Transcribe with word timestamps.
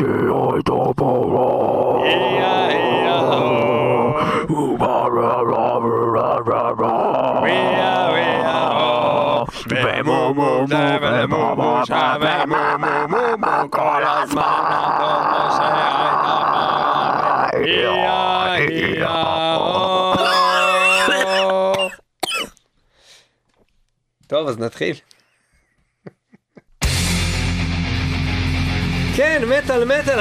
כל 0.00 0.29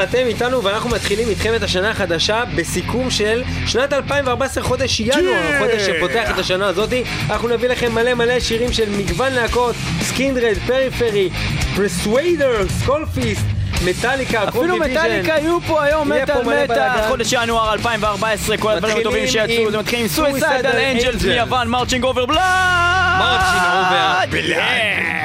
מטאל 0.10 0.24
מטאל, 0.24 0.30
אתם 0.30 0.46
איתנו 0.46 0.64
ואנחנו 0.64 0.90
מתחילים 0.90 1.30
איתכם 1.30 1.56
את 1.56 1.64
השנה 1.64 1.90
החדשה 1.90 2.44
בסיכום 2.56 3.10
של 3.10 3.44
שנת 3.68 3.94
2014, 3.94 4.64
חודש 4.64 5.00
ינואר, 5.00 5.56
החודש 5.56 5.82
שפותח 5.82 6.32
את 6.32 6.40
השנה 6.40 6.68
הזאתי. 6.68 7.04
אנחנו 7.30 7.48
נביא 7.48 7.70
לכם 7.70 7.96
מלא 7.96 8.14
מלא 8.14 8.40
שירים 8.40 8.74
של 8.74 8.90
מגוון 8.90 9.34
להקות, 9.34 9.76
Skindred, 10.02 10.58
פריפרי, 10.68 11.30
Persuader, 11.76 12.68
Skull 12.82 13.14
Fist. 13.14 13.46
מטאליקה, 13.86 14.48
אפילו 14.48 14.78
מטאליקה 14.78 15.32
יהיו 15.32 15.62
פה 15.68 15.84
היום, 15.84 16.12
מטאל 16.12 16.64
מטאל, 16.64 17.08
חודש 17.08 17.34
ינואר 17.34 17.74
2014, 17.74 18.58
כל 18.58 18.72
הדברים 18.72 18.98
הטובים 18.98 19.28
שיצאו, 19.28 19.72
זה 19.72 19.78
מתחיל 19.78 20.00
עם 20.00 20.08
Suicidal 20.08 20.70
Angels 20.70 21.24
מיוון, 21.24 21.68
Marching 21.68 22.04
Over 22.04 22.26
Blood! 22.26 22.40
Marching 23.20 23.64
Over 23.64 24.20
Blood! 24.30 25.19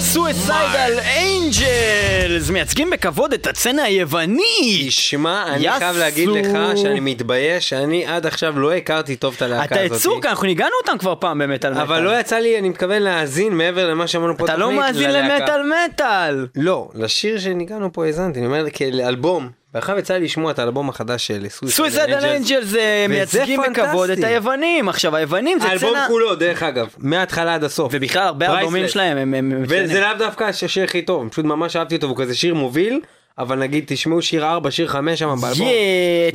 Suicidal 0.00 0.98
Angels 1.18 2.50
מייצגים 2.50 2.90
בכבוד 2.90 3.32
את 3.32 3.46
הסצנה 3.46 3.82
היווני. 3.82 4.84
תשמע, 4.88 5.44
אני 5.48 5.70
חייב 5.78 5.96
להגיד 5.96 6.28
לך 6.28 6.58
שאני 6.76 7.00
מתבייש. 7.00 7.68
שאני 7.68 8.06
עד 8.06 8.26
עכשיו 8.26 8.58
לא 8.58 8.72
הכרתי 8.72 9.16
טוב 9.16 9.34
את 9.36 9.42
הלהקה 9.42 9.74
הזאת. 9.74 9.86
אתה, 9.86 9.96
בקיצור 9.96 10.20
אנחנו 10.24 10.46
ניגענו 10.46 10.70
אותם 10.82 10.98
כבר 10.98 11.14
פעם 11.20 11.38
במטאל 11.38 11.70
מטאל. 11.70 11.82
אבל 11.82 12.00
לא 12.02 12.20
יצא 12.20 12.36
לי, 12.36 12.58
אני 12.58 12.68
מתכוון 12.68 13.02
להאזין 13.02 13.52
מעבר 13.52 13.90
למה 13.90 14.06
שאמרנו 14.06 14.36
פה 14.38 14.44
אתה 14.44 14.56
לא 14.56 14.72
מאזין 14.72 15.10
למטאל 15.10 15.60
מטאל. 15.62 16.46
לא, 16.56 16.88
לשיר 16.94 17.38
שניגענו 17.38 17.92
פה 17.92 18.06
האזנתי, 18.06 18.38
אני 18.38 18.46
אומר 18.46 18.64
כאלבום. 18.70 19.59
ועכשיו 19.74 19.98
יצא 19.98 20.14
לי 20.14 20.24
לשמוע 20.24 20.50
את 20.50 20.58
האלבום 20.58 20.88
החדש 20.88 21.26
של 21.26 21.46
Suicidal 21.48 22.10
Angels 22.10 22.64
זה 22.64 23.06
מייצגים 23.08 23.60
בכבוד 23.70 24.10
את 24.10 24.24
היוונים. 24.24 24.88
עכשיו 24.88 25.16
היוונים 25.16 25.58
זה 25.58 25.64
סצנה 25.64 25.70
האלבום 25.70 25.96
כולו 26.08 26.34
דרך 26.34 26.62
אגב 26.62 26.88
מההתחלה 26.98 27.54
עד 27.54 27.64
הסוף. 27.64 27.92
ובכלל 27.94 28.22
הרבה 28.22 28.58
אלבומים 28.58 28.88
שלהם 28.88 29.34
הם 29.34 29.64
וזה 29.68 30.00
לאו 30.00 30.18
דווקא 30.18 30.44
השיר 30.44 30.84
הכי 30.84 31.02
טוב 31.02 31.28
פשוט 31.28 31.44
ממש 31.44 31.76
אהבתי 31.76 31.96
אותו 31.96 32.06
הוא 32.06 32.16
כזה 32.16 32.34
שיר 32.34 32.54
מוביל 32.54 33.00
אבל 33.38 33.58
נגיד 33.58 33.84
תשמעו 33.86 34.22
שיר 34.22 34.46
4, 34.46 34.70
שיר 34.70 34.88
5 34.88 35.18
שם 35.18 35.34
באלבום. 35.40 35.68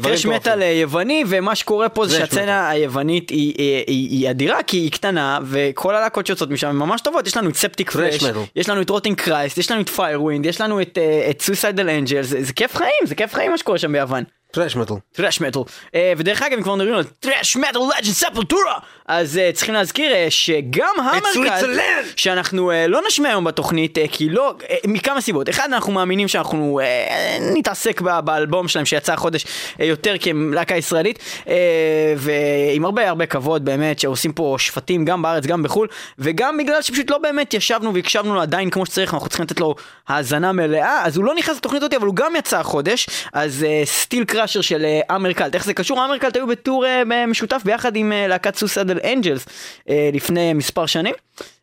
thrash 0.02 0.26
metal 0.26 0.62
יווני 0.62 1.24
ומה 1.28 1.56
שקורה 1.56 1.90
פה 1.90 2.08
זה 2.08 2.18
שהסצנה 2.18 2.70
היוונית 2.70 3.30
היא, 3.30 3.54
היא, 3.58 3.84
היא, 3.88 4.10
היא 4.10 4.30
אדירה 4.30 4.64
כי 4.64 4.78
היא 4.78 4.92
קטנה 4.92 5.40
וכל 5.44 5.96
הלהקות 5.96 6.28
שיוצאות 6.28 6.50
משם 6.50 6.68
הן 6.68 6.76
ממש 6.76 7.02
טובות. 7.02 7.28
יש 7.28 7.38
לנו 7.38 7.50
את 7.50 7.56
Septicflesh, 7.56 8.24
יש 8.56 8.70
לנו 8.70 8.82
את 8.82 8.90
Rotting 8.90 9.18
Christ, 9.18 9.58
יש 9.58 9.72
לנו 9.72 9.82
את 9.82 9.90
Firewind, 9.90 10.46
יש 10.46 10.62
לנו 10.62 10.82
את 10.82 11.42
Suicidal 11.42 11.90
Angels, 11.90 12.22
זה 12.22 12.54
כיף 12.54 12.76
חיים, 12.76 13.06
זה 13.06 13.16
כיף 13.16 13.34
חיים 13.34 13.52
מה 13.52 13.58
שקורה 13.58 13.78
שם 13.78 13.92
ביוון. 13.92 14.24
thrash 14.56 14.76
metal. 14.76 14.94
Thrash 15.14 15.42
metal. 15.42 15.60
ודרך 16.18 16.42
אגב, 16.42 16.57
אם 16.57 16.63
כבר 16.63 16.75
מדברים 16.75 16.96
על 16.96 17.04
thrash 17.04 17.56
metal 17.56 17.80
legend 17.80 18.14
Sepultura, 18.14 18.78
אז 19.07 19.38
אה, 19.38 19.50
צריכים 19.54 19.74
להזכיר 19.74 20.13
אה, 20.13 20.28
שגם 20.30 20.94
המרכז! 21.00 21.66
שאנחנו 22.16 22.72
אה, 22.72 22.88
לא 22.88 23.02
נשמע 23.07 23.30
היום 23.30 23.44
בתוכנית, 23.44 23.98
אה, 23.98 24.06
כי 24.12 24.30
לא, 24.30 24.54
אה, 24.69 24.75
מכמה 24.88 25.22
סיבות. 25.22 25.50
אחד, 25.50 25.69
אנחנו 25.74 25.94
מאמינים 25.94 26.28
שאנחנו 26.28 26.80
אה, 26.84 27.38
נתעסק 27.42 28.02
ב- 28.02 28.19
באלבום 28.19 28.68
שלהם 28.68 28.86
שיצא 28.86 29.13
החודש 29.13 29.46
אה, 29.80 29.86
יותר 29.86 30.18
כי 30.18 30.30
הם 30.30 30.54
להקה 30.54 30.75
ישראלית, 30.75 31.19
אה, 31.48 31.54
ועם 32.18 32.86
הרבה 32.86 33.10
הרבה 33.10 33.25
כבוד 33.25 33.66
באמת, 33.66 34.00
שעושים 34.00 34.34
פה 34.34 34.56
שפטים 34.60 35.06
גם 35.06 35.22
בארץ, 35.22 35.46
גם 35.46 35.63
בחו"ל, 35.63 35.88
וגם 36.19 36.58
בגלל 36.58 36.81
שפשוט 36.81 37.10
לא 37.12 37.18
באמת 37.18 37.54
ישבנו 37.54 37.94
והקשבנו 37.94 38.36
לו 38.36 38.42
עדיין 38.42 38.69
כמו 38.69 38.86
שצריך, 38.86 39.13
אנחנו 39.13 39.28
צריכים 39.30 39.46
לתת 39.46 39.60
לו 39.60 39.75
האזנה 40.08 40.51
מלאה, 40.51 41.06
אז 41.06 41.18
הוא 41.18 41.25
לא 41.25 41.36
נכנס 41.36 41.58
לתוכנית 41.58 41.81
הזאת, 41.81 41.94
אבל 41.94 42.08
הוא 42.08 42.16
גם 42.16 42.36
יצא 42.36 42.60
החודש, 42.60 43.08
אז 43.34 43.66
סטיל 43.84 44.25
קראשר 44.46 44.62
של 44.62 44.86
אה, 44.86 45.16
אמרקלט, 45.16 45.56
איך 45.56 45.66
זה 45.66 45.74
קשור? 45.74 46.06
אמרקלט 46.06 46.36
היו 46.36 46.48
בטור 46.48 46.86
אה, 46.86 47.26
משותף 47.28 47.62
ביחד 47.66 47.96
עם 47.96 48.12
אה, 48.12 48.28
להקת 48.28 48.56
סוסדל 48.56 49.00
אנג'לס 49.04 49.46
לפני 50.14 50.54
מספר 50.54 50.86
שנים. 50.86 51.14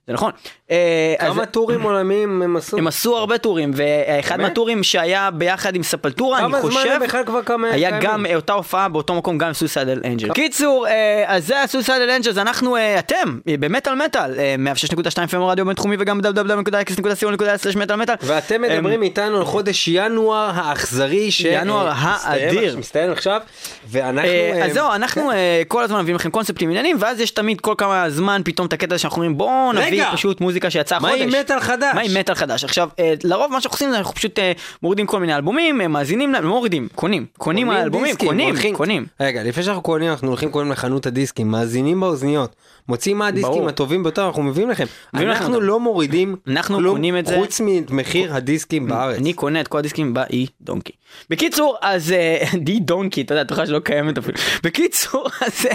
זה 0.07 0.13
נכון. 0.13 0.31
אה, 0.71 1.15
אז- 1.19 1.33
כמה 1.33 1.47
טורים 1.47 1.83
עולמיים 1.83 2.43
הם 2.43 2.57
עשו? 2.57 2.79
הם 2.79 2.87
עשו 2.87 3.17
הרבה 3.17 3.39
טורים, 3.39 3.71
ואחד? 3.75 4.41
מהטורים 4.41 4.83
שהיה 4.83 5.31
ביחד 5.31 5.77
עם 5.77 5.83
Sepultura, 5.83 6.39
אני 6.39 6.49
כמה 6.49 6.61
חושב, 6.61 6.81
זמן 6.81 6.93
הם 6.93 7.03
בכלל 7.03 7.25
כבר 7.25 7.43
כמה 7.43 7.69
היה? 7.71 7.99
גם 8.01 8.27
אה, 8.27 8.37
אותה 8.37 8.53
הופעה 8.53 8.89
באותו 8.89 9.15
מקום 9.15 9.39
גם 9.39 9.49
עם 9.49 9.55
Suicidal 9.55 10.01
Angels. 10.05 10.33
קיצור, 10.33 10.87
אה, 10.89 11.25
אז 11.27 11.47
זה 11.47 11.63
ה 11.63 11.68
Suicidal 11.68 12.11
Angels, 12.11 12.39
אנחנו, 12.39 12.77
אה, 12.77 12.99
אתם, 12.99 13.39
אה, 13.49 13.55
במטאל 13.61 13.95
מטאל, 13.95 14.35
אה, 14.39 14.55
106.2 14.59 15.27
FM 15.27 15.43
רדיו 15.43 15.65
בינתחומי 15.67 15.97
וגם 15.99 16.21
www.x.co.il 16.21 17.79
מטאל 17.79 17.97
מטאל. 17.97 18.15
ואתם 18.23 18.63
מדברים 18.63 19.03
איתנו 19.03 19.37
על 19.37 19.45
חודש 19.45 19.89
ינואר 19.89 20.51
האכזרי. 20.55 21.29
ינואר 21.45 21.89
אה, 21.89 22.17
האדיר. 22.23 22.77
מסתיים 22.79 23.11
עכשיו, 23.13 23.41
ואנחנו... 23.89 24.29
אה, 24.29 24.53
אה, 24.55 24.65
אז 24.65 24.73
זהו, 24.73 24.93
אנחנו 24.93 25.33
אה, 25.33 25.63
כל 25.69 25.83
הזמן 25.83 26.01
מביאים 26.01 26.17
לכם 26.17 26.31
קונספטים 26.31 26.71
עניינים, 26.71 26.97
ואז 27.01 27.21
יש 27.21 27.31
תמיד 27.31 27.61
כל 27.61 27.75
כמה 27.79 28.11
זמן 28.11 28.43
פתאום 28.45 28.67
את 28.67 28.73
הקטע 28.73 28.99
שאנחנו 28.99 29.17
אומרים 29.17 29.39
בואו 29.39 29.73
נביא 29.73 29.92
רגע! 30.01 30.11
פשוט 30.13 30.41
מוזיקה 30.41 30.71
שיצאה 30.71 30.99
מה 30.99 31.09
החודש. 31.09 31.23
עם 31.35 31.41
מטאל 31.41 31.61
חדש? 31.61 31.95
מה 31.95 32.01
עם 32.01 32.17
מטאל 32.21 32.35
חדש? 32.35 32.65
עכשיו, 32.65 32.89
אה, 32.99 33.15
לרוב 33.25 33.53
מה 33.53 33.61
שאנחנו 33.61 33.75
עושים 33.75 33.91
זה 33.91 33.99
אנחנו 33.99 34.15
פשוט 34.15 34.39
אה, 34.39 34.53
מורידים 34.83 35.07
כל 35.07 35.21
מיני 35.21 35.35
אלבומים, 35.37 35.81
אה, 35.81 35.89
מאזינים 35.89 36.33
להם, 36.33 36.45
לא 36.45 36.51
מורידים, 36.51 36.89
קונים, 36.95 37.27
קונים 37.39 37.67
קונים 37.67 37.71
האלבומים, 37.71 38.07
דיסקים, 38.07 38.29
קונים, 38.29 38.77
קונים. 38.77 39.07
רגע, 39.21 39.43
לפני 39.43 39.63
שאנחנו 39.63 39.83
קונים, 39.83 40.11
אנחנו 40.11 40.29
הולכים 40.29 40.51
קודם 40.51 40.73
לחנות 40.73 41.07
הדיסקים, 41.07 41.51
מאזינים 41.51 42.01
באוזניות, 42.01 42.55
מוצאים 42.89 43.19
מה 43.19 43.27
הדיסקים. 43.27 43.69
הטובים 43.69 44.03
ביותר, 44.03 44.27
אנחנו 44.27 44.43
מביאים 44.43 44.71
לכם. 44.71 44.85
אנחנו. 45.15 45.61
לא 45.61 45.81
מורידים 45.81 46.37
אנחנו 46.47 46.79
קונים 46.91 47.19
את 47.19 47.27
זה. 47.27 47.37
חוץ 47.37 47.61
ממחיר 47.65 48.35
הדיסקים 48.35 48.89
בארץ. 48.89 49.19
אני 49.19 49.33
קונה 49.33 49.61
את 49.61 49.69
כל 49.69 49.79
הדיסקים 49.79 50.15
באי 50.15 50.47
דונקי. 50.61 50.93
בקיצור, 51.31 51.77
אז 51.81 52.13
אה, 52.13 52.45
די 52.67 52.81
דונקי, 52.81 53.23
אתה 53.23 53.35
יודע, 53.35 53.45
תוכל 53.45 53.67
שלא 53.67 53.79
קיימת 53.79 54.19
אפילו. 54.19 54.39
בקיצור, 54.63 55.27
אז 55.47 55.67
אה, 55.67 55.73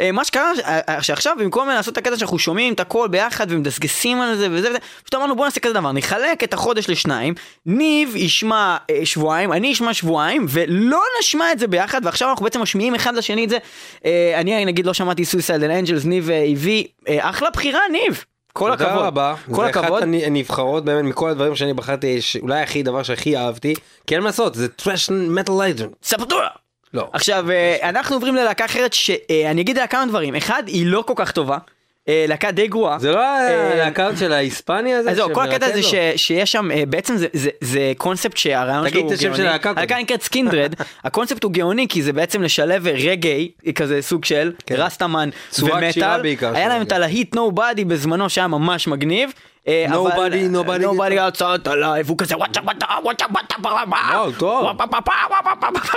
אה, 0.00 0.12
מה 0.12 0.24
שקרה, 0.24 0.52
שעכשיו 1.00 1.36
במקום 1.38 1.68
לעשות 1.68 1.92
את 1.92 1.98
הקטע 1.98 2.16
שאנחנו 2.16 2.38
שומעים 2.38 2.72
את 2.72 2.80
הכל 2.80 3.08
ביחד 3.08 3.46
ומדסקסים 3.50 4.20
על 4.20 4.36
זה 4.36 4.48
וזה 4.50 4.68
וזה, 4.68 4.78
פשוט 4.78 5.14
אמרנו 5.14 5.36
בוא 5.36 5.44
נעשה 5.44 5.60
כזה 5.60 5.74
דבר, 5.74 5.92
נחלק 5.92 6.44
את 6.44 6.54
החודש 6.54 6.88
לשניים, 6.88 7.34
ניב 7.66 8.16
ישמע 8.16 8.76
שבועיים, 9.04 9.52
אני 9.52 9.72
אשמע 9.72 9.94
שבועיים, 9.94 10.46
ולא 10.48 11.00
נשמע 11.20 11.52
את 11.52 11.58
זה 11.58 11.66
ביחד, 11.66 12.00
ועכשיו 12.04 12.30
אנחנו 12.30 12.44
בעצם 12.44 12.60
משמיעים 12.60 12.94
אחד 12.94 13.14
לשני 13.14 13.44
את 13.44 13.50
זה. 13.50 13.58
אני 14.34 14.64
נגיד 14.64 14.86
לא 14.86 14.94
שמעתי 14.94 15.24
Suicidal 15.24 15.62
Angels, 15.62 16.04
ניב 16.04 16.30
הביא, 16.52 16.84
אה, 17.08 17.30
אחלה 17.30 17.50
בחירה 17.50 17.80
ניב. 17.92 18.24
כל 18.52 18.72
הכבוד. 18.72 18.88
תודה 18.88 19.06
רבה. 19.06 19.34
כל 19.46 19.64
זה 19.64 19.66
הכבוד. 19.66 20.02
אחת 20.02 20.08
הנבחרות 20.26 20.84
באמת 20.84 21.04
מכל 21.04 21.30
הדברים 21.30 21.56
שאני 21.56 21.74
בחרתי, 21.74 22.18
אולי 22.42 22.60
הכי 22.60 22.82
דבר 22.82 23.02
שהכי 23.02 23.36
אהבתי, 23.36 23.74
כי 24.06 24.14
אין 24.14 24.22
מה 24.22 24.28
לעשות, 24.28 24.54
זה 24.54 24.68
thrash 24.68 25.10
metal 25.10 25.52
legend. 25.58 25.90
Sepultura. 26.02 26.48
לא. 26.94 27.08
עכשיו 27.12 27.50
אה, 27.50 27.88
אנחנו 27.88 28.16
עוברים 28.16 28.34
ללהקה 28.34 28.64
אחרת 28.64 28.92
שאני 28.92 29.60
אגיד 29.60 29.76
עליה 29.76 29.86
כמה 29.86 30.06
דברים 30.06 30.34
אחד 30.34 30.62
היא 30.66 30.86
לא 30.86 31.04
כל 31.06 31.14
כך 31.16 31.32
טובה 31.32 31.54
אה, 31.54 31.58
להקה 32.28 32.50
די 32.50 32.68
גרועה. 32.68 32.98
זה 32.98 33.12
לא 33.12 33.20
אה, 33.20 33.72
הלהקה 33.72 34.16
של 34.16 34.32
ההיספני 34.32 34.94
הזה? 34.94 35.10
אז 35.10 35.16
זהו, 35.16 35.34
כל 35.34 35.42
הקטע? 35.42 35.82
ש, 35.82 35.94
שיש 36.16 36.52
שם, 36.52 36.70
אה, 36.70 36.82
בעצם 36.86 37.16
זה, 37.16 37.26
זה, 37.32 37.50
זה 37.60 37.92
קונספט 37.96 38.36
שהרעיון 38.36 38.88
תגיד 38.88 38.92
שלו 38.92 39.02
הוא 39.02 39.12
את 39.12 39.18
השם 39.18 39.24
גאוני. 39.24 39.36
של 39.36 39.46
הלהקה. 39.46 39.72
הלהקה 39.76 39.98
נקראת 39.98 40.22
Skindred, 40.22 40.74
הקונספט 41.04 41.44
הוא 41.44 41.52
גאוני 41.52 41.88
כי 41.88 42.02
זה 42.02 42.12
בעצם 42.12 42.42
לשלב 42.42 42.86
רגאיי, 42.86 43.50
כזה 43.74 44.02
סוג 44.02 44.24
של 44.24 44.52
כן. 44.66 44.74
Rastaman 44.78 45.30
ומטאל. 45.58 46.20
היה 46.54 46.68
להם 46.68 46.82
את 46.82 46.92
הלהיט 46.92 47.34
nobody 47.34 47.84
בזמנו 47.86 48.30
שהיה 48.30 48.48
ממש 48.48 48.88
מגניב. 48.88 49.30
Nobody, 49.66 50.48
nobody. 50.48 50.84
nobody 50.84 51.18
gets 51.18 51.45
out 51.45 51.66
alive, 51.66 52.08
הוא 52.08 52.18
כזה 52.18 52.36
וואטה 52.36 52.60
וואטה 52.60 52.86
וואטה 53.02 53.24
וואטה 53.30 53.54
וואו, 53.88 54.32
טוב. 54.32 54.66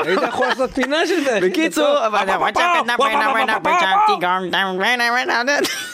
היית 0.05 0.19
יכול 0.27 0.47
לעשות 0.47 0.71
פינה 0.71 1.07
של 1.07 1.23
זה. 1.23 1.39
בקיצור, 1.41 2.07
אבל 2.07 2.29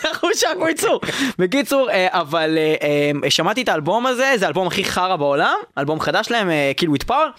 אנחנו 0.05 0.29
שם 0.35 0.59
בקיצור. 0.61 1.01
בקיצור, 1.39 1.89
אה, 1.89 2.07
אבל 2.11 2.57
אה, 2.57 2.75
אה, 3.23 3.29
שמעתי 3.29 3.61
את 3.61 3.69
האלבום 3.69 4.05
הזה, 4.05 4.33
זה 4.35 4.45
האלבום 4.45 4.67
הכי 4.67 4.83
חרא 4.83 5.15
בעולם, 5.15 5.55
אלבום 5.77 5.99
חדש 5.99 6.27
שלהם, 6.27 6.49
Kill 6.77 6.89
with 6.89 7.03
Power. 7.03 7.29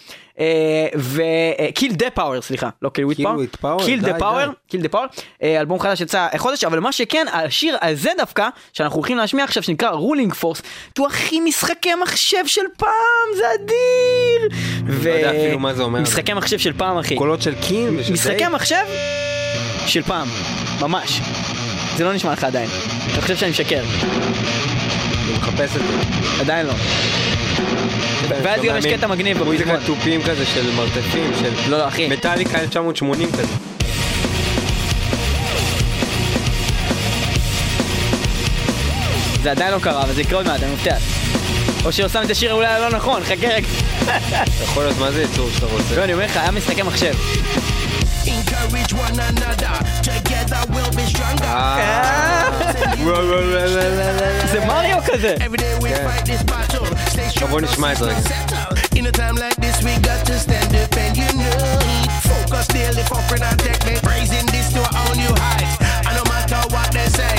ו 0.95 1.15
Kill 1.15 1.93
the 1.93 2.11
Power 2.11 2.43
סליחה 2.43 2.69
לא 2.83 2.89
Kill 2.89 3.57
with 3.61 3.68
Kill 3.68 3.76
Power 3.76 3.85
Kill 3.85 4.01
the 4.01 4.19
Power. 4.19 4.53
Kill 4.69 4.81
the 4.81 4.89
Power 4.89 5.07
אלבום 5.43 5.81
חדש 5.81 6.01
יצא 6.01 6.27
חודש 6.37 6.65
אבל 6.65 6.81
מה 6.81 6.93
שכן 6.93 7.27
השיר 7.33 7.77
הזה 7.83 8.11
דווקא 8.19 8.49
שאנחנו 8.73 8.97
הולכים 8.97 9.17
להשמיע 9.17 9.45
עכשיו 9.45 9.63
שנקרא 9.63 9.91
רולינג 9.91 10.35
פורס 10.35 10.63
הוא 10.99 11.07
הכי 11.07 11.41
משחקי 11.41 11.95
מחשב 12.03 12.47
של 12.47 12.61
פעם 12.77 12.91
זה 13.37 13.45
אדיר. 13.55 14.59
לא 15.05 15.11
יודע 15.11 15.31
אפילו 15.31 15.59
מה 15.59 15.75
זה 15.75 15.83
אומר. 15.83 16.01
משחקי 16.01 16.33
מחשב 16.33 16.59
של 16.59 16.73
פעם 16.73 16.99
אחי. 16.99 17.17
קולות 17.17 17.43
של 17.43 17.55
ושל 17.97 18.13
משחקי. 18.13 18.49
מחשב 18.49 18.85
של 19.87 20.03
פעם, 20.03 20.29
ממש. 20.81 21.21
זה 21.97 22.05
לא 22.05 22.13
נשמע 22.13 22.33
לך 22.33 22.45
עדיין. 22.45 22.69
אתה 23.13 23.21
חושב 23.21 23.37
שאני 23.37 23.51
משקר? 23.51 23.83
אני 23.83 25.33
מחפש 25.39 25.77
את 25.77 25.83
זה. 25.83 26.41
עדיין 26.41 26.67
לא. 26.67 26.73
ואז 28.29 28.63
גם 28.63 28.77
יש 28.77 28.87
קטע 28.87 29.07
מגניב 29.07 29.43
מוזיקה 29.43 29.75
בפזמון. 29.75 29.97
תופים 29.97 30.23
כזה 30.23 30.47
של 30.47 30.71
מרתפים, 30.77 31.31
של 31.41 31.71
לא, 31.71 31.79
לא, 31.79 31.89
אחי. 31.89 32.09
מטאליקה 32.09 32.59
1980 32.61 33.33
כזה. 33.33 33.55
זה 39.43 39.51
עדיין 39.51 39.73
לא 39.73 39.79
קרה, 39.79 40.03
אבל 40.03 40.13
זה 40.13 40.21
יקרה 40.21 40.39
עוד 40.39 40.47
מעט, 40.47 40.63
אני 40.63 40.73
מבטיח. 40.73 40.97
או 41.85 41.93
שהוא 41.93 42.09
שם 42.09 42.23
את 42.25 42.31
השיר 42.31 42.53
אולי 42.53 42.67
הלא 42.67 42.91
נכון, 42.91 43.23
חכה 43.25 43.49
רגע. 43.49 43.67
יכול 44.63 44.85
להיות 44.85 44.99
מה 44.99 45.11
זה 45.11 45.23
יצור 45.23 45.51
שאתה 45.55 45.67
רוצה. 45.67 45.97
לא, 45.97 46.05
אני 46.05 46.13
אומר 46.13 46.25
לך, 46.25 46.37
היה 46.37 46.51
משחקי 46.51 46.83
מחשב. 46.83 47.15
Encourage 48.60 48.94
one 49.06 49.18
another. 49.30 49.76
Together 50.10 50.62
we'll 50.74 50.92
be 51.00 51.06
stronger. 51.14 51.46
אה. 51.46 52.50
זה 54.52 54.66
מריו 54.66 54.98
כזה. 55.06 55.36
Every 55.40 55.58
day 55.58 55.74
we 55.82 55.90
fight 56.06 56.26
this 56.26 56.44
battle. 56.44 56.86
Stay 57.14 57.30
strong. 57.30 57.50
בוא 57.50 57.62
נשמע 57.62 57.92
את 57.92 57.98
זה 57.98 58.06
רגע. 58.06 58.20
settle. 58.20 58.98
In 59.00 59.06
a 59.08 59.12
time 59.12 59.36
like 59.36 59.58
this, 59.66 59.78
we 59.84 59.94
got 60.10 60.22
to 60.30 60.36
stand 60.46 60.72
up 60.82 60.96
and 61.04 61.18
unite. 61.18 62.12
Focus 62.30 62.68
daily 62.68 63.04
for 63.10 63.22
protect 63.30 63.82
me. 63.88 63.94
Raising 64.12 64.46
this 64.54 64.68
to 64.74 64.80
a 64.90 64.92
whole 64.98 65.16
new 65.24 65.34
heights. 65.44 65.76
And 66.08 66.14
no 66.20 66.24
matter 66.34 66.60
what 66.74 66.88
they 66.98 67.08
say, 67.20 67.34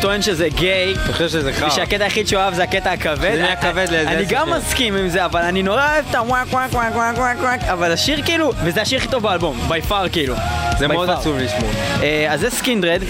טוען 0.00 0.22
שזה 0.22 0.48
גיי, 0.48 0.94
אני 1.04 1.12
חושב 1.12 1.28
שזה 1.28 1.52
חרא. 1.52 1.68
ושהקטע 1.68 2.04
היחיד 2.04 2.28
שהוא 2.28 2.40
אהב 2.40 2.54
זה 2.54 2.62
הקטע 2.62 2.92
הכבד. 2.92 3.16
זה 3.20 3.42
נהיה 3.42 3.56
כבד 3.56 3.86
לאיזה 3.90 4.10
אני 4.10 4.24
גם. 4.24 4.50
מסכים 4.50 4.96
עם 4.96 5.08
זה, 5.08 5.24
אבל 5.24 5.40
אני 5.40 5.62
נורא 5.62 5.82
אוהב 5.92 6.04
את 6.10 6.14
הוואק 6.14 6.46
וואק 6.52 6.72
וואק 6.72 6.94
וואק 6.94 7.16
וואק 7.18 7.36
וואק, 7.40 7.60
אבל 7.62 7.92
השיר 7.92 8.22
כאילו, 8.24 8.52
וזה 8.64 8.82
השיר 8.82 8.98
הכי 8.98 9.08
טוב 9.08 9.22
באלבום, 9.22 9.60
by 9.68 9.82
far 9.82 10.08
כאילו. 10.08 10.34
זה 10.78 10.88
מאוד. 10.88 11.10
עצוב 11.10 11.36
לשמוע. 11.38 11.70
אה, 12.02 12.26
אז 12.30 12.40
זה 12.40 12.50
Skindred, 12.50 13.02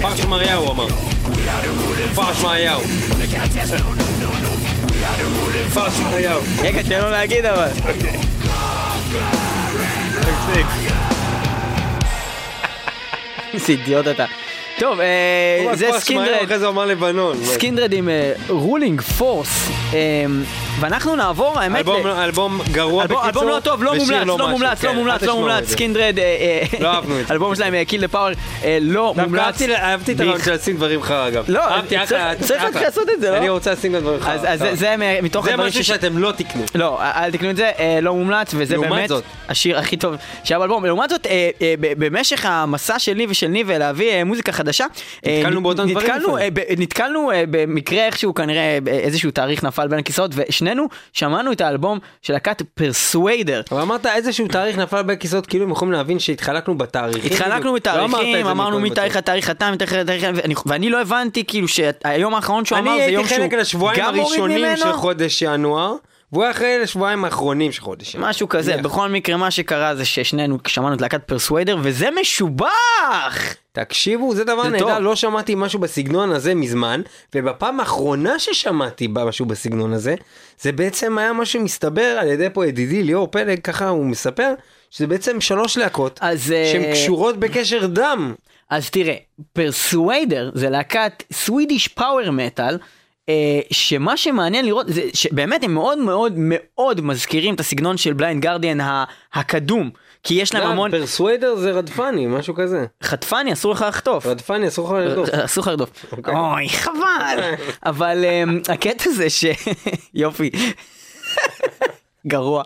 פרש 0.00 0.20
מריהו 0.20 0.62
הוא 0.64 0.72
אמר. 0.72 0.86
פרש 2.14 2.40
מריהו. 2.42 2.80
פרש 5.74 5.92
מריהו. 6.00 6.40
רגע, 6.62 6.82
תן 6.82 7.00
לו 7.00 7.10
להגיד 7.10 7.46
אבל. 7.46 7.68
איזה 13.54 13.72
אידיוט 13.72 14.06
אתה. 14.08 14.24
טוב, 14.78 15.00
אה, 15.00 15.06
זה 15.76 15.88
Skindred. 15.98 16.28
אחרי 16.44 16.58
זה 16.58 16.68
אמר 16.68 16.86
לבנון. 16.86 17.44
Skindred 17.44 17.92
עם 17.92 18.08
Ruling 18.48 19.00
Force. 19.00 19.68
ואנחנו 20.80 21.16
נעבור, 21.16 21.58
האמת, 21.58 21.86
אלבום- 22.24 22.60
גרוע 22.72 23.04
בקיצור. 23.06 23.26
אלבום 23.26 23.48
לא 23.48 23.60
טוב, 23.60 23.82
לא 23.82 23.94
מומלץ, 23.94 24.10
לא 24.26 24.34
משהו. 24.36 24.48
מומלץ, 24.48 24.84
לא 24.84 24.90
כן, 24.90 24.96
מומלץ, 24.96 25.22
לא 25.22 25.36
מומלץ. 25.36 25.68
Skindred, 25.70 26.18
אה, 26.18 26.24
אה, 26.24 26.78
לא 26.80 26.88
אהבנו 26.88 27.20
את 27.20 27.26
זה. 27.26 27.32
אלבום 27.34 27.54
שלהם, 27.54 27.84
Kill 27.84 28.00
the 28.00 28.08
Power, 28.08 28.28
לא 28.80 29.14
מומלץ. 29.16 29.42
אהבתי- 29.44 29.74
אהבתי 29.76 30.12
את 30.12 30.20
הרעיון 30.20 30.40
של 30.44 30.52
לשים 30.54 30.76
דברים 30.76 31.02
חרא 31.02 31.28
אגב. 31.28 31.44
לא, 31.48 31.60
אהבתי, 31.64 31.94
צריך- 32.06 32.62
אחלה. 32.62 32.80
לעשות 32.82 33.08
את 33.14 33.20
זה, 33.20 33.30
לא? 33.30 33.36
אני 33.36 33.48
רוצה 33.48 33.72
לשים 33.72 33.92
גם 33.92 34.00
דברים 34.00 34.20
חרא. 34.20 34.32
אז 34.32 34.58
זה- 34.60 34.74
זה 34.74 34.94
מ- 34.98 35.24
מתוך 35.24 35.44
זה 35.44 35.50
הדברים 35.50 35.68
משהו 35.68 35.84
ש- 35.84 35.86
שאתם 35.86 36.18
לא 36.18 36.32
תקנו. 36.36 36.64
לא, 36.74 36.98
אל 37.02 37.30
תקנו 37.30 37.50
את 37.50 37.56
זה, 37.56 37.70
אה, 37.78 37.98
לא 38.02 38.14
מומלץ, 38.14 38.50
וזה 38.56 38.78
באמת. 38.78 39.10
השיר 39.48 39.78
הכי 39.78 39.96
טוב 39.96 40.14
שהיה 40.44 40.58
באלבום. 40.58 40.84
לעומת 40.84 41.10
זאת, 41.10 41.26
אה, 41.26 41.50
אה, 41.62 41.74
במשך 41.80 42.46
המסע 42.46 42.98
שלי 42.98 43.26
ושל 43.28 43.46
ניב 43.48 43.70
להביא 43.70 44.10
אה, 44.10 44.24
מוזיקה 44.24 44.52
חדשה, 44.68 44.86
אה, 45.26 45.38
נתקלנו 45.38 45.62
באותם 45.62 45.88
דברים 45.90 45.96
נתקלנו. 46.06 46.38
אה, 46.38 46.48
נתקלנו 46.78 47.30
אה, 47.32 47.42
במקרה 47.50 48.06
איכשהו 48.06 48.34
כנראה 48.34 48.60
אה, 48.88 48.92
איזשהו 48.92 49.30
תאריך 49.30 49.64
נפל 49.64 49.88
בין 49.88 49.98
הכיסאות, 49.98 50.30
ושנינו 50.34 50.86
שמענו 51.12 51.52
את 51.52 51.60
האלבום 51.60 51.98
של 52.22 52.32
להקת 52.32 52.62
פרסוויידר. 52.74 53.60
אבל 53.72 53.80
אמרת 53.80 54.06
איזשהו 54.06 54.48
תאריך 54.48 54.78
נפל 54.78 55.02
בין 55.02 55.16
כיסאות, 55.16 55.46
כאילו 55.46 55.64
הם 55.64 55.70
יכולים 55.70 55.92
להבין 55.92 56.18
שהתחלקנו 56.18 56.78
בתאריכים. 56.78 57.32
התחלקנו 57.32 57.72
בדיוק. 57.72 57.86
לא 57.86 58.06
בתאריכים, 58.06 58.44
זה 58.44 58.50
אמרנו 58.50 58.80
מתאריך 58.80 59.10
בטוח. 59.12 59.16
לתאריך 59.18 59.50
אתה, 59.50 59.70
מתאריך 59.70 59.92
לתאריך, 59.92 60.26
ואני- 60.66 60.90
לא 60.90 61.00
הבנתי 61.00 61.44
כאילו 61.44 61.68
שהיום 61.68 62.34
האחרון 62.34 62.64
שהוא 62.64 62.78
אמר 62.78 62.92
אני 62.94 63.04
זה 63.04 63.10
יום 63.10 63.24
הייתי 63.24 63.34
שהוא 63.70 63.88
חלק 63.88 63.98
גם 63.98 64.14
מוריד 64.14 64.26
הראשונים 64.26 64.58
ממנו. 64.58 64.76
של 64.76 64.92
חודש 64.92 65.42
ינואר, 65.42 65.94
והוא 66.32 66.42
היה 66.42 66.50
אחרי 66.50 66.78
לשבועיים 66.82 67.24
האחרונים 67.24 67.72
של 67.72 67.80
חודש. 67.80 68.16
משהו 68.16 68.48
כזה, 68.48 68.72
נניח. 68.72 68.86
בכל 68.86 69.08
מקרה 69.08 69.36
מה 69.36 69.50
שקרה 69.50 69.94
זה 69.94 70.04
ששנינו 70.04 70.58
שמענו 70.66 70.94
את 70.94 71.00
להקת 71.00 71.24
פרסוויידר 71.24 71.76
וזה 71.82 72.08
משובח! 72.20 73.54
תקשיבו, 73.72 74.34
זה 74.34 74.44
דבר 74.44 74.68
נהדר. 74.68 74.98
לא 74.98 75.16
שמעתי 75.16 75.54
משהו 75.54 75.78
בסגנון 75.78 76.30
הזה 76.30 76.54
מזמן, 76.54 77.00
ובפעם 77.34 77.80
האחרונה 77.80 78.38
ששמעתי 78.38 79.08
משהו 79.10 79.46
בסגנון 79.46 79.92
הזה, 79.92 80.14
זה 80.60 80.72
בעצם 80.72 81.18
היה 81.18 81.32
משהו 81.32 81.60
שמסתבר 81.60 82.16
על 82.20 82.28
ידי 82.28 82.48
פה 82.52 82.66
ידידי 82.66 83.02
ליאור 83.02 83.26
פלג, 83.26 83.60
ככה 83.60 83.88
הוא 83.88 84.06
מספר, 84.06 84.52
שזה 84.90 85.06
בעצם 85.06 85.40
שלוש 85.40 85.78
להקות, 85.78 86.18
אז, 86.22 86.52
אה, 86.52 86.70
שהן 86.72 86.92
קשורות 86.92 87.36
בקשר 87.36 87.86
דם. 87.86 88.34
אז 88.70 88.90
תראה, 88.90 89.16
פרסוויידר 89.52 90.50
זה 90.54 90.70
להקת 90.70 91.22
סווידיש 91.32 91.88
פאוור 91.88 92.30
מטאל. 92.30 92.78
שמה 93.70 94.16
שמעניין 94.16 94.64
לראות 94.64 94.86
זה 94.88 95.02
שבאמת 95.14 95.64
הם 95.64 95.74
מאוד 95.74 95.98
מאוד 95.98 96.32
מאוד 96.36 97.00
מזכירים 97.00 97.54
את 97.54 97.60
הסגנון 97.60 97.96
של 97.96 98.12
Blind 98.12 98.42
Guardian 98.42 98.78
הקדום 99.34 99.90
כי 100.22 100.34
יש 100.34 100.54
להם 100.54 100.70
המון 100.70 100.90
Persuader 100.90 101.56
זה 101.56 101.70
רדפני, 101.70 102.26
משהו 102.26 102.54
כזה. 102.54 102.86
חטפני 103.02 103.52
אסור 103.52 103.72
לך 103.72 103.84
לחטוף 103.88 104.26
רדפני 104.26 104.68
אסור 104.68 104.86
לך 104.86 104.92
לרדוף. 104.92 105.28
אסור 105.28 105.62
לך 105.62 105.68
לרדוף. 105.68 105.90
אוקיי. 106.12 106.34
אוי 106.34 106.68
חבל 106.68 107.38
אבל 107.86 108.24
אמ, 108.24 108.60
הקטע 108.68 109.10
זה 109.10 109.30
ש... 109.30 109.44
יופי. 110.14 110.50
גרוע. 112.26 112.62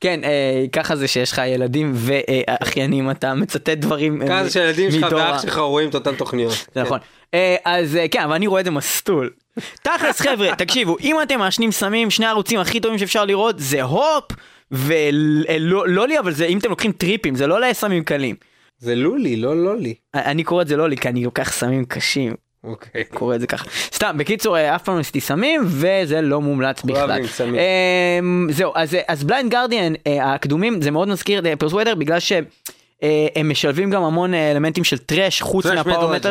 כן, 0.00 0.20
אה, 0.24 0.64
ככה 0.72 0.96
זה 0.96 1.08
שיש 1.08 1.32
לך 1.32 1.42
ילדים 1.46 1.92
ואחיינים, 1.94 3.10
אתה 3.10 3.34
מצטט 3.34 3.68
דברים 3.68 4.22
אה, 4.22 4.26
ככה 4.26 4.44
זה 4.44 4.50
שהילדים 4.50 4.90
שלך 4.90 5.12
ואח 5.12 5.42
שלך 5.42 5.58
רואים 5.58 5.88
את 5.88 5.94
אותן 5.94 6.14
תוכניות. 6.14 6.66
זה 6.74 6.82
נכון. 6.82 6.98
אה, 7.34 7.56
אז 7.64 7.96
אה, 7.96 8.08
כן, 8.08 8.22
אבל 8.22 8.34
אני 8.34 8.46
רואה 8.46 8.60
את 8.60 8.64
זה 8.64 8.70
מסטול. 8.70 9.30
תכלס 9.82 10.20
חבר'ה, 10.20 10.56
תקשיבו, 10.56 10.96
אם 11.00 11.22
אתם 11.22 11.38
מעשנים 11.38 11.72
סמים, 11.72 12.10
שני 12.10 12.26
הערוצים 12.26 12.60
הכי 12.60 12.80
טובים 12.80 12.98
שאפשר 12.98 13.24
לראות 13.24 13.58
זה 13.58 13.82
הופ 13.82 14.24
ולא 14.70 15.88
לא 15.88 16.08
לי, 16.08 16.18
אבל 16.18 16.32
זה 16.32 16.46
אם 16.46 16.58
אתם 16.58 16.70
לוקחים 16.70 16.92
טריפים, 16.92 17.34
זה 17.34 17.46
לא 17.46 17.60
לסמים 17.60 18.04
קלים. 18.04 18.36
זה 18.78 18.94
לולי, 18.94 19.36
לא 19.36 19.56
לולי. 19.64 19.94
אני 20.14 20.44
קורא 20.44 20.62
את 20.62 20.68
זה 20.68 20.76
לא 20.76 20.88
לי, 20.88 20.96
כי 20.96 21.08
אני 21.08 21.24
לוקח 21.24 21.52
סמים 21.52 21.84
קשים. 21.84 22.34
אוקיי. 22.64 23.04
קורא 23.04 23.34
את 23.34 23.40
זה 23.40 23.46
ככה. 23.46 23.64
סתם, 23.94 24.18
בקיצור, 24.18 24.56
אה, 24.56 24.74
אף 24.76 24.82
פעם 24.82 24.94
לא 24.94 25.00
עשיתי 25.00 25.20
סמים, 25.20 25.62
וזה 25.66 26.20
לא 26.20 26.40
מומלץ 26.40 26.82
בכלל. 26.82 27.10
אוהבים 27.10 27.26
סמים. 27.26 27.54
אמ, 27.54 28.48
זהו, 28.50 28.72
אז, 28.74 28.96
אז 29.08 29.24
Blind 29.24 29.50
Guardian, 29.50 29.92
הקדומים, 30.22 30.82
זה 30.82 30.90
מאוד 30.90 31.08
מזכיר 31.08 31.52
את 31.52 31.60
Persuader, 31.60 31.94
בגלל 31.94 32.20
ש... 32.20 32.32
אה, 33.02 33.08
הם 33.36 33.50
משלבים 33.50 33.90
גם 33.90 34.02
המון 34.02 34.34
אה, 34.34 34.50
אלמנטים 34.52 34.84
של 34.84 34.98
טראש 34.98 35.42
חוץ 35.42 35.66
לג'נד. 35.66 35.78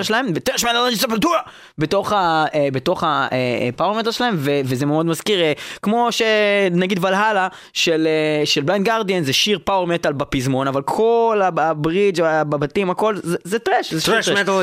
שלהם 0.04 0.26
וטראש 0.36 0.64
מטאל 0.64 0.90
לג'נד 0.90 0.96
ספלטורה 0.96 1.40
בתוך 1.78 2.14
ה- 2.14 2.46
אה, 2.54 2.68
בתוך 2.74 3.04
הפאוור 3.08 3.96
מטאל 4.00 4.12
שלהם 4.12 4.36
ו- 4.38 4.62
וזה 4.66 4.86
מאוד 4.86 5.06
מזכיר 5.06 5.42
אה, 5.42 5.54
כמו 5.82 6.08
שנגיד 6.12 7.06
ולהלה 7.06 7.48
של 7.74 8.08
אה, 8.08 8.46
של 8.46 8.62
בליינד 8.62 8.86
גרדיאן 8.86 9.24
זה 9.24 9.34
שיר 9.34 9.60
מטאל 9.88 10.14
בפזמון 10.14 10.68
אבל 10.68 10.82
כל 10.82 11.42
הב- 11.44 11.60
הברידג' 11.60 12.24
בבתים 12.50 12.90
הכל 12.90 13.16
זה- 13.24 13.38
זה 13.44 13.60
טראש 13.60 13.94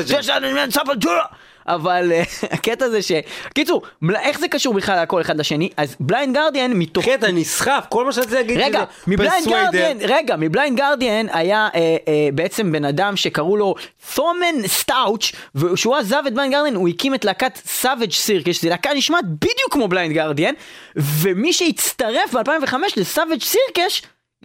זה. 0.07 0.13
טראש 0.15 0.29
מטאל 0.29 0.71
ספלטורה 0.71 1.23
אבל 1.67 2.11
אה, 2.11 2.23
הקטע 2.55 2.89
זה 2.89 3.01
ש... 3.01 3.11
קיצור, 3.53 3.81
איך 4.15 4.39
זה 4.39 4.47
קשור 4.47 4.73
בכלל 4.73 4.97
הכל 4.97 5.21
אחד 5.21 5.39
לשני? 5.39 5.69
אז 5.77 5.95
בליינד 5.99 6.35
גרדיאן 6.35 6.73
מתוך... 6.73 7.07
אתה 7.07 7.31
נסחף, 7.31 7.85
כל 7.89 8.05
מה 8.05 8.11
שרציתי 8.11 8.35
להגיד 8.35 8.57
רגע, 8.57 8.83
מבליינד. 9.07 9.47
גרדיאן, 9.47 9.97
רגע, 10.01 10.35
מבליינד 10.35 10.77
גרדיאן 10.77 11.25
היה 11.31 11.69
אה, 11.75 11.97
אה, 12.07 12.29
בעצם 12.33 12.71
בן 12.71 12.85
אדם 12.85 13.15
שקראו 13.15 13.57
לו 13.57 13.75
Thomen 14.15 14.67
Stauch 14.67 15.31
וכשהוא 15.55 15.95
עזב 15.95 16.23
את 16.27 16.33
Blind 16.33 16.53
Guardian 16.53 16.75
הוא 16.75 16.89
הקים 16.89 17.15
את 17.15 17.25
להקת 17.25 17.59
Savage 17.65 18.11
Circus, 18.11 18.55
שזו 18.55 18.69
להקה 18.69 18.93
נשמעת 18.93 19.25
בדיוק 19.25 19.71
כמו 19.71 19.87
Blind 19.87 20.15
Guardian, 20.15 20.53
ומי 20.95 21.53
שהצטרף 21.53 22.35
ב-2005 22.35 22.73
ל 22.97 23.03
Savage 23.03 23.41
Circus, 23.41 24.01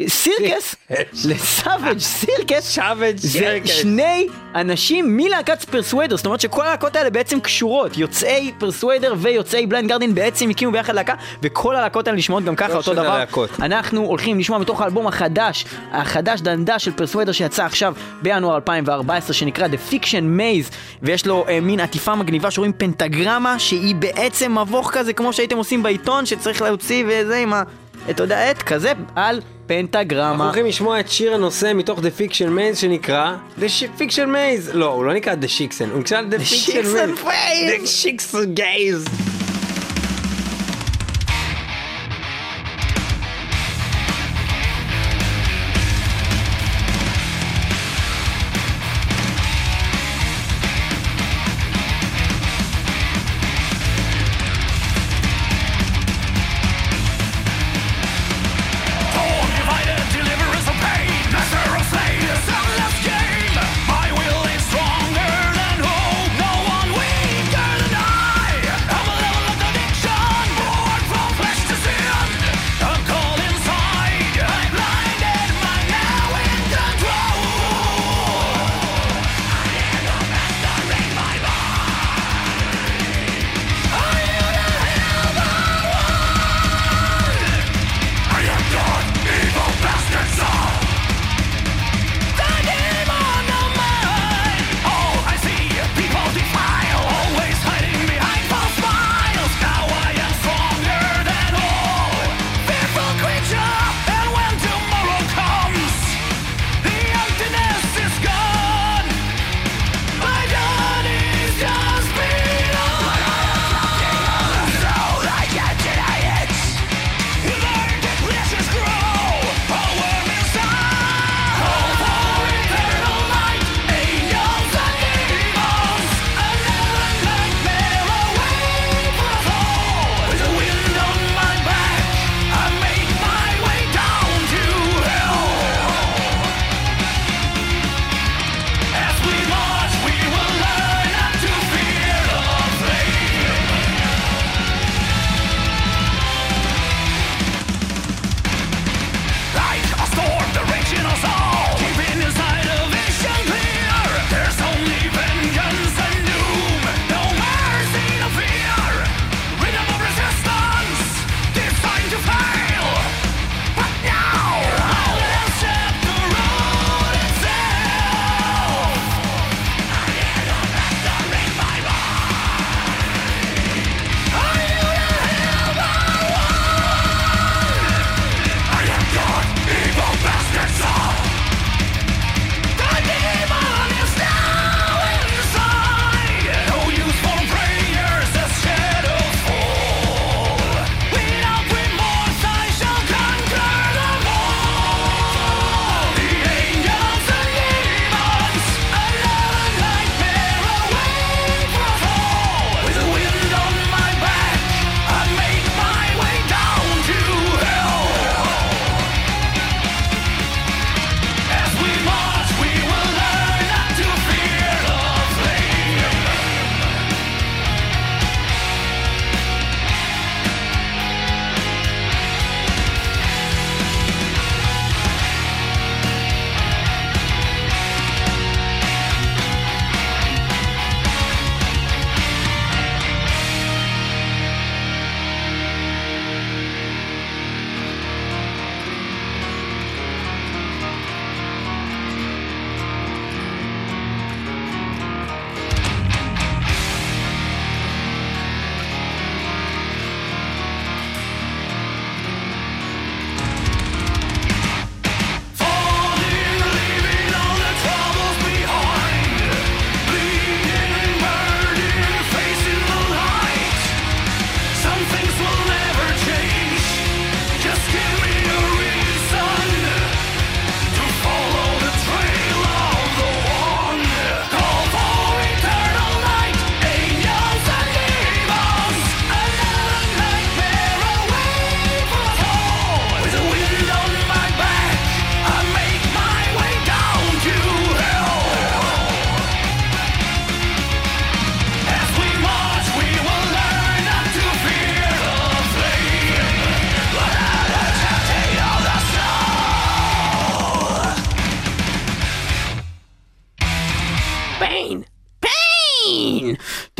Circus, 0.08 0.76
ל 1.28 1.38
Savage 1.38 1.98
Circus, 1.98 2.76
זה. 3.22 3.60
שני 3.64 4.26
אנשים 4.54 5.16
מלהקת 5.16 5.64
Persuader, 5.64 6.16
זאת 6.16 6.26
אומרת 6.26 6.40
שכל 6.40 6.66
הלהקות 6.66 6.96
האלה 6.96 7.10
בעצם 7.10 7.40
קשורות, 7.40 7.96
יוצאי 7.96 8.52
Persuader 8.58 9.14
ויוצאי 9.18 9.66
Blind 9.66 9.88
Guardian 9.88 10.14
בעצם 10.14 10.50
הקימו 10.50 10.72
ביחד 10.72 10.94
להקה, 10.94 11.14
וכל 11.42 11.76
הלהקות 11.76 12.06
האלה 12.06 12.18
נשמעות 12.18 12.44
גם 12.44 12.56
ככה 12.56 12.72
לא 12.72 12.78
אותו 12.78 12.94
דבר. 12.94 13.10
הלהקות. 13.10 13.50
אנחנו 13.60 14.04
הולכים 14.04 14.38
לשמוע 14.38 14.58
מתוך 14.58 14.80
האלבום 14.80 15.06
החדש, 15.06 15.64
החדש 15.92 16.40
דנדה 16.40 16.78
של 16.78 16.92
פרסוויידר 16.92 17.32
שיצא 17.32 17.64
עכשיו 17.64 17.94
בינואר 18.22 18.56
2014 18.56 19.34
שנקרא 19.34 19.66
The 19.66 19.92
Fiction 19.92 20.38
Maze 20.38 20.74
ויש 21.02 21.26
לו 21.26 21.44
אה, 21.48 21.60
מין 21.60 21.80
עטיפה 21.80 22.14
מגניבה 22.14 22.50
שרואים 22.50 22.72
פנטגרמה 22.72 23.58
שהיא 23.58 23.94
בעצם 23.94 24.58
מבוך 24.58 24.90
כזה 24.92 25.12
כמו 25.12 25.32
שהייתם 25.32 25.56
עושים 25.56 25.82
בעיתון 25.82 26.26
שצריך 26.26 26.62
להוציא 26.62 27.04
וזה 27.08 27.36
עם 27.36 27.52
ה... 27.52 27.62
אתה 28.10 28.22
יודע, 28.22 28.50
עט 28.50 28.62
כזה 28.62 28.92
על 29.14 29.40
אנחנו 29.70 29.88
פנטגרמה. 29.92 30.44
הולכים 30.44 30.66
לשמוע 30.66 31.00
את 31.00 31.08
שיר 31.10 31.34
הנושא 31.34 31.72
מתוך 31.74 31.98
The 31.98 32.20
Fiction 32.20 32.48
Maze 32.58 32.76
שנקרא 32.76 33.36
The 33.58 34.00
Fiction 34.00 34.26
Maze 34.26 34.72
לא 34.72 34.86
הוא 34.86 35.04
לא 35.04 35.14
נקרא 35.14 35.34
The 35.34 35.46
Shixen 35.58 35.90
הוא 35.92 36.00
נקרא 36.00 36.22
The 36.30 36.40
Fiction 36.40 36.84
Maze 37.24 37.28
The 37.70 38.04
Shixen 38.04 38.58
Gaze 38.58 39.35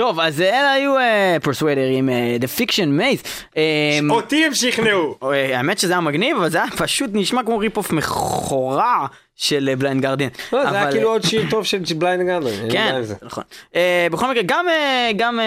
טוב, 0.07 0.21
אז 0.21 0.41
אלה 0.41 0.73
היו 0.73 0.99
אה, 0.99 1.37
Persuader 1.43 1.89
עם 1.93 2.09
אה, 2.09 2.37
The 2.41 2.61
Fiction 2.61 3.01
Maze. 3.01 3.29
אה, 3.57 3.99
אותי 4.11 4.45
הם 4.45 4.55
שכנעו. 4.55 5.19
אה, 5.23 5.59
האמת 5.59 5.79
שזה 5.79 5.93
היה 5.93 6.01
מגניב, 6.01 6.37
אבל 6.37 6.49
זה 6.51 6.59
היה 6.59 6.71
פשוט 6.77 7.11
נשמע 7.13 7.43
כמו 7.43 7.59
rip-off 7.59 7.93
מכורה 7.93 9.07
של 9.37 9.75
Blind 9.79 10.03
Guardian. 10.03 10.29
לא, 10.53 10.71
זה 10.71 10.77
היה 10.77 10.91
כאילו 10.91 11.09
עוד 11.09 11.23
שיר 11.23 11.43
טוב 11.51 11.65
של 11.65 11.79
Blind 11.99 12.45
Guardian 12.45 12.71
כן. 12.71 13.03
נכון. 13.23 13.45
אה, 13.75 14.07
בכל 14.11 14.31
מקרה, 14.31 14.43
גם 14.47 14.69
אה, 14.69 15.11
גם 15.17 15.41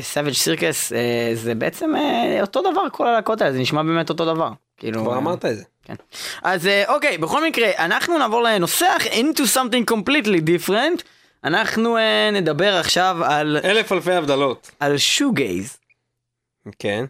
Savage 0.00 0.34
Circus 0.34 0.92
זה 1.34 1.54
בעצם 1.54 1.96
אה, 1.96 2.40
אותו 2.40 2.60
דבר, 2.60 2.82
כל 2.92 3.06
הלהקות 3.06 3.40
האלה, 3.40 3.52
זה 3.52 3.58
נשמע 3.58 3.82
באמת 3.82 4.10
אותו 4.10 4.24
דבר. 4.24 4.50
כאילו, 4.78 5.02
כבר 5.02 5.12
אה, 5.12 5.18
אמרת 5.18 5.44
את 5.44 5.56
זה. 5.56 5.64
כן. 5.84 5.94
אז 6.42 6.66
אה, 6.66 6.84
אוקיי, 6.94 7.18
בכל 7.18 7.44
מקרה, 7.44 7.70
אנחנו 7.78 8.18
נעבור 8.18 8.42
לנושא 8.42 8.86
אחר, 8.96 9.10
into 9.10 9.42
something 9.54 9.94
completely 9.94 10.40
different. 10.40 11.02
אנחנו 11.44 11.96
אה, 11.96 12.30
נדבר 12.32 12.76
עכשיו 12.76 13.16
על, 13.24 13.58
אלף 13.64 13.92
אלפי 13.92 14.12
הבדלות. 14.12 14.70
על 14.80 14.98
שוגייז. 14.98 15.76
כן. 16.78 17.04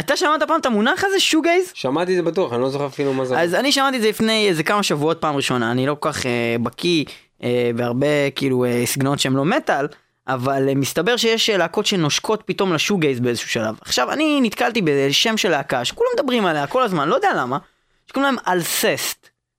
אתה 0.00 0.16
שמעת 0.16 0.42
פעם 0.42 0.60
את 0.60 0.66
המונח 0.66 1.04
הזה, 1.04 1.20
שוגייז? 1.20 1.70
שמעתי 1.74 2.12
את 2.12 2.16
זה 2.16 2.22
בטוח, 2.30 2.52
אני 2.52 2.60
לא 2.60 2.70
זוכר 2.70 2.86
אפילו 2.86 3.12
מה 3.12 3.24
זה. 3.24 3.40
אז 3.40 3.54
אני 3.54 3.72
שמעתי 3.72 3.96
את 3.96 4.02
זה 4.02 4.08
לפני 4.08 4.48
איזה 4.48 4.62
כמה 4.62 4.82
שבועות 4.82 5.20
פעם 5.20 5.36
ראשונה, 5.36 5.70
אני 5.70 5.86
לא 5.86 5.96
כל 6.00 6.12
כך 6.12 6.26
אה, 6.26 6.56
בקיא 6.62 7.04
אה, 7.42 7.70
בהרבה 7.74 8.30
כאילו 8.34 8.64
אה, 8.64 8.82
סגנונות 8.86 9.18
שהם 9.18 9.36
לא 9.36 9.44
מטאל, 9.44 9.86
אבל 10.28 10.68
אה, 10.68 10.74
מסתבר 10.74 11.16
שיש 11.16 11.50
להקות 11.50 11.86
שנושקות 11.86 12.42
פתאום 12.46 12.72
לשוגייז 12.72 13.20
באיזשהו 13.20 13.48
שלב. 13.48 13.74
עכשיו, 13.80 14.12
אני 14.12 14.40
נתקלתי 14.42 14.82
בשם 14.84 15.36
של 15.36 15.48
להקה 15.48 15.84
שכולם 15.84 16.08
מדברים 16.14 16.46
עליה 16.46 16.66
כל 16.66 16.82
הזמן, 16.82 17.08
לא 17.08 17.14
יודע 17.14 17.30
למה, 17.36 17.58
שקוראים 18.06 18.34
להם 18.34 18.54
אלססט. 18.54 19.17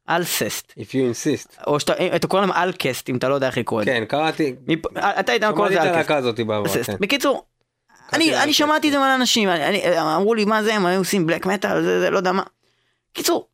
אלססט. 0.10 0.72
If 0.78 0.84
you 0.92 0.94
insist. 0.94 1.64
או 1.68 1.80
שאתה 1.80 1.94
אתה 2.16 2.28
קורא 2.28 2.42
להם 2.42 2.52
אלקסט 2.52 3.10
אם 3.10 3.16
אתה 3.18 3.30
לא 3.30 3.36
יודע 3.36 3.48
איך 3.48 3.58
לקרוא 3.58 3.82
את 3.82 3.86
זה. 3.86 3.92
כן, 3.92 4.04
קראתי. 4.08 4.56
מפ- 4.68 4.98
אתה 4.98 5.32
היית 5.32 5.44
קורא 5.44 5.56
שמעתי 5.58 5.74
לזה 5.74 5.80
את 5.82 5.86
אלקסט. 5.86 5.96
הלהקה 5.96 6.16
הזאת 6.18 6.36
בעבר, 6.40 6.62
אלססט. 6.64 6.90
כן. 6.90 6.96
בקיצור, 7.00 7.44
אני, 8.14 8.44
אני 8.44 8.54
שמעתי 8.54 8.88
את 8.88 8.94
זה 8.94 9.00
מלא 9.00 9.16
אנשים, 9.16 9.50
אני, 9.50 9.66
אני, 9.66 10.00
אמרו 10.16 10.34
לי 10.34 10.46
מה 10.46 10.64
זה, 10.64 10.74
הם 10.76 10.86
היו 10.86 11.00
עושים 11.00 11.28
בלק 11.28 11.46
מטאל, 11.46 11.82
זה, 11.84 12.00
זה 12.00 12.10
לא 12.10 12.18
יודע 12.18 12.32
מה. 12.32 12.44
קיצור, 13.14 13.48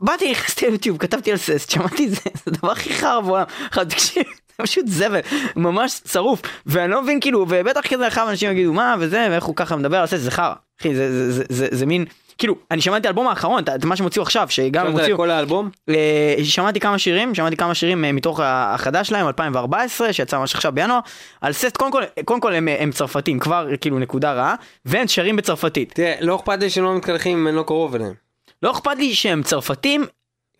באתי, 0.00 0.30
נכנסתי 0.30 0.66
ליוטיוב, 0.66 0.98
כתבתי 0.98 1.30
על 1.30 1.36
ססט, 1.36 1.70
שמעתי 1.70 2.06
את 2.06 2.10
זה, 2.10 2.16
זה 2.44 2.50
הדבר 2.50 2.72
הכי 2.72 2.94
חרא 2.94 3.20
בעולם. 3.20 3.44
תקשיב, 3.88 4.22
זה 4.48 4.62
פשוט 4.62 4.84
זבל, 4.88 5.20
ממש 5.56 6.00
שרוף, 6.12 6.40
ואני 6.66 6.90
לא 6.92 7.02
מבין 7.02 7.20
כאילו, 7.20 7.46
ובטח 7.48 7.80
כזה 7.88 8.08
אחר 8.08 8.30
אנשים 8.30 8.50
יגידו 8.50 8.72
מה 8.72 8.94
וזה, 9.00 9.26
ואיך 9.30 9.44
הוא 9.44 9.56
ככה 9.56 9.76
מדבר 9.76 9.96
על 9.96 10.06
ססט, 10.06 10.16
זה 10.22 10.30
חרא. 10.30 10.54
אחי, 10.80 10.94
זה, 10.94 11.12
זה, 11.12 11.32
זה, 11.32 11.44
זה, 11.48 11.68
זה 11.70 11.86
מין, 11.86 12.04
כאילו, 12.40 12.54
אני 12.70 12.80
שמעתי 12.80 13.00
את 13.00 13.06
האלבום 13.06 13.28
האחרון, 13.28 13.62
את- 13.62 13.84
מה 13.84 13.96
שהם 13.96 14.04
הוציאו 14.04 14.22
עכשיו, 14.22 14.46
שגם 14.50 14.86
הם 14.86 14.92
הוציאו, 14.92 15.16
כל 15.16 15.30
האלבום? 15.30 15.70
אה, 15.88 16.34
שמעתי 16.42 16.80
כמה 16.80 16.98
שירים, 16.98 17.34
שמעתי 17.34 17.56
כמה 17.56 17.74
שירים 17.74 18.04
אה, 18.04 18.12
מתוך 18.12 18.40
החדש 18.44 19.08
שלהם, 19.08 19.26
2014, 19.26 20.12
שיצא 20.12 20.38
ממש 20.38 20.54
עכשיו 20.54 20.72
בינואר, 20.72 20.98
על 21.40 21.52
סט, 21.52 21.76
קודם 21.76 21.92
כל, 21.92 22.02
קודם 22.24 22.40
כל 22.40 22.54
הם, 22.54 22.68
אה, 22.68 22.76
הם 22.82 22.90
צרפתים, 22.92 23.38
כבר 23.38 23.66
כאילו 23.80 23.98
נקודה 23.98 24.32
רעה, 24.32 24.54
והם 24.84 25.08
שרים 25.08 25.36
בצרפתית. 25.36 25.92
תראה, 25.94 26.14
לא 26.20 26.36
אכפת 26.36 26.58
לי 26.60 26.70
שהם 26.70 26.84
לא 26.84 26.96
מתקלחים 26.96 27.38
אם 27.38 27.48
אני 27.48 27.56
לא 27.56 27.62
קרוב 27.62 27.94
אליהם. 27.94 28.12
לא 28.62 28.70
אכפת 28.70 28.96
לי 28.96 29.14
שהם 29.14 29.42
צרפתים, 29.42 30.06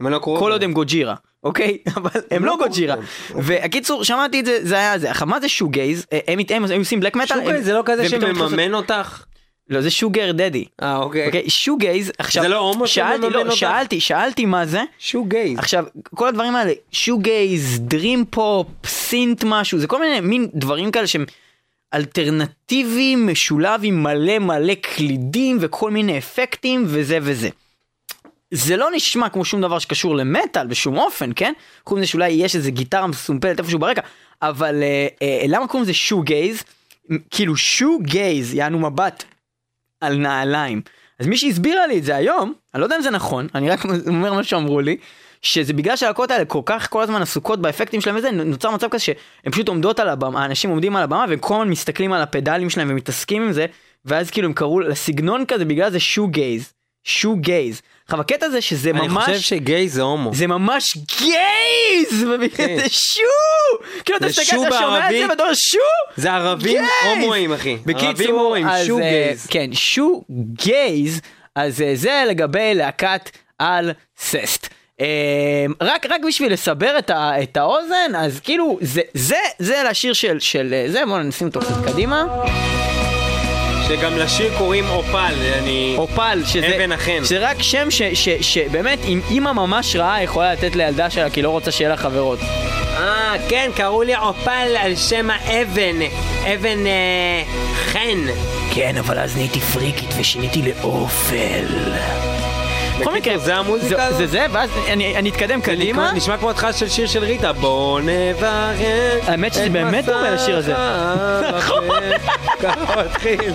אם 0.02 0.06
אני 0.06 0.14
לא 0.14 0.18
קרוב 0.18 0.38
כל 0.38 0.52
עוד. 0.52 0.62
הם 0.62 0.72
גוג'ירה, 0.72 1.14
אוקיי? 1.44 1.78
אבל 1.96 2.10
הם 2.30 2.44
לא 2.44 2.52
לא 2.52 2.66
גוג'ירה. 2.66 2.96
והקיצור, 3.34 4.04
שמעתי 4.04 4.40
את 4.40 4.44
זה, 4.44 4.58
זה 4.62 4.74
היה 4.78 4.98
זה. 4.98 5.10
מה 5.26 5.40
זה 5.40 5.48
שוגייז? 5.48 6.06
הם 6.28 6.38
היו 6.70 6.78
עושים 6.80 7.00
בלק 7.00 7.16
מטאל. 7.16 7.36
שוגייז 7.40 7.64
זה 7.64 7.72
לא 7.72 7.82
כזה 7.86 8.08
שמממן 8.08 8.74
אותך? 8.74 9.24
לא, 9.70 9.80
זה 9.80 9.90
sugar 9.90 10.32
daddy. 10.32 10.64
אה, 10.82 10.96
אוקיי. 10.96 11.26
אוקיי, 11.26 11.50
shoegaze, 11.50 12.12
עכשיו, 12.18 12.42
זה 12.42 12.48
לא 12.48 12.58
הומו 12.58 12.86
שאלתי, 12.86 13.30
לא, 13.30 13.40
אותך? 13.40 13.56
שאלתי, 13.56 14.00
שאלתי 14.00 14.46
מה 14.46 14.66
זה. 14.66 14.82
shoegaze. 14.98 15.58
עכשיו, 15.58 15.84
כל 16.14 16.28
הדברים 16.28 16.56
האלה, 16.56 16.72
shoegaze, 16.92 17.80
dream 17.80 18.24
pop, 18.30 18.66
synth 18.84 19.44
משהו, 19.46 19.78
זה 19.78 19.86
כל 19.86 20.00
מיני 20.00 20.20
מין 20.20 20.48
דברים 20.54 20.90
כאלה 20.90 21.06
שהם 21.06 21.24
אלטרנטיביים, 21.94 23.26
משולב 23.26 23.80
עם 23.84 24.02
מלא 24.02 24.38
מלא 24.38 24.74
קלידים 24.74 25.58
וכל 25.60 25.90
מיני 25.90 26.18
אפקטים 26.18 26.84
וזה 26.86 27.18
וזה. 27.22 27.48
זה 28.50 28.76
לא 28.76 28.88
נשמע 28.94 29.28
כמו 29.28 29.44
שום 29.44 29.60
דבר 29.60 29.78
שקשור 29.78 30.16
למטאל 30.16 30.66
בשום 30.66 30.98
אופן, 30.98 31.30
כן? 31.36 31.52
חוץ 31.86 31.98
מזה 31.98 32.06
שאולי 32.06 32.28
יש 32.28 32.56
איזה 32.56 32.70
גיטרה 32.70 33.06
מסומפלת 33.06 33.58
איפשהו 33.58 33.78
ברקע, 33.78 34.00
אבל 34.42 34.82
אה, 34.82 35.06
אה, 35.22 35.44
למה 35.48 35.66
קוראים 35.66 35.82
לזה 35.82 35.94
shoegaze? 35.94 36.62
כאילו 37.30 37.56
שוגייז, 37.56 38.54
יענו 38.54 38.78
מבט 38.78 39.24
על 40.00 40.16
נעליים. 40.16 40.80
אז 41.18 41.26
מי 41.26 41.36
שהסבירה 41.36 41.86
לי 41.86 41.98
את 41.98 42.04
זה 42.04 42.16
היום, 42.16 42.52
אני 42.74 42.80
לא 42.80 42.86
יודע 42.86 42.96
אם 42.96 43.02
זה 43.02 43.10
נכון, 43.10 43.46
אני 43.54 43.70
רק 43.70 43.80
אומר 44.06 44.32
מה 44.32 44.44
שאמרו 44.44 44.80
לי, 44.80 44.96
שזה 45.42 45.72
בגלל 45.72 45.96
שהלהקות 45.96 46.30
האלה 46.30 46.44
כל 46.44 46.60
כך 46.66 46.90
כל 46.90 47.02
הזמן 47.02 47.22
עסוקות 47.22 47.60
באפקטים 47.62 48.00
שלהם 48.00 48.16
וזה, 48.16 48.30
נוצר 48.30 48.70
מצב 48.70 48.88
כזה 48.88 49.04
שהן 49.04 49.52
פשוט 49.52 49.68
עומדות 49.68 50.00
על 50.00 50.08
הבמה, 50.08 50.42
האנשים 50.42 50.70
עומדים 50.70 50.96
על 50.96 51.02
הבמה 51.02 51.24
והם 51.28 51.38
כל 51.38 51.54
הזמן 51.54 51.68
מסתכלים 51.68 52.12
על 52.12 52.22
הפדלים 52.22 52.70
שלהם 52.70 52.88
ומתעסקים 52.90 53.42
עם 53.42 53.52
זה, 53.52 53.66
ואז 54.04 54.30
כאילו 54.30 54.46
הם 54.48 54.52
קראו 54.52 54.80
לסגנון 54.80 55.44
כזה 55.48 55.64
בגלל 55.64 55.90
זה 55.90 56.00
שו 56.00 56.28
גייז, 56.28 56.72
שו 57.04 57.36
גייז. 57.36 57.82
עכשיו 58.10 58.20
הקטע 58.20 58.48
זה 58.48 58.60
שזה 58.60 58.90
אני 58.90 59.08
ממש... 59.08 59.24
חושב 59.24 59.40
שגיי 59.40 59.88
זה 59.88 60.02
הומו. 60.02 60.34
זה 60.34 60.46
ממש 60.46 60.96
גייז! 60.96 62.26
כן. 62.54 62.76
זה 62.76 62.88
שו! 62.88 63.20
כאילו 64.04 64.18
אתה 64.18 64.26
מסתכל, 64.26 64.56
אתה 64.66 64.78
שומע 64.78 65.10
את? 65.10 65.14
זה 65.18 65.26
ואתה 65.28 65.42
אומר 65.42 65.54
שו! 65.54 65.78
זה 66.16 66.32
ערבים! 66.32 66.84
הומואים, 67.04 67.52
אחי. 67.52 67.70
ערבים 67.70 67.96
בקיצור, 67.96 68.40
הומואים, 68.40 68.68
אז, 68.68 68.86
שו 68.86 68.98
אה, 68.98 69.02
גייז. 69.10 69.46
כן, 69.46 69.70
שו 69.72 70.24
גייז, 70.64 71.20
אז 71.56 71.82
אה, 71.82 71.90
זה 71.94 72.24
לגבי 72.28 72.74
להקת 72.74 73.30
על 73.58 73.92
ססט. 74.18 74.68
אה, 75.00 75.06
רק 75.80 76.06
רק 76.10 76.20
בשביל 76.28 76.52
לסבר 76.52 76.98
את, 76.98 77.10
ה, 77.10 77.42
את 77.42 77.56
האוזן 77.56 78.14
אז 78.16 78.40
כאילו 78.40 78.78
זה 78.80 79.00
זה 79.14 79.36
זה 79.58 79.82
לשיר 79.90 80.12
של 80.12 80.40
של 80.40 80.84
זה 80.88 81.06
בואו 81.06 81.18
נשים 81.22 81.46
אותו 81.46 81.60
קצת 81.60 81.84
קדימה 81.92 82.26
שגם 83.90 84.18
לשיר 84.18 84.58
קוראים 84.58 84.88
אופל, 84.88 85.34
אני... 85.58 85.94
אופל 85.98 86.42
שזה 86.44 86.76
אבן 86.76 86.92
החן. 86.92 87.24
שזה 87.24 87.38
רק 87.38 87.62
שם 87.62 87.90
ש, 87.90 88.02
ש, 88.02 88.28
שבאמת 88.40 88.98
אם 89.04 89.20
אימא 89.30 89.52
ממש 89.52 89.96
רעה 89.96 90.22
יכולה 90.22 90.52
לתת 90.52 90.76
לילדה 90.76 91.10
שלה 91.10 91.30
כי 91.30 91.42
לא 91.42 91.50
רוצה 91.50 91.70
שיהיה 91.70 91.90
לה 91.90 91.96
חברות. 91.96 92.38
אה, 92.40 93.34
כן, 93.48 93.70
קראו 93.74 94.02
לי 94.02 94.16
אופל 94.16 94.76
על 94.78 94.96
שם 94.96 95.30
האבן. 95.30 95.96
אבן 96.54 96.86
אה, 96.86 97.42
חן. 97.92 98.18
כן 98.74 98.96
אבל 98.96 99.18
אז 99.18 99.36
נהייתי 99.36 99.60
פריקית 99.60 100.10
ושיניתי 100.18 100.62
לאופל. 100.62 101.66
בכל 103.00 103.14
מקרה, 103.14 103.38
זה 103.38 103.56
המוזיקה 103.56 104.04
הזאת? 104.04 104.18
זה 104.18 104.26
זה, 104.26 104.46
ואז 104.52 104.70
אני 104.88 105.16
אני 105.16 105.30
אתקדם 105.30 105.60
קדימה. 105.60 106.12
נשמע 106.12 106.36
כמו 106.36 106.50
התחלה 106.50 106.72
של 106.72 106.88
שיר 106.88 107.06
של 107.06 107.24
ריטה. 107.24 107.52
בוא 107.52 108.00
נברך. 108.00 108.78
האמת 109.26 109.54
שזה 109.54 109.68
באמת 109.68 110.04
דומה 110.04 110.30
לשיר 110.30 110.56
הזה. 110.56 110.74
נכון. 111.56 111.84
ככה 112.62 113.02
מתחיל. 113.04 113.52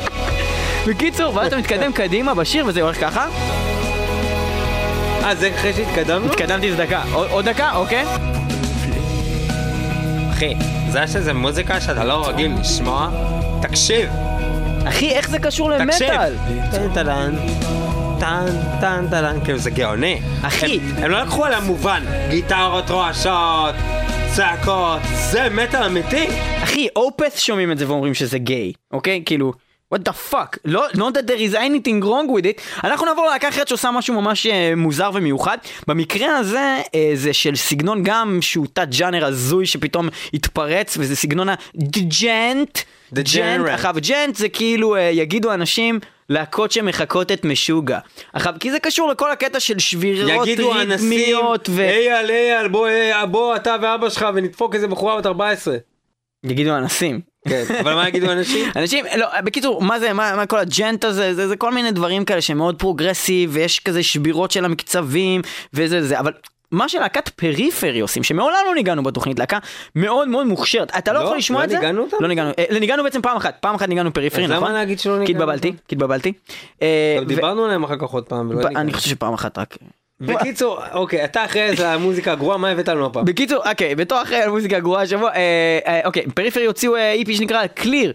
בקיצור, 0.87 1.35
ואז 1.35 1.47
אתה 1.47 1.57
מתקדם 1.57 1.91
קדימה 1.93 2.33
בשיר 2.33 2.65
וזה 2.67 2.81
הולך 2.81 3.01
ככה. 3.01 3.27
אה, 5.23 5.35
זה 5.35 5.51
אחרי 5.55 5.73
שהתקדמנו? 5.73 6.25
התקדמתי 6.25 6.67
איזה 6.67 6.85
דקה. 6.85 7.03
עוד- 7.13 7.45
דקה, 7.45 7.71
אוקיי? 7.75 8.05
אחי, 10.31 10.53
זה 10.89 10.99
יש 11.03 11.15
איזה 11.15 11.33
מוזיקה 11.33 11.81
שאתה 11.81 12.03
לא 12.03 12.27
רגיל 12.29 12.51
לשמוע? 12.61 13.09
תקשיב. 13.61 14.09
אחי, 14.87 15.11
איך 15.11 15.29
זה 15.29 15.39
קשור 15.39 15.71
תקשיב. 15.77 16.09
למטאל? 16.09 16.33
טן 16.71 16.93
טלן. 16.93 17.35
טן 18.19 18.45
טן 18.81 19.05
טלן. 19.09 19.39
כאילו 19.43 19.57
זה 19.57 19.69
גאוני. 19.69 20.19
אחי. 20.41 20.79
הם- 20.79 21.03
הם 21.03 21.11
לא 21.11 21.21
לקחו 21.21 21.45
על 21.45 21.53
המובן. 21.53 22.03
גיטרות 22.29 22.89
רועשות, 22.89 23.75
צעקות. 24.35 24.99
זה 25.15 25.47
מטאל 25.51 25.83
אמיתי. 25.83 26.27
אחי, 26.63 26.87
אופס 26.95 27.39
שומעים 27.39 27.71
את 27.71 27.77
זה 27.77 27.87
ואומרים 27.87 28.13
שזה 28.13 28.37
גיי, 28.37 28.71
אוקיי? 28.93 29.21
כאילו, 29.25 29.53
what 29.93 29.97
the 29.97 30.31
fuck? 30.31 30.57
לא, 30.65 30.87
not 30.93 30.97
that 30.97 31.27
there 31.27 31.39
is 31.39 31.55
anything 31.55 32.03
wrong 32.03 32.27
with 32.37 32.45
it. 32.45 32.83
אנחנו 32.83 33.05
נעבור 33.05 33.25
ללהקה 33.25 33.49
אחרת 33.49 33.67
שעושה 33.67 33.91
משהו 33.91 34.21
ממש 34.21 34.45
אה, 34.47 34.73
מוזר 34.77 35.11
ומיוחד. 35.13 35.57
במקרה 35.87 36.37
הזה, 36.37 36.81
אה, 36.95 37.11
זה 37.13 37.33
של 37.33 37.55
סגנון 37.55 38.03
גם 38.03 38.37
שהוא 38.41 38.67
תת 38.73 38.87
ג'אנר 38.97 39.25
הזוי 39.25 39.65
שפתאום 39.65 40.09
התפרץ, 40.33 40.97
וזה 40.97 41.15
סגנון 41.15 41.49
ה 41.49 41.68
djent. 41.68 42.79
Degenerate. 43.13 43.69
עכשיו, 43.69 43.95
djent 43.97 44.35
זה 44.35 44.49
כאילו, 44.49 44.95
אה, 44.95 45.01
יגידו 45.01 45.53
אנשים... 45.53 45.99
להקות 46.29 46.71
שמחקות 46.71 47.31
את 47.31 47.45
משוגע. 47.45 47.99
עכשיו, 48.33 48.53
כי 48.59 48.71
זה 48.71 48.79
קשור 48.79 49.09
לכל 49.09 49.31
הקטע 49.31 49.59
של 49.59 49.79
שבירות 49.79 50.47
ריתמיות 50.47 51.69
ו... 51.69 51.81
אייל, 51.81 52.29
אייל, 52.29 52.67
בוא, 52.67 52.87
אה, 52.87 53.25
בוא 53.25 53.55
אתה 53.55 53.75
ואבא 53.81 54.09
שלך 54.09 54.25
ונדפוק 54.35 54.75
איזה 54.75 54.87
בחורה 54.87 55.17
בת 55.17 55.25
14. 55.25 55.77
יגידו 56.43 56.77
אנסים. 56.77 57.34
כן, 57.49 57.63
אבל 57.79 57.93
מה 57.93 58.07
יגידו 58.07 58.31
אנשים? 58.31 58.69
אנשים, 58.75 59.05
לא, 59.17 59.41
בקיצור, 59.41 59.81
מה 59.81 59.99
זה, 59.99 60.13
מה, 60.13 60.35
מה 60.35 60.45
כל 60.45 60.59
ה 60.59 60.66
djent 60.66 61.03
הזה, 61.03 61.33
זה, 61.33 61.47
זה 61.47 61.55
כל 61.55 61.71
מיני 61.71 61.91
דברים 61.91 62.25
כאלה 62.25 62.41
שהם 62.41 62.57
מאוד 62.57 62.79
progressive, 62.79 63.49
ויש 63.53 63.79
כזה 63.79 64.03
שבירות 64.03 64.51
של 64.51 64.65
המקצבים, 64.65 65.41
וזה 65.73 66.07
זה, 66.07 66.19
אבל 66.19 66.31
מה 66.71 66.89
שלהקת 66.89 67.29
פריפרי 67.29 67.99
עושים, 67.99 68.23
שמעולם 68.23 68.57
לא 68.67 68.75
ניגענו 68.75 69.03
בתוכנית, 69.03 69.39
להקה 69.39 69.57
מאוד 69.95 70.27
מאוד 70.27 70.47
מוכשרת, 70.47 70.97
אתה 70.97 71.13
לא, 71.13 71.19
לא? 71.19 71.25
יכול 71.25 71.37
לשמוע 71.37 71.59
לא 71.59 71.63
את 71.63 71.69
זה? 71.69 71.75
ניגענו 71.75 72.01
אותם? 72.01 72.17
לא 72.19 72.27
ניגענו, 72.27 72.51
אה, 72.59 72.79
ניגענו 72.79 73.03
בעצם 73.03 73.21
פעם 73.21 73.37
אחת, 73.37 73.57
פעם 73.59 73.75
אחת 73.75 73.89
ניגענו 73.89 74.13
פריפרי, 74.13 74.45
אז 74.45 74.51
נכון? 74.51 74.67
למה 74.67 74.77
להגיד 74.77 74.99
שלא 74.99 75.13
כי 75.13 75.19
ניגענו 75.19 75.43
התבלבלתי, 75.43 75.67
אותם? 75.67 75.79
כי 75.87 75.95
התבלבלתי. 75.95 76.33
אה, 76.81 77.17
דיברנו 77.27 77.65
עליהם 77.65 77.83
אחר 77.83 77.95
כך 77.97 78.09
עוד 78.09 78.23
פעם, 78.23 78.49
ולא 78.49 78.57
ניגענו. 78.57 78.79
אני 78.79 78.93
חושב 78.93 79.09
שפעם 79.09 79.33
אחת 79.33 79.57
רק. 79.57 79.77
בקיצור, 80.19 80.79
אוקיי, 80.93 81.23
אתה 81.23 81.45
אחרי 81.45 81.75
זה 81.75 81.89
המוזיקה 81.91 82.31
הגרועה, 82.31 82.57
מה 82.57 82.69
הבאת 82.69 82.87
לנו 82.87 83.05
הפעם? 83.05 83.25
בקיצור, 83.25 83.69
אוקיי, 83.69 83.95
בתור 83.95 84.21
אחרי 84.21 84.37
המוזיקה 84.37 84.77
הגרועה 84.77 85.01
השבוע, 85.01 85.29
אה, 85.35 85.79
אה, 85.87 86.01
אוקיי, 86.05 86.25
פריפרי 86.35 86.65
הוציאו 86.65 86.95
אה, 86.95 87.11
איפי 87.11 87.35
שנקרא 87.35 87.67
קליר, 87.67 88.13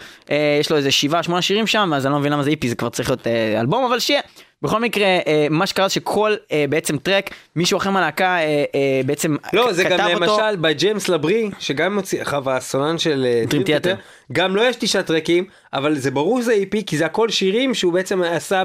יש 0.60 0.70
לו 0.70 0.76
איזה 0.76 0.90
שבעה, 0.90 1.22
שמונה 1.22 1.42
שירים 1.42 1.66
שם, 1.66 1.92
אז 1.94 2.06
אני 2.06 2.12
לא 2.12 2.18
מבין 2.18 2.32
למה 2.32 2.42
זה 2.42 2.50
איפי, 2.50 2.68
זה 2.68 2.74
כבר 2.74 2.88
צריך 2.88 3.10
להיות 3.10 3.26
אלבום, 3.60 3.84
אבל 3.84 3.98
שיהיה. 3.98 4.20
בכל 4.62 4.80
מקרה, 4.80 5.06
אה, 5.06 5.46
מה 5.50 5.66
שקרה 5.66 5.88
זה 5.88 5.94
שכל 5.94 6.34
אה, 6.52 6.64
בעצם 6.68 6.98
track, 6.98 7.30
מישהו 7.56 7.76
אחר 7.78 7.90
מהלהקה 7.90 8.24
אה, 8.38 8.64
אה, 8.74 9.00
בעצם 9.06 9.36
לא, 9.52 9.72
זה 9.72 9.84
כתב 9.84 9.96
גם 9.98 10.22
אותו. 10.22 10.38
למשל 10.40 10.56
ב 10.56 10.65
James 10.65 11.08
LaBrie, 11.08 11.50
שגם 11.58 11.94
מוציא, 11.94 12.22
אחריו 12.22 12.50
הסולן 12.50 12.98
של 12.98 13.26
אה, 13.28 13.42
Dream 13.50 13.64
Theater. 13.66 13.94
גם 14.32 14.56
לו 14.56 14.62
יש 14.62 14.76
תשעה 14.76 15.02
טרקים, 15.02 15.44
אבל 15.72 15.98
זה 15.98 16.10
ברור 16.10 16.40
שזה 16.42 16.52
EP, 16.52 16.84
כי 16.86 16.96
זה 16.96 17.06
הכל 17.06 17.28
שירים 17.28 17.74
שהוא 17.74 17.92
בעצם 17.92 18.22
עשה 18.22 18.62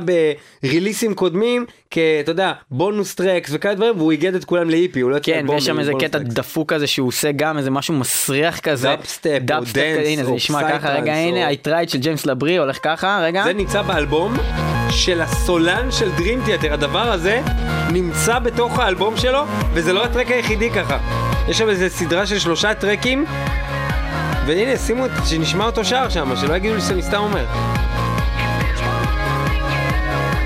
בריליסים 0.64 1.14
קודמים, 1.14 1.66
כאתה 1.92 2.32
יודע, 2.32 2.54
bonus 2.72 3.16
tracks 3.16 3.50
וכאלה 3.54 3.74
דברים, 3.76 3.94
והוא 3.98 4.12
איגד 4.12 4.36
את 4.36 4.46
כולם 4.46 4.70
ל 4.70 4.77
EP, 4.77 5.00
הוא 5.00 5.12
לא 5.12 5.16
יוצא 5.16 5.32
כן, 5.32 5.46
ויש 5.50 5.66
שם 5.66 5.80
איזה 5.80 5.92
קטע 6.00 6.08
tracks. 6.20 6.34
דפוק 6.34 6.74
כזה 6.74 6.88
שהוא 6.88 7.08
עושה 7.08 7.32
גם 7.32 7.58
איזה 7.58 7.72
משהו 7.72 7.94
מסריח 7.94 8.60
כזה. 8.60 8.88
דאפסטפ 8.88 9.30
או 9.42 9.46
dubstep 9.46 9.76
dance 9.78 10.00
כזה, 10.00 10.10
הנה 10.10 10.24
זה 10.24 10.30
או 10.30 10.36
נשמע 10.36 10.72
ככה, 10.72 10.94
רגע, 10.94 11.14
הנה, 11.14 11.48
או- 11.48 11.54
I 11.54 11.68
tried 11.68 11.92
של 11.92 11.98
ג'יימס 11.98 12.26
לברי 12.26 12.58
הולך 12.58 12.80
ככה, 12.82 13.20
רגע. 13.24 13.44
זה 13.44 13.54
נמצא 13.54 13.82
באלבום 13.82 14.34
של 14.92 15.22
הסולן 15.22 15.92
של 15.92 16.10
Dream 16.18 16.48
Theater, 16.48 16.74
הדבר 16.74 17.12
הזה 17.12 17.42
נמצא 17.92 18.40
בתוך 18.40 18.80
האלבום 18.80 19.18
שלו, 19.18 19.46
וזה 19.74 19.94
לא 19.94 20.06
הטרק 20.06 20.32
היחידי 20.32 20.70
ככה. 20.70 20.98
יש 21.48 21.58
שם 21.58 21.70
איזה 21.70 21.90
סדרה 21.90 22.26
של 22.26 22.40
שלושה 22.40 22.74
טרקים, 22.74 23.26
והנה, 24.46 24.78
שימו, 24.78 25.06
שנשמע 25.30 25.66
אותו 25.66 25.86
שר 25.86 26.10
שם, 26.10 26.36
שלא 26.42 26.54
יגידו 26.54 26.76
לי 26.76 26.82
שאני 26.82 27.02
סתם 27.02 27.18
אומר. 27.18 27.46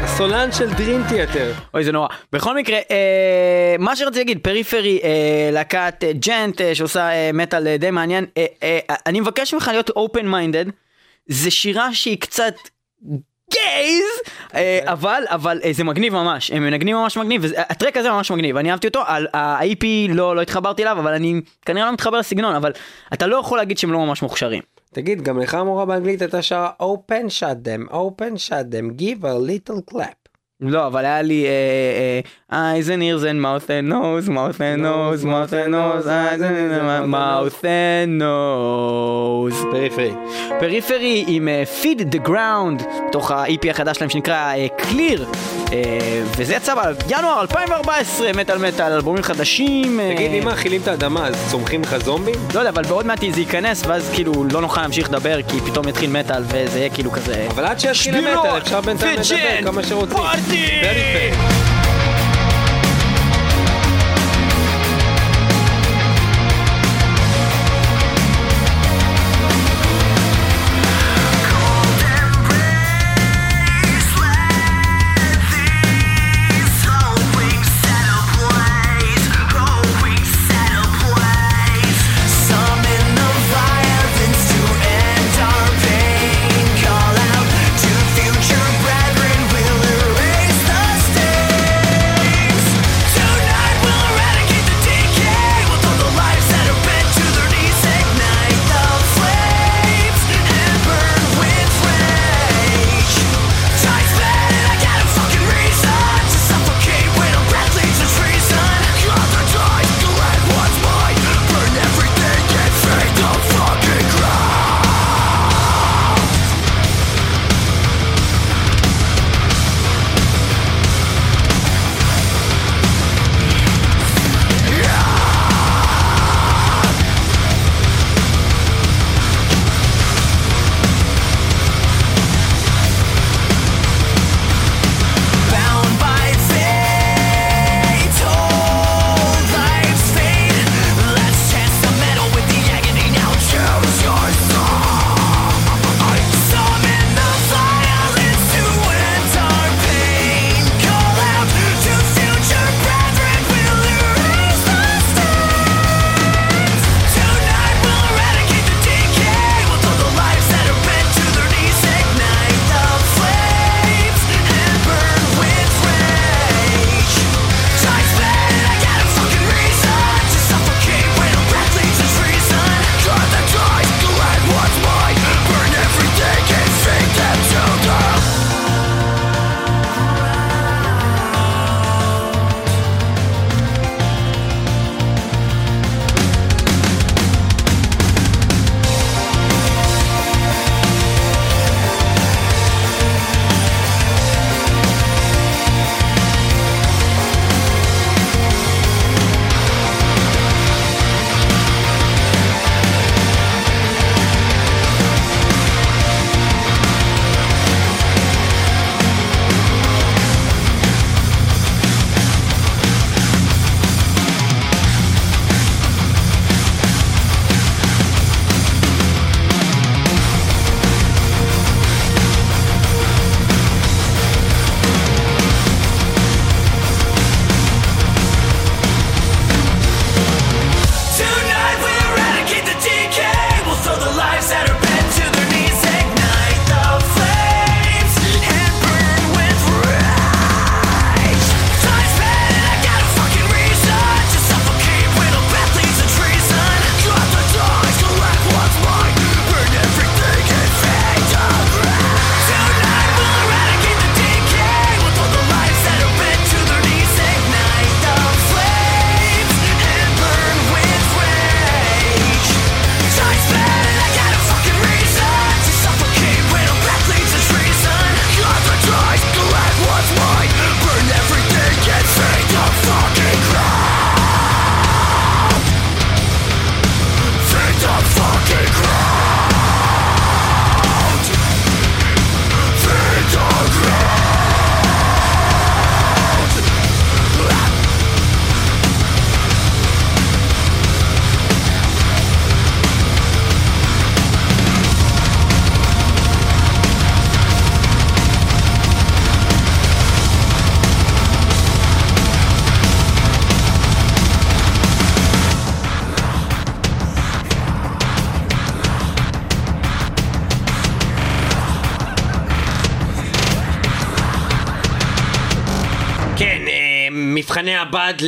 הסולן 0.03 0.51
של 0.51 0.69
Dream 0.69 1.11
Theater. 1.11 1.61
אוי 1.73 1.83
זה 1.83 1.91
נורא. 1.91 2.07
בכל 2.31 2.55
מקרה, 2.55 2.77
אה, 2.91 3.75
מה 3.79 3.95
שרציתי 3.95 4.19
להגיד, 4.19 4.39
פריפרי, 4.43 4.99
אה, 5.03 5.49
להקת 5.53 6.03
אה, 6.03 6.11
ג'נט 6.13 6.61
אה, 6.61 6.75
שעושה 6.75 7.09
אה, 7.09 7.31
מטאל 7.33 7.67
אה, 7.67 7.77
די 7.77 7.91
מעניין, 7.91 8.25
אה, 8.37 8.45
אה, 8.63 8.79
אני 9.05 9.19
מבקש 9.19 9.53
ממך 9.53 9.67
להיות 9.67 9.89
open 9.89 10.23
minded, 10.23 10.71
זה 11.27 11.51
שירה 11.51 11.93
שהיא 11.93 12.17
קצת 12.21 12.53
גייז, 13.53 14.05
אה, 14.55 14.79
אבל, 14.83 15.23
אבל 15.27 15.59
אה, 15.63 15.73
זה 15.73 15.83
מגניב 15.83 16.13
ממש, 16.13 16.51
הם 16.51 16.63
מנגנים 16.63 16.95
ממש 16.95 17.17
מגניב, 17.17 17.45
הטרק 17.57 17.97
הזה 17.97 18.09
ממש 18.09 18.31
מגניב, 18.31 18.57
אני 18.57 18.71
אהבתי 18.71 18.87
אותו, 18.87 19.01
ה-IP 19.33 19.85
לא, 20.09 20.35
לא 20.35 20.41
התחברתי 20.41 20.81
אליו, 20.83 20.99
אבל 20.99 21.13
אני 21.13 21.41
כנראה 21.65 21.85
לא 21.85 21.91
מתחבר 21.93 22.19
לסגנון, 22.19 22.55
אבל 22.55 22.71
אתה 23.13 23.27
לא 23.27 23.37
יכול 23.37 23.57
להגיד 23.57 23.77
שהם 23.77 23.91
לא 23.91 23.99
ממש 23.99 24.21
מוכשרים. 24.21 24.61
תגיד, 24.93 25.21
גם 25.21 25.39
לך 25.39 25.53
המורה 25.53 25.85
באנגלית 25.85 26.21
הייתה 26.21 26.41
שרה 26.41 26.71
open 26.81 27.25
shut 27.39 27.67
them, 27.67 27.91
open 27.91 28.37
shut 28.47 28.73
them, 28.73 29.01
give 29.01 29.23
a 29.23 29.37
little 29.49 29.93
clap. 29.93 30.18
לא, 30.61 30.87
אבל 30.87 31.05
היה 31.05 31.21
לי 31.21 31.45
אה, 31.45 31.51
אה, 32.51 32.73
eyes 32.73 32.85
and 32.85 33.01
ears 33.01 33.23
and 33.23 33.41
mouth 33.45 33.67
and 33.69 33.89
nose, 33.89 34.29
mouth 34.29 34.59
and 34.59 34.81
nose, 34.81 35.23
mouth 35.23 35.53
and 35.53 35.71
nose, 35.71 36.05
eyes 36.05 36.41
and 36.41 37.07
mouth 37.11 37.63
and 37.63 38.19
nose. 38.19 39.65
פריפרי. 39.71 40.11
פריפרי 40.59 41.25
עם 41.27 41.47
feed 41.81 41.99
the 42.15 42.27
ground, 42.27 42.83
בתוך 43.07 43.31
ה-EP 43.31 43.69
החדש 43.69 43.97
שלהם 43.97 44.09
שנקרא 44.09 44.53
clear, 44.77 45.19
אה, 45.73 46.21
וזה 46.37 46.53
יצא 46.53 46.73
בינואר 47.07 47.41
2014, 47.41 48.33
מטאל 48.33 48.57
מטאל, 48.57 48.91
אלבומים 48.91 49.23
חדשים. 49.23 49.99
תגיד, 50.15 50.31
אם 50.31 50.45
מאכילים 50.45 50.81
את 50.81 50.87
האדמה, 50.87 51.27
אז 51.27 51.35
צומחים 51.51 51.81
לך 51.81 51.97
זומבים? 51.97 52.35
לא 52.53 52.59
יודע, 52.59 52.69
אבל 52.69 52.83
בעוד 52.83 53.05
מעט 53.05 53.19
זה 53.31 53.39
ייכנס, 53.39 53.85
ואז 53.85 54.11
כאילו 54.13 54.33
לא 54.51 54.61
נוכל 54.61 54.81
להמשיך 54.81 55.09
לדבר, 55.09 55.41
כי 55.41 55.59
פתאום 55.59 55.87
יתחיל 55.87 56.09
מטאל, 56.09 56.43
וזה 56.47 56.79
יהיה 56.79 56.89
כאילו 56.89 57.11
כזה... 57.11 57.47
אבל 57.49 57.65
עד 57.65 57.79
שיתחיל 57.79 58.15
המטאל, 58.15 58.57
אפשר 58.57 58.81
בינתיים 58.81 59.19
לדבר 59.19 59.71
כמה 59.71 59.83
שרוצים. 59.83 60.17
Betty! 60.49 60.81
Betty 60.81 61.88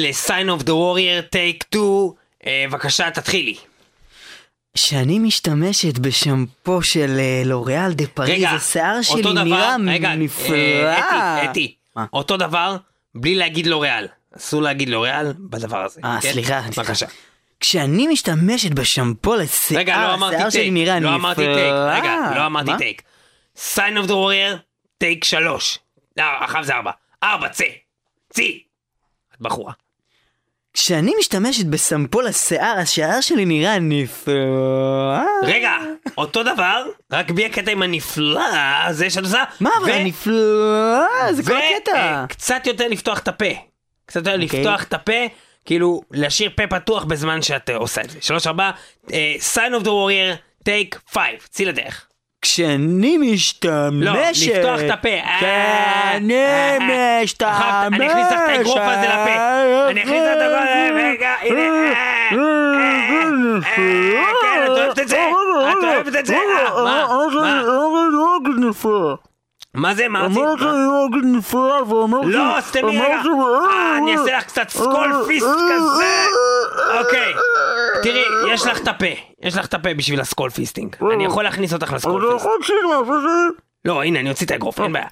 ל-Sign 0.02 0.60
of 0.60 0.64
the 0.64 0.72
Warrior, 0.72 1.36
take 1.36 1.66
2. 1.72 1.82
אה, 2.48 2.66
בבקשה, 2.70 3.12
תתחילי. 3.12 3.56
שאני 4.76 5.20
משתמשת 5.20 5.98
בשמפו 6.00 6.84
של 6.84 7.18
אה, 7.20 7.42
L'Oréal 7.46 7.94
de 7.94 8.08
Paris, 8.08 8.46
השיער 8.50 9.02
שלי 9.02 9.22
דבר, 9.22 9.44
נראה 9.44 9.76
רגע, 9.88 10.16
נפלא. 10.16 10.56
אה, 10.56 11.40
אתי, 11.40 11.50
אתי, 11.52 11.76
מה? 11.96 12.06
אותו 12.14 12.38
דבר, 12.38 12.78
בלי 13.16 13.36
להגיד 13.36 13.68
לוריאל. 13.68 14.08
אסור 14.38 14.62
להגיד 14.62 14.90
לוריאל 14.90 15.34
בדבר 15.40 15.84
הזה. 15.86 16.02
אה, 16.04 16.20
כן? 16.22 16.32
סליחה. 16.32 16.62
בבקשה. 16.78 17.06
כשאני 17.60 18.08
משתמשת 18.08 18.72
בשמפו 18.72 19.36
לשיער, 19.36 19.80
רגע, 19.80 20.08
לא 20.08 20.14
אמרתי 20.14 20.36
השיער 20.36 20.50
שלי 20.50 20.62
take, 20.62 20.74
נראה 20.74 21.00
לא 21.00 21.00
נפלא. 21.00 21.16
אמרתי 21.16 21.42
take, 21.42 21.74
רגע, 21.74 22.16
לא 22.36 22.46
אמרתי 22.46 22.72
מה? 22.72 22.78
take. 22.78 23.02
sign 23.58 24.04
of 24.04 24.08
the 24.08 24.12
warrior, 24.12 24.58
take 24.98 25.24
שלוש. 25.24 25.80
לא, 26.18 26.24
אחריו 26.40 26.64
זה 26.64 26.76
ארבע. 26.76 26.92
ארבע, 27.24 27.50
צא. 27.50 27.64
צאי. 28.34 28.60
את 29.36 29.42
בחורה. 29.42 29.74
כשאני 30.74 31.14
משתמשת 31.20 31.66
בשמפו 31.66 32.22
לשיער, 32.22 32.78
השיער 32.78 33.22
שלי 33.22 33.46
נראה 33.46 33.80
נפלא. 33.80 34.34
רגע, 35.44 35.72
אותו 36.18 36.44
דבר, 36.44 36.86
רק 37.12 37.32
בלי 37.32 37.46
הקטע 37.46 37.72
עם 37.72 37.82
הנפלא 37.82 38.42
הזה 38.86 39.10
שאת 39.10 39.24
עושה. 39.24 39.44
מה 39.60 39.70
אבל 39.82 39.92
ו- 39.92 40.04
נפלא? 40.04 41.32
זה 41.32 41.44
כל 41.44 41.58
הקטע. 41.58 41.96
אה, 41.96 42.26
קצת 42.30 42.68
יותר 42.68 42.88
לפתוח 42.88 43.20
את 43.20 43.28
הפה. 43.28 43.46
קצת 44.06 44.16
יותר 44.16 44.32
אוקיי. 44.44 44.60
לפתוח 44.60 44.84
את 44.84 44.94
הפה, 44.94 45.22
כאילו 45.66 46.02
להשאיר 46.12 46.50
פה 46.56 46.68
פתוח 46.68 47.04
בזמן 47.04 47.42
שאת 47.42 47.70
אה, 47.70 47.76
עושה 47.76 48.02
את 48.02 48.10
זה. 48.10 48.18
שלוש, 48.22 48.48
ארבע, 48.48 48.72
אה, 49.14 49.36
sign 49.54 49.82
of 49.82 49.84
the 49.84 49.90
warrior, 49.90 50.38
take 50.70 51.14
five. 51.16 51.48
צאי 51.50 51.66
לדרך. 51.66 52.06
כשאני 52.42 53.18
משתמשת... 53.18 53.92
לא, 53.92 54.14
לפתוח 54.56 54.80
את 54.86 54.90
הפה. 54.90 55.10
כשאני 55.38 56.36
אה, 56.36 56.78
אה, 56.82 57.24
משתמשת... 57.24 57.44
עכשיו, 57.44 57.90
אני 57.94 58.08
אכניס 58.08 58.28
לך 58.32 58.40
את 58.44 58.50
האגרוף 58.50 58.80
הזה 58.82 59.08
לפה. 59.08 59.90
אני 59.90 60.04
אכניס 60.04 60.22
לך 60.24 60.36
את 60.36 60.42
האגרוף 60.42 60.62
הזה, 60.62 60.90
רגע, 60.96 61.34
הנה. 61.42 61.60
אה, 61.60 61.94
אה, 62.32 62.48
אה, 63.78 64.24
כן, 64.42 64.64
את 64.64 64.70
אוהבת 64.70 65.00
את 65.00 65.08
זה? 65.08 65.30
את 65.72 65.84
אוהבת 65.84 66.16
את 66.16 66.26
זה? 66.26 66.36
אה, 66.36 66.84
מה? 66.84 67.08
מה? 67.36 69.31
מה 69.74 69.96
זה? 69.96 70.08
מה 70.08 70.20
רצית? 70.26 70.38
לא, 72.24 72.62
סתמי 72.62 72.82
רגע. 73.00 73.22
אה, 73.72 73.98
אני 73.98 74.18
אעשה 74.18 74.38
לך 74.38 74.44
קצת 74.44 74.70
סקול 74.70 74.94
פיסט 75.28 75.46
כזה. 75.72 76.26
אוקיי. 77.00 77.34
תראי, 78.04 78.24
יש 78.54 78.68
לך 78.68 78.82
את 78.82 78.88
הפה. 78.88 79.06
יש 79.44 79.58
לך 79.58 79.66
את 79.66 79.74
הפה 79.74 79.94
בשביל 79.94 80.22
ה 80.22 80.27
skull 80.27 80.50
fisting. 80.50 80.96
אני 81.14 81.26
יכול 81.26 81.44
להכניס 81.44 81.74
אותך 81.74 81.94
ל 81.94 81.99
Skull 81.99 82.22
Fist. 82.34 82.46
לא, 83.86 84.04
הנה, 84.04 84.20
אני 84.20 84.30
אוציא 84.30 84.46
את 84.46 84.52
האגרוף, 84.52 84.80
אין 84.82 84.94
בעיה. 84.94 85.08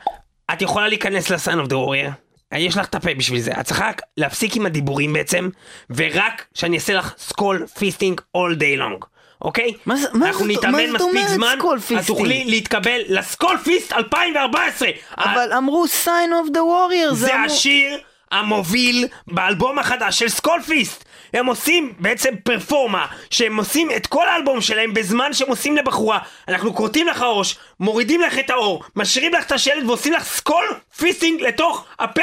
את 0.53 0.61
יכולה 0.61 0.87
להיכנס 0.87 1.29
ל 1.29 1.35
Sign 1.35 1.59
of 1.59 1.67
the 1.67 1.77
Warrior. 1.77 2.09
יש 2.53 2.77
לך 2.77 2.85
את 2.85 2.95
הפה 2.95 3.13
בשביל 3.17 3.39
זה. 3.39 3.51
את 3.59 3.65
צריכה 3.65 3.89
להפסיק 4.17 4.55
עם 4.55 4.65
הדיבורים 4.65 5.13
בעצם, 5.13 5.49
ורק 5.89 6.45
שאני 6.53 6.75
אעשה 6.75 6.93
לך 6.93 7.13
skull 7.17 7.65
fisting 7.79 8.21
all 8.37 8.59
day 8.59 8.79
long. 8.79 9.05
אוקיי? 9.41 9.73
מה 9.85 9.95
מה 10.13 10.27
אנחנו 10.27 10.45
זאת- 10.45 10.57
נתאמן 10.57 10.89
מה 10.91 10.99
זאת 10.99 11.09
מספיק 11.13 11.27
זמן, 11.27 11.55
את? 11.99 12.07
תוכלי 12.07 12.43
להתקבל 12.45 13.01
ל 13.07 13.16
Skull 13.16 13.57
Fist 13.57 13.93
2014! 13.93 14.89
אבל 15.17 15.53
אמרו 15.57 15.85
sign 16.05 16.07
of 16.45 16.49
the 16.49 16.59
warrior, 16.59 17.13
זה 17.13 17.35
אמרו- 17.35 17.45
השיר 17.45 17.97
המוביל 18.31 19.07
באלבום 19.27 19.79
החדש 19.79 20.19
של 20.19 20.29
Skull 20.29 20.67
Fist. 20.67 21.05
הם 21.33 21.45
עושים 21.45 21.93
בעצם 21.99 22.29
פרפורמה, 22.43 23.05
שהם 23.29 23.57
עושים 23.57 23.91
את 23.95 24.07
כל 24.07 24.27
האלבום 24.27 24.61
שלהם 24.61 24.93
בזמן 24.93 25.33
שהם 25.33 25.47
עושים 25.49 25.77
לבחורה. 25.77 26.19
אנחנו 26.47 26.75
כורתים 26.75 27.07
לך 27.07 27.21
ראש, 27.21 27.55
מורידים 27.79 28.21
לך 28.21 28.39
את 28.39 28.49
העור, 28.49 28.83
משאירים 28.95 29.33
לך 29.33 29.45
את 29.45 29.51
השלד 29.51 29.83
ועושים 29.87 30.13
לך 30.13 30.23
skull 30.23 30.65
fisting 30.97 31.41
לתוך 31.41 31.85
הפה. 31.99 32.21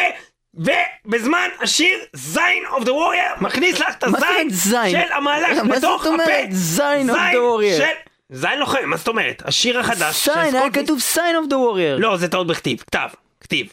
ובזמן 0.57 1.49
השיר 1.61 1.99
זין 2.13 2.43
of 2.71 2.85
the 2.85 2.93
Warrior 2.93 3.23
מכניס 3.41 3.79
לך 3.81 3.89
את 3.99 4.05
מה 4.05 4.19
הזין 4.19 4.51
זין? 4.51 4.91
של 4.91 5.13
המהלך 5.13 5.49
רגע, 5.51 5.63
מה 5.63 5.77
בתוך 5.77 6.03
זאת 6.03 6.13
אומרת 6.13 6.29
הפה. 6.29 6.55
זין 6.55 7.11
of 7.11 7.15
the 7.15 7.35
warrior? 7.35 7.77
של... 7.79 7.85
זין 8.31 8.59
לוחם, 8.59 8.79
מה 8.85 8.97
זאת 8.97 9.09
אומרת? 9.09 9.43
השיר 9.47 9.81
החדש 9.81 10.29
sign, 10.29 10.33
היה. 10.39 10.71
כתוב 10.71 10.99
sign 11.15 11.47
of 11.47 11.51
the 11.51 11.55
warrior. 11.55 11.99
לא, 12.01 12.17
זה 12.17 12.29
טעות 12.29 12.47
בכתיב. 12.47 12.79
כתב. 12.81 13.09
כתיב. 13.41 13.67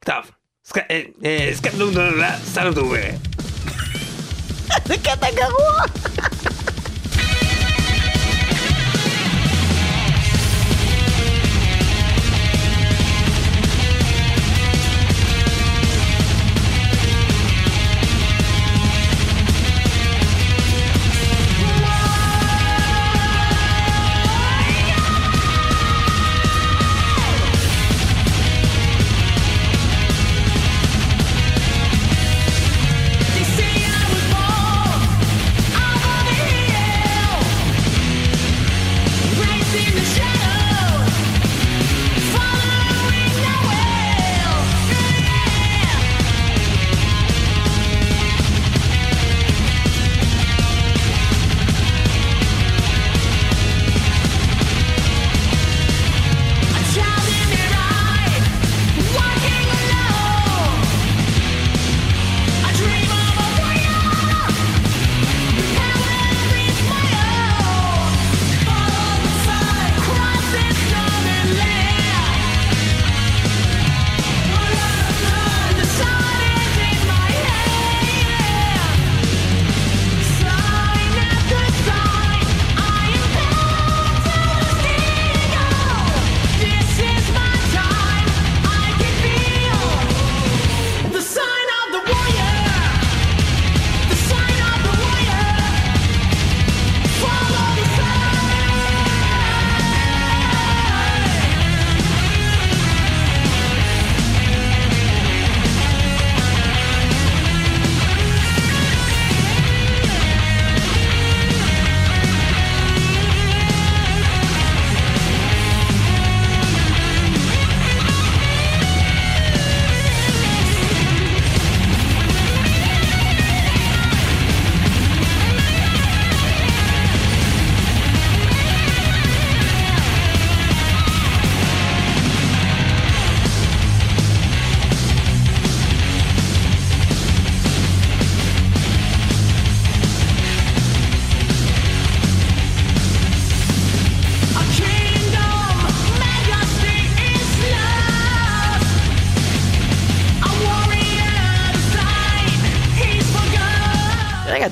כתב. 0.00 0.20
סק- 0.64 0.78
אה, 0.90 1.00
אה, 1.24 1.50
סק- 1.54 1.74
לא, 1.78 1.92
לא, 1.92 2.10
לא, 2.10 2.18
לא, 2.18 2.26
סתם 2.50 2.62
לא, 2.76 2.94
אה. 2.96 3.10
זה 4.84 4.94
קטע 4.96 5.26
גרוע. 5.34 5.82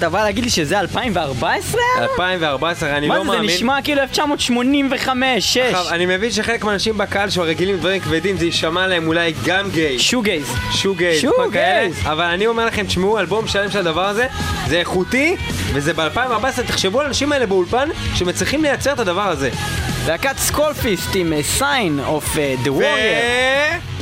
אתה 0.01 0.09
בא 0.09 0.22
להגיד 0.22 0.44
לי 0.44 0.51
שזה 0.51 0.80
2014? 0.80 1.80
2014, 1.98 2.96
אני 2.96 3.09
מה 3.09 3.14
לא 3.14 3.24
זה, 3.24 3.30
זה 3.30 3.36
מאמין. 3.36 3.51
נשמע 3.51 3.82
כאילו 3.82 4.03
1985, 4.03 5.44
6. 5.55 5.57
עכשיו, 5.57 5.88
אני 5.90 6.07
מבין 6.07 6.30
שחלק 6.30 6.64
מהאנשים 6.64 6.98
בקהל 6.98 7.30
שרגילים 7.30 7.74
לדברים 7.74 8.01
כבדים, 8.01 8.36
זה 8.36 8.44
יישמע 8.44 8.86
להם 8.86 9.07
אולי 9.07 9.32
גם 9.44 9.70
גיי. 9.70 9.98
שוגייז. 9.98 10.53
שוגייז, 10.72 11.20
שוגייז. 11.20 11.94
כאלה, 11.94 12.12
אבל 12.12 12.24
אני 12.24 12.46
אומר 12.46 12.66
לכם, 12.66 12.86
תשמעו, 12.86 13.18
אלבום 13.18 13.48
שלם 13.48 13.70
של 13.70 13.78
הדבר 13.78 14.07
הזה, 14.07 14.26
זה 14.68 14.78
איכותי, 14.78 15.36
וזה 15.72 15.92
ב-2014, 15.92 16.62
תחשבו 16.66 17.01
על 17.01 17.07
האנשים 17.07 17.32
האלה 17.32 17.46
באולפן, 17.46 17.88
שמצליחים 18.14 18.62
לייצר 18.62 18.92
את 18.92 18.98
הדבר 18.98 19.28
הזה. 19.28 19.51
להקת 20.07 20.38
סקולפיסט 20.38 21.09
עם 21.14 21.32
אה, 21.32 21.40
sign 21.59 22.09
of 22.09 22.38
אה, 22.38 22.55
the 22.64 22.70
ו... 22.70 22.80
warrior. 22.80 23.80
Flying 23.80 23.99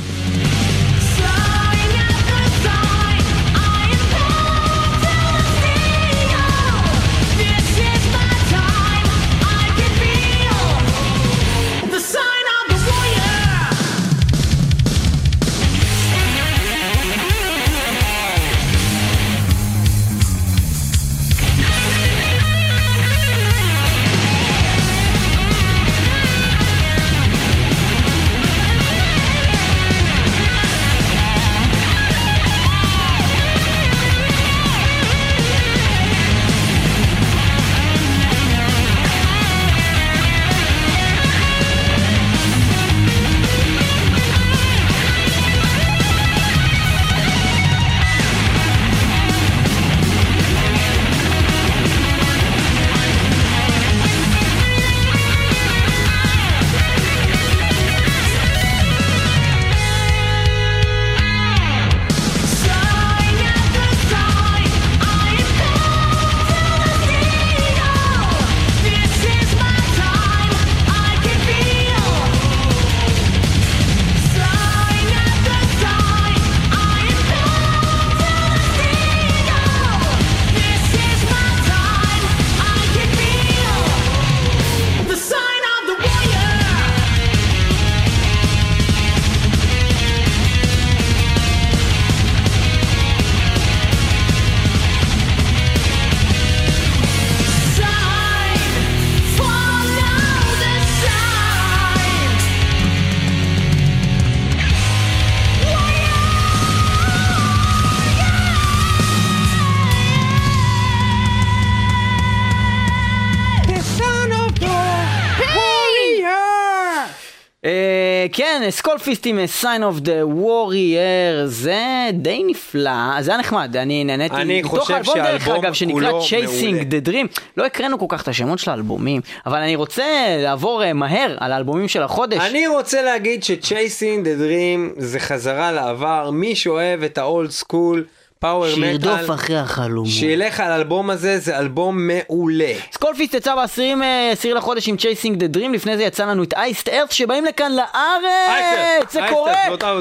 Skull 118.69 119.00
Fist 119.00 119.25
עם 119.25 119.39
אה, 119.39 119.45
sign 119.61 119.81
of 119.81 119.99
the 120.05 120.39
warrior, 120.43 121.45
זה 121.45 121.83
די 122.13 122.43
נפלא, 122.47 122.91
זה 123.21 123.31
היה 123.31 123.39
נחמד, 123.39 123.77
אני 123.77 124.03
נהניתי. 124.03 124.35
אני 124.35 124.63
חושב 124.63 124.93
האלבום, 124.93 125.15
דרך 125.15 125.47
אגב, 125.47 125.73
שנקרא 125.73 126.11
Chasing 126.11 126.65
מעולה. 126.65 126.81
the 126.81 127.07
Dream, 127.07 127.39
לא 127.57 127.65
הקראנו 127.65 127.99
כל 127.99 128.05
כך 128.09 128.21
את 128.23 128.27
השמות 128.27 128.59
של 128.59 128.71
האלבומים, 128.71 129.21
אבל 129.45 129.57
אני 129.57 129.75
רוצה 129.75 130.03
לעבור 130.43 130.83
אה, 130.83 130.93
מהר 130.93 131.35
על 131.39 131.51
האלבומים 131.51 131.87
של 131.87 132.03
החודש. 132.03 132.37
אני 132.41 132.67
רוצה 132.67 133.01
להגיד 133.01 133.43
ש-Chasing 133.43 134.23
the 134.23 134.41
Dream 134.41 135.01
זה 135.01 135.19
חזרה 135.19 135.71
לעבר, 135.71 136.29
מי 136.31 136.55
שאוהב 136.55 137.03
את 137.03 137.17
ה 137.17 137.25
old 137.25 137.49
school, 137.51 138.05
power 138.39 138.69
שירדוף 138.69 139.19
מטאל, 139.19 139.33
אחרי 139.33 139.57
החלומות. 139.57 140.11
שילך 140.11 140.59
על 140.59 140.71
האלבום 140.71 141.09
הזה, 141.09 141.39
זה 141.39 141.57
אלבום 141.59 142.07
מעולה. 142.07 142.73
Skull 142.91 143.14
Fist 143.14 143.33
יצא 143.33 143.55
ב-10 143.55 144.47
לחודש 144.55 144.87
עם 144.87 144.95
Chasing 144.95 145.35
the 145.35 145.57
Dream, 145.57 145.73
לפני 145.73 145.97
זה 145.97 146.03
יצא 146.03 146.25
לנו 146.25 146.43
את 146.43 146.53
Iced 146.53 146.89
Earth 146.89 147.13
שבאים 147.13 147.45
לכאן 147.45 147.71
לארץ! 147.71 149.11
זה 149.11 149.25
Earth, 149.25 149.29
קורה! 149.29 149.53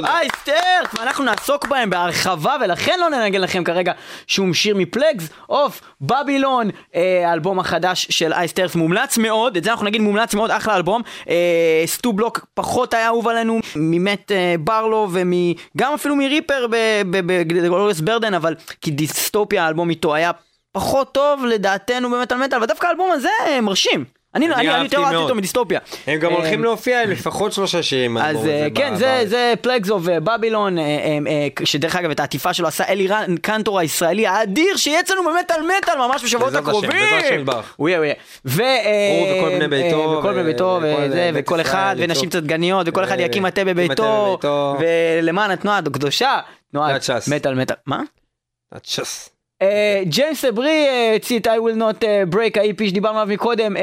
אייסט 0.04 0.48
ארץ! 0.48 0.88
ואנחנו 0.98 1.24
נעסוק 1.24 1.66
בהם 1.66 1.90
בהרחבה, 1.90 2.56
ולכן 2.64 3.00
לא 3.00 3.10
ננגן 3.10 3.40
לכם 3.40 3.64
כרגע 3.64 3.92
שום 4.26 4.54
שיר 4.54 4.76
מפלגס 4.76 5.28
אוף 5.48 5.80
בבילון, 6.00 6.70
אה, 6.94 7.30
האלבום 7.30 7.58
החדש 7.58 8.06
של 8.10 8.32
אייסט 8.32 8.58
ארץ 8.58 8.74
מומלץ 8.74 9.18
מאוד, 9.18 9.56
את 9.56 9.64
זה 9.64 9.70
אנחנו 9.70 9.86
נגיד 9.86 10.00
מומלץ 10.00 10.34
מאוד, 10.34 10.50
אחלה 10.50 10.76
אלבום. 10.76 11.02
אה, 11.28 11.82
סטו 11.86 12.12
בלוק 12.12 12.46
פחות 12.54 12.94
היה 12.94 13.06
אהוב 13.06 13.28
עלינו 13.28 13.60
ממת 13.76 14.32
אה, 14.32 14.54
ברלו 14.60 15.08
וגם 15.10 15.94
אפילו 15.94 16.16
מריפר 16.16 16.66
בגלוריוס 17.10 18.00
ברדן, 18.00 18.34
אבל 18.34 18.54
כי 18.80 18.90
דיסטופיה 18.90 19.64
האלבום 19.64 19.90
איתו 19.90 20.14
היה 20.14 20.30
פחות 20.72 21.14
טוב 21.14 21.44
לדעתנו 21.44 22.10
באמת 22.10 22.32
על 22.32 22.38
מטאל, 22.38 22.58
אבל 22.58 22.66
דווקא 22.66 22.86
האלבום 22.86 23.10
הזה 23.12 23.30
מרשים. 23.62 24.17
אני, 24.38 24.46
אני 24.46 24.54
אני, 24.54 24.74
אני 24.74 24.84
יותר 24.84 24.98
אהבתי. 24.98 25.16
אותו 25.16 25.34
מדיסטופיה. 25.34 25.80
הם 26.06 26.18
גם 26.18 26.30
אה, 26.30 26.36
הולכים 26.36 26.64
להופיע 26.64 27.02
עם 27.02 27.10
לפחות 27.10 27.52
שלושה 27.52 27.82
שירים 27.82 28.18
אז 28.18 28.46
אה, 28.46 28.68
כן, 28.74 28.94
זה, 29.24 29.54
Plagues 29.60 29.90
of 29.90 30.02
Babylon, 30.04 30.78
אה, 30.78 30.82
אה, 30.84 31.18
אה, 31.26 31.48
שדרך 31.64 31.96
אגב 31.96 32.10
את 32.10 32.20
העטיפה 32.20 32.54
שלו 32.54 32.68
עשה 32.68 32.84
אלירן 32.88 33.36
קנטור 33.42 33.78
הישראלי 33.78 34.26
האדיר, 34.26 34.76
שיהיה 34.76 35.00
אצלנו 35.00 35.24
באמת 35.24 35.50
על 35.50 35.60
מטאל 35.62 35.96
ממש 35.98 36.24
בשבועות 36.24 36.52
בעזרת 36.52 36.62
השם, 36.62 36.68
הקרובים. 36.68 36.90
בעזרת 36.90 37.24
השם. 37.24 37.44
הוא 37.76 37.88
יהיה, 37.88 37.98
הוא 37.98 38.04
יהיה. 38.04 38.14
הוא 38.44 39.38
וכל 39.38 39.58
בני 39.58 39.68
ביתו, 39.68 40.12
אה, 40.12 40.18
וכל 40.18 40.32
בני 40.32 40.42
ביתו, 40.42 40.80
וכל 41.34 41.60
אחד. 41.60 41.96
ונשים 41.98 42.28
קצת 42.28 42.42
דגניות, 42.42 42.88
וכל 42.88 43.04
אחד 43.04 43.16
יקים 43.20 43.42
מטה 43.42 43.64
בביתו. 43.64 44.38
ולמען 44.80 45.50
התנועה 45.50 45.78
הקדושה, 45.78 46.38
תנועת 46.72 47.02
תנועת 47.02 47.22
ש"ס. 47.22 47.28
מטאל 47.28 47.54
מטאל. 47.54 47.76
מה? 47.86 48.02
הצ'ס. 48.72 49.37
אה, 49.62 50.02
ג'יימס 50.04 50.44
אברי 50.44 50.86
אה, 50.88 51.10
הוציא 51.14 51.38
את 51.38 51.46
I 51.46 51.50
will 51.50 51.78
not 51.78 52.04
אה, 52.04 52.22
break 52.32 52.60
ה-EP 52.60 52.88
שדיברנו 52.88 53.18
עליו 53.18 53.34
מקודם, 53.34 53.76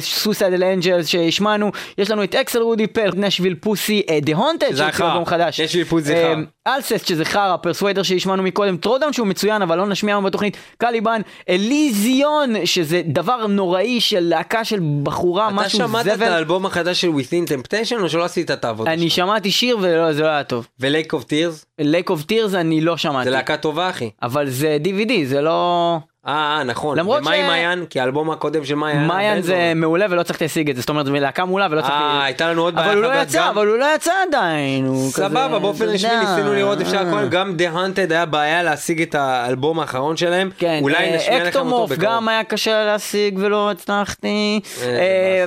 Suicidal 0.00 0.64
Angels 0.64 1.06
שהשמענו, 1.06 1.70
יש 1.98 2.10
לנו 2.10 2.24
את 2.24 2.34
Axel 2.34 2.62
Rudi 2.62 2.86
Pell, 2.86 3.10
Nashville 3.16 3.54
Pussy, 3.54 4.02
The 4.22 4.36
Haunted 4.36 4.90
חרא. 4.90 5.12
אלבום 5.12 5.26
חדש, 5.26 5.60
Nashville 5.60 5.84
Pussy 5.84 6.14
אה, 6.14 6.34
חרא. 6.34 6.42
Alcest 6.66 7.06
שזה 7.06 7.24
חרא, 7.24 7.56
Persuader 7.56 8.02
שהשמענו 8.02 8.42
מקודם, 8.42 8.76
Throwdown 8.76 9.12
שהוא 9.12 9.26
מצוין 9.26 9.62
אבל 9.62 9.78
לא 9.78 9.86
נשמיע 9.86 10.14
היום 10.14 10.24
בתוכנית, 10.24 10.56
Caliban, 10.78 11.20
Elysion 11.48 12.66
שזה 12.66 13.02
דבר 13.04 13.46
נוראי 13.46 14.00
של 14.00 14.20
להקה 14.20 14.64
של 14.64 14.80
בחורה, 15.02 15.46
אתה 15.48 15.54
משהו 15.54 15.78
שמעת 15.78 16.06
את 16.06 16.12
זבל, 16.14 16.26
האלבום 16.26 16.66
החדש 16.66 17.00
של 17.00 17.08
Within 17.08 17.48
Temptation 17.48 18.02
או 18.02 18.08
שלא 18.08 18.24
עשית 18.24 18.50
את 18.50 18.64
העבודה 18.64 18.92
אני 18.92 19.10
שלך? 19.10 19.16
שמעתי 19.16 19.50
שיר 19.50 19.78
וזה 19.78 20.22
לא 20.22 20.26
היה 20.26 20.44
טוב, 20.44 20.66
ו-Lake 20.80 21.10
of 21.12 21.22
Tears? 21.22 21.73
Lake 21.80 22.08
of 22.10 22.30
Tears 22.30 22.54
אני 22.56 22.80
לא 22.80 22.96
שמעתי, 22.96 23.24
זה 23.24 23.30
להקה 23.30 23.56
טובה 23.56 23.90
אחי. 23.90 24.10
אבל 24.22 24.48
זה 24.48 24.78
DVD 24.84 25.12
זה 25.24 25.40
לא... 25.40 25.98
אה, 26.26 26.32
אה, 26.58 26.64
נכון. 26.64 26.98
למרות 26.98 27.20
ומה 27.20 27.32
עם 27.32 27.44
ש- 27.44 27.48
מעיין? 27.48 27.86
כי 27.90 28.00
האלבום 28.00 28.30
הקודם 28.30 28.64
של 28.64 28.74
מעיין... 28.74 29.06
מעיין 29.06 29.42
זה. 29.42 29.72
מעולה 29.76 30.06
ולא 30.10 30.22
צריך 30.22 30.42
להשיג 30.42 30.70
את 30.70 30.76
זה, 30.76 30.82
זאת 30.82 30.88
אומרת, 30.88 31.06
להקה 31.06 31.44
מעולה 31.44 31.66
ולא 31.70 31.80
צריך... 31.80 31.92
אה, 31.92 32.24
הייתה 32.24 32.50
לנו 32.50 32.62
עוד 32.62 32.74
בעיה 32.74 32.86
אבל 32.92 32.96
הוא 32.96 33.12
לא 33.12 33.22
יצא, 33.22 33.38
גם. 33.38 33.48
אבל 33.48 33.66
הוא 33.66 33.76
לא 33.76 33.86
יצא 33.94 34.12
עדיין, 34.28 34.86
כזה... 34.86 35.10
סבבה, 35.10 35.58
באופן 35.58 35.84
רשמי. 35.84 36.10
ניסינו 36.20 36.54
לראות 36.54 36.80
אפשר 36.80 37.08
הכל, 37.08 37.28
גם 37.28 37.54
The 37.58 37.76
Haunted 37.76 38.12
היה 38.12 38.26
בעיה 38.26 38.62
להשיג 38.62 39.02
את 39.02 39.14
האלבום 39.14 39.80
האחרון 39.80 40.16
שלהם. 40.16 40.50
כן, 40.58 40.78
אולי 40.82 40.96
אה, 41.10 41.16
נשמיע 41.16 41.44
לכם 41.44 41.72
אותו 41.72 41.86
בקרוב. 41.86 42.04
גם 42.04 42.28
היה 42.28 42.44
קשה 42.44 42.84
להשיג 42.84 43.38
ולא 43.42 43.70
הצלחתי. 43.70 44.60
אה, 44.82 45.44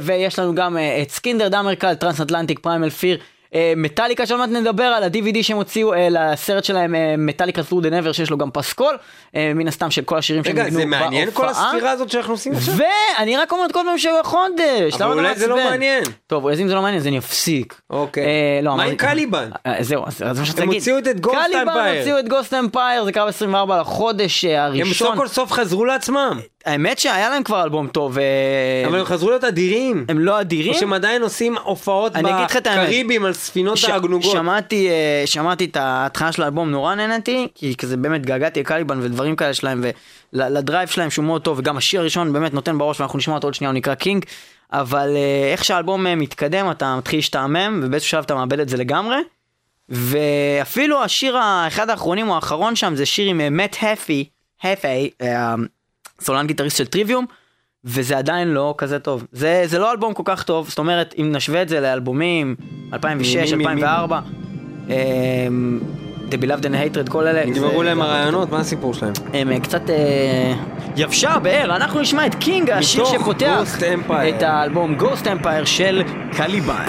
ויש 0.00 0.38
לנו 0.38 0.54
גם 0.54 0.76
את 1.02 1.10
סקינדר 1.10 1.48
דמרקל, 1.48 1.94
Transatlantic 1.94 2.58
Primal 2.58 2.90
Fear. 2.90 3.18
אה, 3.54 3.72
מטאליקה 3.76 4.26
שעוד 4.26 4.40
מעט 4.40 4.50
נדבר 4.50 4.84
על 4.84 5.02
ה-DVD 5.02 5.42
שהם 5.42 5.56
הוציאו 5.56 5.94
אה, 5.94 6.08
לסרט 6.10 6.64
שלהם 6.64 6.94
אה, 6.94 7.14
מטאליקה 7.18 7.62
through 7.70 7.82
the 7.82 7.90
never 7.90 8.12
שיש 8.12 8.30
לו 8.30 8.38
גם 8.38 8.50
פסקול, 8.50 8.96
מן 9.34 9.68
הסתם 9.68 9.90
של 9.90 10.02
כל 10.02 10.18
השירים 10.18 10.44
שהם 10.44 10.52
רגע, 10.52 10.64
ניגנו 10.64 10.78
זה 10.78 10.86
מעניין 10.86 11.30
כל 11.30 11.46
בהופעה. 11.46 11.70
הספירה 11.70 11.90
הזאת 11.90 12.10
שאנחנו 12.10 12.32
עושים 12.32 12.52
עכשיו? 12.52 12.74
ואני 13.18 13.36
רק 13.36 13.52
אומר 13.52 13.64
את 13.64 13.72
כל 13.72 13.80
פעם 13.84 13.98
שהוא 13.98 14.22
חודש, 14.22 14.94
אבל 14.94 14.96
אתה 14.96 15.04
אולי 15.04 15.34
זה 15.34 15.46
לא? 15.46 15.56
מעניין. 15.56 16.02
טוב, 16.26 16.48
אז 16.48 16.60
אם 16.60 16.68
זה 16.68 16.74
לא 16.74 16.82
מעניין 16.82 17.00
אז 17.00 17.06
אני 17.06 17.18
אפסיק. 17.18 17.80
אוקיי. 17.90 18.24
לא, 18.62 18.76
מה 18.76 18.82
עם 18.82 18.96
קליבן? 18.96 19.50
זהו, 19.80 20.04
אז 20.06 20.22
מה 20.22 20.28
הם 20.28 20.58
להגיד. 20.58 20.74
הוציאו 20.74 20.98
את 20.98 21.04
Ghost 21.06 21.30
קליבן 21.44 21.68
Empire. 21.68 21.98
הוציאו 21.98 22.18
את 22.18 22.28
גוסט 22.28 22.54
אמפייר, 22.54 23.04
זה 23.04 23.12
קרה 23.12 23.26
ב-24 23.26 23.74
לחודש 23.80 24.44
אה, 24.44 24.66
הם 24.66 24.72
הראשון. 24.72 25.08
סוף 25.08 25.16
כל 25.16 25.28
סוף 25.28 25.52
חזרו 25.52 25.84
לעצמם, 25.84 26.40
האמת 26.66 26.98
שהיה 26.98 27.30
להם 27.30 27.42
כבר 27.42 27.62
אלבום 27.62 27.86
טוב. 27.86 28.18
אה, 28.18 28.24
אבל 28.86 28.98
הם 28.98 29.04
חזרו 29.04 29.30
להיות 29.30 29.44
אדירים. 29.44 30.04
הם 30.08 30.18
לא 30.18 30.40
אדירים. 30.40 30.72
או 30.72 30.78
שהם 30.78 30.92
עדיין 30.92 31.22
עושים 31.22 31.56
הופעות. 31.64 32.12
בקריבים 32.86 33.24
על 33.24 33.32
ספינות 33.32 33.78
העגנוגות. 33.88 34.32
שמעתי, 34.32 34.88
אה, 34.88 35.22
שמעתי 35.26 35.64
את 35.64 35.76
ההתחלה 35.76 36.32
של 36.32 36.42
האלבום, 36.42 36.70
נורא 36.70 36.94
נהניתי, 36.94 37.48
כי 37.54 37.76
כזה 37.76 37.96
באמת 37.96 38.26
געגעתי 38.26 38.60
לקליבן 38.60 38.98
ודברים 39.02 39.36
כאלה 39.36 39.54
שלהם, 39.54 39.84
ולדרייב 40.32 40.88
שלהם 40.88 41.10
שהוא 41.10 41.24
מאוד 41.24 41.42
טוב, 41.42 41.58
וגם 41.58 41.76
השיר 41.76 42.00
הראשון 42.00 42.32
באמת 42.32 42.54
נותן 42.54 42.78
בראש, 42.78 43.00
ואנחנו 43.00 43.18
נשמע 43.18 43.34
אותו 43.34 43.46
עוד 43.46 43.54
שנייה, 43.54 43.70
הוא 43.70 43.76
נקרא 43.76 43.94
King, 43.94 44.24
אבל 44.72 45.16
אה, 45.16 45.52
איך 45.52 45.64
שהאלבום 45.64 46.06
מתקדם, 46.16 46.70
אתה 46.70 46.96
מתחיל 46.96 47.18
להשתעמם, 47.18 47.80
ובאיזשהו 47.82 48.10
שלב 48.10 48.24
אתה 48.24 48.34
מאבד 48.34 48.60
את 48.60 48.68
זה 48.68 48.76
לגמרי. 48.76 49.16
ואפילו 49.88 51.02
השיר 51.02 51.36
האחד 51.36 51.90
האחרונים 51.90 52.28
או 52.28 52.34
האחרון 52.34 52.76
שם 52.76 52.94
זה 52.94 53.06
שיר 53.06 53.28
עם 53.28 53.56
מאט 53.56 53.76
היפי, 53.82 54.24
היפי, 54.62 55.10
סולן 56.20 56.46
גיטריסט 56.46 56.76
של 56.76 56.86
טריוויום, 56.86 57.26
וזה 57.84 58.18
עדיין 58.18 58.48
לא 58.48 58.74
כזה 58.78 58.98
טוב. 58.98 59.26
זה, 59.32 59.62
זה 59.66 59.78
לא 59.78 59.92
אלבום 59.92 60.14
כל 60.14 60.22
כך 60.26 60.42
טוב, 60.42 60.68
זאת 60.68 60.78
אומרת, 60.78 61.14
אם 61.18 61.32
נשווה 61.32 61.62
את 61.62 61.68
זה 61.68 61.80
לאלבומים 61.80 62.56
2006, 62.92 63.52
מי, 63.52 63.56
מי, 63.56 63.74
מי, 63.74 63.82
2004, 63.82 64.20
אמ, 64.88 65.80
The 66.30 66.34
Beloved 66.34 66.64
and 66.64 66.96
Hatred, 67.06 67.10
כל 67.10 67.26
אלה. 67.26 67.46
נגמרו 67.46 67.82
להם 67.82 68.02
הרעיונות, 68.02 68.50
מה 68.50 68.58
הסיפור 68.60 68.94
שלהם? 68.94 69.12
הם 69.32 69.52
אה, 69.52 69.60
קצת 69.60 69.90
אה, 69.90 70.54
יבשה 70.96 71.30
הבאר, 71.30 71.76
אנחנו 71.76 72.00
נשמע 72.00 72.26
את 72.26 72.34
קינג, 72.34 72.70
השיר 72.70 73.04
שפותח 73.04 73.60
Ghost 73.64 73.80
Empire. 73.80 74.36
את 74.36 74.42
האלבום 74.42 74.96
Ghost 75.00 75.24
Empire 75.24 75.66
של 75.66 76.02
קליבן. 76.32 76.84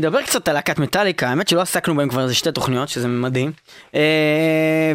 נדבר 0.00 0.22
קצת 0.22 0.48
על 0.48 0.54
להקת 0.54 0.78
מטאליקה, 0.78 1.28
האמת 1.28 1.48
שלא 1.48 1.60
עסקנו 1.60 1.94
בהם 1.96 2.08
כבר 2.08 2.22
איזה 2.22 2.34
שתי 2.34 2.52
תוכניות, 2.52 2.88
שזה 2.88 3.08
מדהים. 3.08 3.52
אה, 3.94 4.92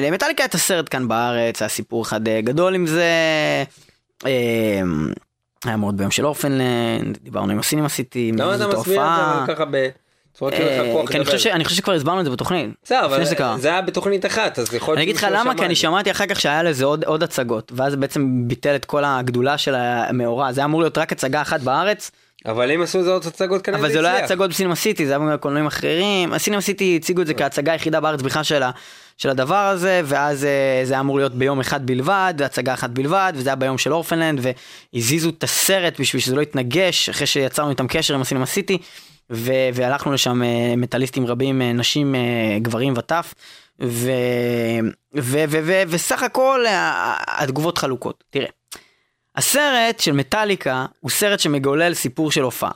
ולמטאליקה 0.00 0.44
את 0.44 0.54
הסרט 0.54 0.86
כאן 0.90 1.08
בארץ, 1.08 1.62
היה 1.62 1.68
סיפור 1.68 2.02
אחד 2.02 2.28
אה, 2.28 2.40
גדול 2.40 2.74
עם 2.74 2.86
זה. 2.86 3.04
אה, 4.26 4.80
היה 5.64 5.76
מאוד 5.76 5.96
ביום 5.96 6.10
של 6.10 6.26
אורפנלנד, 6.26 7.18
דיברנו 7.22 7.52
עם 7.52 7.58
הסינימה 7.58 7.88
סיטי, 7.88 8.32
למה 8.32 8.54
אתה 8.54 8.68
מסביר 8.68 9.02
את. 9.02 9.46
זה 9.46 9.52
ככה 9.54 9.64
בצורה 9.64 10.50
כאילו 10.50 11.06
כי 11.06 11.16
אני 11.16 11.24
חושב 11.24 11.36
לדבר? 11.36 11.38
ש- 11.38 11.46
אני 11.46 11.64
חושב 11.64 11.76
שכבר 11.76 11.94
הסברנו 11.94 12.20
את 12.20 12.24
זה 12.24 12.30
בתוכנית. 12.30 12.70
בסדר, 12.84 13.04
אבל. 13.04 13.24
זה 13.58 13.68
היה 13.68 13.82
בתוכנית 13.82 14.26
אחת, 14.26 14.58
אז 14.58 14.74
יכול 14.74 14.94
להיות 14.94 14.96
אני 14.96 15.04
אגיד 15.04 15.16
לך 15.16 15.26
למה, 15.30 15.54
כי 15.54 15.64
אני. 15.64 15.74
שמעתי 15.74 16.10
אחר 16.10 16.26
כך 16.26 16.40
שהיה 16.40 16.62
לזה 16.62 16.84
עוד, 16.84 17.04
עוד 17.04 17.22
הצגות, 17.22 17.72
ואז 17.74 17.96
בעצם 17.96 18.48
ביטל 18.48 18.74
את 18.76 18.84
כל 18.84 19.04
הגדולה 19.04 19.58
של 19.58 19.74
המאורע, 19.74 20.52
זה 20.52 20.60
היה 20.60 20.64
אמור 20.64 20.80
להיות 20.80 20.98
רק 20.98 21.12
הצגה 21.12 21.42
אחת 21.42 21.60
בארץ, 21.60 22.10
אבל 22.46 22.70
אם 22.70 22.82
עשו 22.82 22.98
את 22.98 23.04
זה 23.04 23.10
עוד 23.10 23.26
הצגות 23.26 23.62
כנראה 23.62 23.80
אבל 23.80 23.92
זה 23.92 24.00
לא 24.00 24.08
היה 24.08 24.16
הצליח. 24.16 24.30
הצגות 24.30 24.50
בסינמה 24.50 24.74
סיטי, 24.74 25.06
זה 25.06 25.16
היה 25.16 25.34
בקולנועים 25.34 25.66
אחרים, 25.66 26.32
הסינמה 26.32 26.60
סיטי 26.60 26.98
הציגו 27.00 27.22
את 27.22 27.26
זה 27.26 27.34
כהצגה 27.34 27.72
היחידה 27.72 28.00
בארץ 28.00 28.22
בכלל 28.22 28.42
של, 28.42 28.62
של 29.18 29.30
הדבר 29.30 29.54
הזה, 29.54 30.00
ואז 30.04 30.44
אה, 30.44 30.80
זה 30.84 30.94
היה 30.94 31.00
אמור 31.00 31.16
להיות 31.18 31.34
ביום 31.34 31.60
אחד 31.60 31.86
בלבד, 31.86 32.34
הצגה 32.44 32.74
אחת 32.74 32.90
בלבד, 32.90 33.32
וזה 33.36 33.48
היה 33.48 33.56
ביום 33.56 33.78
של 33.78 33.92
אורפנלנד, 33.92 34.40
והזיזו 34.94 35.28
את 35.28 35.44
הסרט 35.44 36.00
בשביל 36.00 36.22
שזה 36.22 36.36
לא 36.36 36.42
יתנגש, 36.42 37.08
אחרי 37.08 37.26
שיצרנו 37.26 37.70
איתם 37.70 37.86
קשר 37.86 38.14
עם 38.14 38.20
הסינמה 38.20 38.46
סיטי, 38.46 38.78
ו- 39.30 39.68
והלכנו 39.74 40.12
לשם 40.12 40.42
אה, 40.42 40.74
מטאליסטים 40.76 41.26
רבים, 41.26 41.62
אה, 41.62 41.72
נשים, 41.72 42.14
גברים 42.62 42.94
וטף, 42.96 43.34
ו- 43.82 44.10
ו- 45.16 45.44
ו- 45.48 45.60
ו- 45.64 45.82
וסך 45.88 46.22
הכל 46.22 46.64
התגובות 47.26 47.78
חלוקות. 47.78 48.24
תראה, 48.30 48.48
הסרט 49.36 50.00
של 50.00 50.12
מטאליקה 50.12 50.86
הוא 51.00 51.10
סרט 51.10 51.40
שמגולל 51.40 51.94
סיפור 51.94 52.32
של 52.32 52.42
הופעה. 52.42 52.70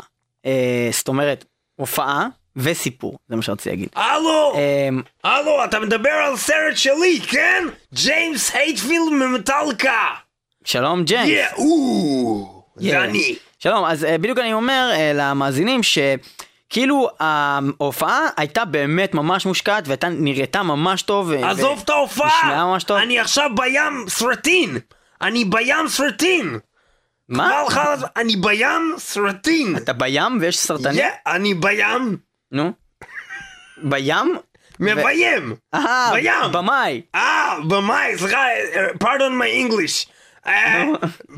אה, 0.47 0.89
זאת 0.93 1.09
אומרת, 1.09 1.45
הופעה 1.77 2.27
וסיפור, 2.57 3.19
זה 3.29 3.37
מה 3.37 3.43
שרציתי 3.43 3.71
להגיד. 3.71 3.89
הלו! 3.95 4.53
אה, 4.57 4.89
הלו, 5.25 5.65
אתה 5.65 5.81
מדבר 5.81 6.11
על 6.11 6.37
סרט 6.37 6.77
שלי, 6.77 7.21
כן? 7.29 7.65
ג'יימס 7.95 8.55
הייטפילד 8.55 9.13
ממטאליקה! 9.13 10.07
שלום 10.65 11.05
ג'יימס. 11.05 11.29
יא, 11.29 11.45
או, 11.57 12.55
Yeah. 12.79 12.81
זה 12.83 13.01
אני. 13.05 13.35
שלום, 13.59 13.85
אז 13.85 14.05
אה, 14.05 14.19
בדיוק 14.19 14.39
אני 14.39 14.53
אומר 14.53 14.91
אה, 14.93 15.13
למאזינים 15.15 15.81
שכאילו 15.83 17.09
ההופעה 17.21 18.21
הייתה 18.37 18.65
באמת 18.65 19.15
ממש 19.15 19.47
מושקעת 19.47 19.89
והייתה 19.89 20.09
נראתה 20.09 20.63
ממש 20.63 21.03
טוב. 21.03 21.29
ו- 21.29 21.47
עזוב 21.47 21.79
ו- 21.79 21.83
את 21.83 21.91
ההופעה! 21.91 22.27
נשמעה 22.39 22.65
ממש 22.67 22.85
טוב. 22.85 22.97
אני 22.97 23.19
עכשיו 23.19 23.51
בים 23.57 24.05
סרטין! 24.09 24.79
אני 25.23 25.45
בים 25.45 25.89
סרטין! 25.89 26.59
מה? 27.29 27.63
לך 27.67 27.81
אני 28.17 28.37
בים 28.37 28.95
סרטין! 28.99 29.77
אתה 29.77 29.93
בים 29.93 30.39
ויש 30.41 30.59
סרטנים? 30.59 30.99
יא, 30.99 31.09
אני 31.27 31.55
בים! 31.55 32.17
נו. 32.53 32.73
בים? 33.83 34.37
מביים! 34.81 35.55
אה, 35.75 36.11
בים. 36.15 36.53
במאי. 36.53 37.03
אה, 37.15 37.57
במאי, 37.69 38.19
סליחה, 38.19 38.45
pardon 39.05 39.33
my 39.41 39.71
English. 39.71 40.09
אה, 40.47 40.85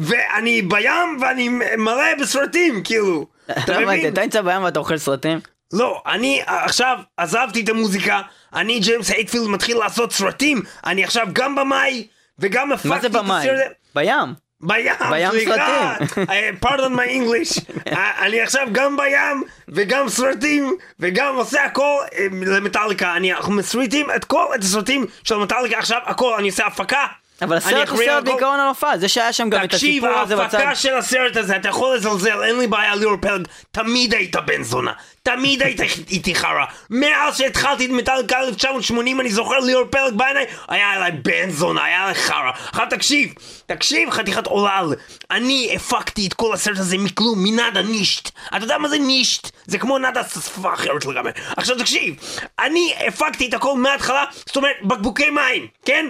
ואני 0.01 0.63
בים 0.63 1.19
ואני 1.21 1.49
מלא 1.77 2.15
בסרטים, 2.21 2.83
כאילו. 2.83 3.27
אתה 3.51 3.81
מבין? 3.81 4.13
אתה 4.13 4.23
נמצא 4.23 4.43
בים 4.43 4.63
ואתה 4.63 4.79
אוכל 4.79 4.99
סרטים? 4.99 5.41
לא, 5.73 6.03
אני 6.07 6.43
עכשיו 6.47 6.99
עזבתי 7.17 7.61
את 7.61 7.69
המוזיקה, 7.69 8.21
אני 8.55 8.81
ג'יימס 8.81 9.11
הייטפילד 9.11 9.47
מתחיל 9.49 9.77
לעשות 9.77 10.13
סרטים, 10.13 10.63
אני 10.87 11.05
עכשיו 11.05 11.27
גם 11.33 11.55
במאי 11.55 12.07
וגם 12.41 12.73
הפקתי 12.73 12.89
מה 12.89 12.97
את 12.97 13.03
זה 13.03 13.09
הסרט. 13.09 13.25
במאי? 13.25 13.49
בים. 13.95 14.35
בים, 14.63 14.93
בים 15.11 15.31
סליחה, 15.31 15.95
סרטים. 16.07 16.97
my 16.97 17.09
English, 17.09 17.61
אה, 17.97 18.27
אני 18.27 18.41
עכשיו 18.41 18.69
גם 18.73 18.97
בים 18.97 19.43
וגם 19.69 20.09
סרטים 20.09 20.77
וגם 21.01 21.35
עושה 21.37 21.65
הכל 21.65 21.99
אה, 22.19 22.27
למטאליקה, 22.47 23.17
אנחנו 23.17 23.53
מסריטים 23.53 24.07
את 24.17 24.25
כל 24.25 24.45
את 24.55 24.63
הסרטים 24.63 25.07
של 25.25 25.37
מטאליקה 25.37 25.79
עכשיו, 25.79 26.01
הכל, 26.05 26.35
אני 26.39 26.49
עושה 26.49 26.67
הפקה. 26.67 27.07
אבל 27.43 27.57
הסרט 27.57 27.89
הוא 27.89 27.99
סרט. 27.99 28.25
בעיקרון 28.25 28.61
על 28.61 28.69
הופעה, 28.69 28.99
זה 28.99 29.09
שהיה 29.09 29.33
שם 29.33 29.51
גם 29.51 29.65
את 29.65 29.71
תקשיב, 29.71 30.05
הסיפור 30.05 30.23
הזה 30.23 30.37
בצד. 30.37 30.59
ההפקה 30.59 30.75
של 30.75 30.95
הסרט 30.95 31.37
הזה, 31.37 31.57
אתה 31.57 31.69
יכול 31.69 31.97
לזלזל, 31.97 32.43
אין 32.43 32.59
לי 32.59 32.67
בעיה, 32.67 32.95
ליאור 32.95 33.17
פלג, 33.21 33.49
תמיד 33.71 34.15
היית 34.15 34.37
בן 34.37 34.63
זונה. 34.63 34.93
תמיד 35.23 35.63
היית 35.63 35.81
איתי 36.11 36.35
חרא. 36.35 36.65
מאז 36.91 37.39
שהתחלתי 37.39 37.87
את 37.87 37.91
מטאליקה 37.91 38.39
1980, 38.39 39.21
אני 39.21 39.31
זוכר 39.31 39.59
ליאור 39.59 39.85
פלג 39.91 40.15
בעיניי, 40.15 40.47
היה 40.69 40.91
עליי 40.91 41.11
בן 41.13 41.51
זונה, 41.51 41.85
היה 41.85 42.03
עליי 42.03 42.15
חרא. 42.15 42.51
עכשיו 42.69 42.87
תקשיב, 42.91 43.33
תקשיב, 43.67 44.11
חתיכת 44.11 44.47
עולל. 44.47 44.95
אני 45.31 45.73
הפקתי 45.77 46.27
את 46.27 46.35
כל 46.35 46.55
הסרט 46.55 46.79
הזה 46.79 46.99
מכלום, 46.99 47.45
מנאדה 47.45 47.83
נישט. 47.83 48.31
אתה 48.57 48.65
יודע 48.65 48.79
מה 48.79 48.89
זה 48.89 48.99
נישט? 48.99 49.51
זה 49.67 49.79
כמו 49.79 49.99
נאדה 49.99 50.25
שפה 50.25 50.75
אחרת 50.75 51.07
לגמרי. 51.07 51.33
עכשיו 51.57 51.79
תקשיב, 51.79 52.15
אני 52.59 52.95
הפקתי 53.09 53.49
את 53.49 53.55
הכל 53.55 53.77
מההתחלה, 53.77 54.25
זאת 54.47 54.57
אומרת, 54.57 54.75
בקבוקי 54.83 55.31
מים, 55.31 55.67
כן? 55.85 56.07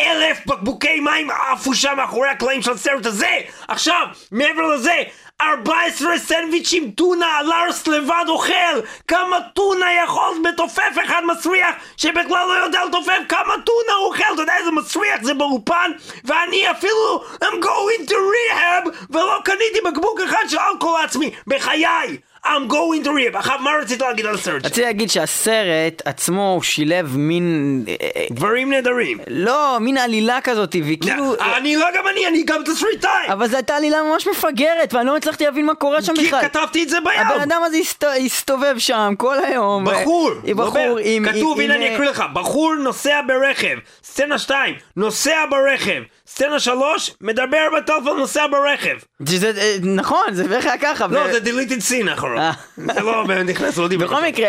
אלף 0.00 0.46
בקבוקי 0.46 1.00
מים 1.00 1.30
עפו 1.30 1.74
שם 1.74 1.96
מאחורי 1.96 2.28
הקלעים 2.28 2.62
של 2.62 2.72
הסרט 2.72 3.06
הזה! 3.06 3.38
עכשיו, 3.68 4.06
מעבר 4.32 4.62
לזה, 4.62 5.02
14 5.42 6.18
סנדוויצ'ים 6.18 6.90
טונה, 6.90 7.42
לארס 7.42 7.86
לבד 7.86 8.24
אוכל! 8.28 8.80
כמה 9.08 9.40
טונה 9.54 9.86
יכול 10.04 10.34
מתופף 10.48 10.96
אחד 11.04 11.22
מסריח 11.26 11.74
שבכלל 11.96 12.48
לא 12.48 12.64
יודע 12.64 12.80
לתופף 12.88 13.18
כמה 13.28 13.54
טונה 13.64 13.92
הוא 13.98 14.06
אוכל! 14.06 14.34
אתה 14.34 14.42
יודע 14.42 14.56
איזה 14.56 14.70
מסריח 14.70 15.22
זה 15.22 15.34
באולפן? 15.34 15.90
ואני 16.24 16.70
אפילו 16.70 17.24
I'm 17.44 17.64
going 17.64 18.08
to 18.10 18.14
rehab 18.14 18.90
ולא 19.10 19.38
קניתי 19.44 19.80
בקבוק 19.86 20.20
אחד 20.20 20.44
של 20.48 20.58
אלכוהול 20.58 21.00
לעצמי! 21.00 21.30
בחיי! 21.46 22.18
I'm 22.46 22.68
going 22.70 23.04
to 23.04 23.10
rehab! 23.10 23.36
עכשיו, 23.38 23.58
מה 23.60 23.70
רצית 23.82 24.00
להגיד 24.00 24.26
על 24.26 24.34
הסרט? 24.34 24.64
רציתי 24.66 24.82
להגיד 24.82 25.10
שהסרט 25.10 26.02
עצמו 26.04 26.52
הוא 26.52 26.62
שילב 26.62 27.16
מין... 27.16 27.84
אה, 27.88 27.94
אה, 28.16 28.26
דברים 28.30 28.70
נהדרים! 28.70 29.18
לא, 29.26 29.78
מין 29.80 29.98
עלילה 29.98 30.40
כזאת, 30.44 30.76
וכאילו... 30.84 31.34
אני 31.56 31.76
לא 31.76 31.86
גם 31.96 32.08
אני, 32.08 32.26
אני 32.26 32.42
גם 32.42 32.62
תסריטאי! 32.64 33.10
אבל 33.32 33.48
זו 33.48 33.56
הייתה 33.56 33.76
עלילה 33.76 34.02
ממש 34.02 34.26
מפגרת, 34.28 34.94
ואני 34.94 35.06
לא 35.06 35.16
הצלחתי 35.16 35.44
להבין 35.44 35.66
מה 35.66 35.74
קורה 35.74 36.02
שם 36.02 36.12
כי 36.16 36.26
בכלל. 36.26 36.42
כתבתי 36.42 36.82
את 36.82 36.88
זה 36.88 36.98
בים! 37.00 37.20
הבן 37.26 37.40
אדם 37.40 37.60
הזה 37.64 37.76
הסת- 37.76 38.04
הסתובב 38.24 38.74
שם 38.78 39.14
כל 39.18 39.36
היום. 39.44 39.84
בחור, 39.84 40.30
בחור. 40.56 40.98
עם... 41.02 41.32
כתוב, 41.32 41.60
הנה 41.60 41.74
אני 41.74 41.94
אקריא 41.94 42.10
לך, 42.10 42.24
בחור 42.32 42.74
נוסע 42.74 43.20
ברכב, 43.26 43.76
סצנה 44.04 44.38
2, 44.38 44.74
נוסע 44.96 45.44
ברכב, 45.50 46.02
סצנה 46.28 46.60
3, 46.60 47.10
מדבר 47.20 47.58
בטלפון, 47.76 48.16
נוסע 48.18 48.46
ברכב. 48.46 48.96
שזה, 49.28 49.52
אה, 49.56 49.76
נכון, 49.82 50.24
זה 50.32 50.48
בערך 50.48 50.64
היה 50.64 50.78
ככה. 50.78 51.06
לא, 51.06 51.20
ו- 51.20 51.32
זה 51.32 51.38
deleted 51.38 51.80
scene 51.90 52.12
אחרון. 52.14 52.38
אה. 52.38 52.52
זה 52.76 53.00
לא 53.00 53.24
באמת 53.26 53.46
נכנס, 53.46 53.76
לא 53.76 53.88
דיבר. 53.88 54.06
בכל 54.06 54.22
מקרה, 54.24 54.48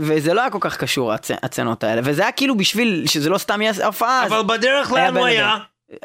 וזה 0.00 0.34
לא 0.34 0.40
היה 0.40 0.50
כל 0.50 0.58
כך 0.60 0.76
קשור, 0.76 1.12
הצ- 1.14 1.38
הצנות 1.42 1.84
האלה, 1.84 2.00
וזה 2.04 2.22
היה 2.22 2.32
כאילו 2.32 2.56
בשביל 2.56 3.04
שזה 3.06 3.30
לא 3.30 3.38
סתם 3.38 3.62
יהיה 3.62 3.72
הופעה. 3.84 4.26
אבל 4.26 4.42
בדרך 4.56 4.92
לאן 4.92 5.16
הוא 5.16 5.26
היה? 5.26 5.56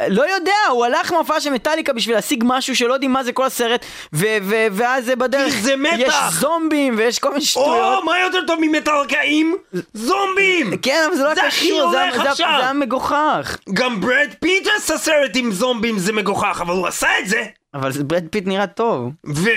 לא 0.07 0.33
יודע, 0.35 0.53
הוא 0.71 0.85
הלך 0.85 1.11
מהופעה 1.11 1.41
של 1.41 1.49
מטאליקה 1.49 1.93
בשביל 1.93 2.15
להשיג 2.15 2.43
משהו 2.47 2.75
שלא 2.75 2.93
יודעים 2.93 3.13
מה 3.13 3.23
זה 3.23 3.31
כל 3.31 3.45
הסרט, 3.45 3.85
ו- 4.13 4.37
ו- 4.41 4.67
ואז 4.71 5.05
זה 5.05 5.15
בדרך, 5.15 5.53
זה 5.61 5.75
מתח. 5.75 5.93
יש 5.97 6.13
זומבים 6.33 6.95
ויש 6.97 7.19
כל 7.19 7.29
מיני 7.29 7.39
או, 7.39 7.45
שטויות. 7.45 8.03
מה 8.03 8.19
יותר 8.19 8.39
טוב 8.47 8.59
ממטאלקאים? 8.61 9.55
זומבים! 9.93 10.77
כן, 10.81 11.03
אבל 11.07 11.15
זה 11.15 11.23
לא 11.23 11.35
זה 11.35 11.41
קשור, 11.47 11.91
זה 11.91 11.97
זה. 12.23 12.33
זה 12.35 12.47
היה 12.47 12.73
מגוחך. 12.73 13.57
גם 13.73 14.01
ברד 14.01 14.29
פיט 14.39 14.67
עשה 14.77 14.97
סרט 14.97 15.31
עם 15.35 15.51
זומבים, 15.51 15.99
זה 15.99 16.13
מגוחך, 16.13 16.61
אבל 16.61 16.73
הוא 16.73 16.87
עשה 16.87 17.19
את 17.19 17.27
זה. 17.27 17.43
אבל 17.73 17.91
ברד 17.91 18.25
פיט 18.31 18.47
נראה 18.47 18.67
טוב. 18.67 19.11
ו- 19.27 19.49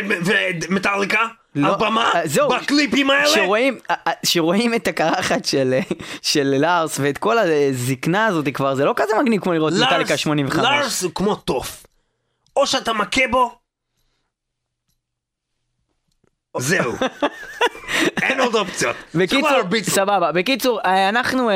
ומטאליקה? 0.69 1.19
לא, 1.55 1.69
על 1.69 1.75
במה? 1.75 2.11
אה, 2.15 2.21
זהו. 2.25 2.49
בקליפים 2.49 3.11
האלה? 3.11 3.29
שרואים, 3.29 3.79
אה, 3.91 3.95
אה, 4.07 4.13
שרואים 4.27 4.75
את 4.75 4.89
הקרחת 4.89 5.45
של, 5.45 5.75
של 6.23 6.55
לארס 6.61 6.99
ואת 7.01 7.19
כל 7.19 7.39
הזקנה 7.39 8.27
הזאת 8.27 8.49
כבר, 8.55 8.75
זה 8.75 8.85
לא 8.85 8.93
כזה 8.97 9.13
מגניב 9.23 9.41
כמו 9.43 9.53
לראות 9.53 9.73
מטאליקה 9.73 10.17
85. 10.17 10.65
לארס 10.65 11.03
הוא 11.03 11.11
כמו 11.15 11.35
תוף. 11.35 11.87
או 12.57 12.67
שאתה 12.67 12.93
מכה 12.93 13.23
בו, 13.31 13.55
זהו. 16.59 16.93
אין 18.23 18.41
עוד 18.41 18.55
אופציות. 18.55 18.97
בקיצור. 19.15 19.49
סבבה, 19.83 20.33
בקיצור, 20.33 20.81
אה, 20.85 21.09
אנחנו 21.09 21.51
אה, 21.51 21.55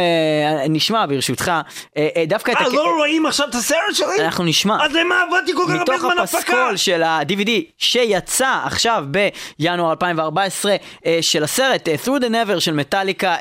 נשמע 0.68 1.06
ברשותך, 1.06 1.52
אה, 1.96 2.08
אה, 2.16 2.24
דווקא 2.26 2.52
את 2.52 2.56
אה, 2.56 2.66
הק- 2.66 2.72
לא 2.72 2.94
רואים 2.96 3.26
עכשיו 3.26 3.48
את 3.48 3.54
הסרט 3.54 3.78
שלי? 3.92 4.24
אנחנו 4.24 4.44
נשמע. 4.44 4.84
אז 4.84 4.94
למה 4.94 5.22
עבדתי 5.22 5.52
כל 5.56 5.62
כך 5.68 5.70
הרבה 5.70 5.82
מתוך 5.82 6.00
זמן 6.00 6.18
הפקה? 6.18 6.38
הפסקול 6.38 6.76
של 6.76 7.02
ה-DVD 7.02 7.50
שיצא 7.78 8.60
עכשיו 8.64 9.04
בינואר 9.58 9.90
2014 9.90 10.76
אה, 11.06 11.18
של 11.20 11.44
הסרט 11.44 11.88
Through 11.88 12.20
the 12.20 12.28
Never 12.30 12.60
של 12.60 12.72
מטאליקה 12.74 13.36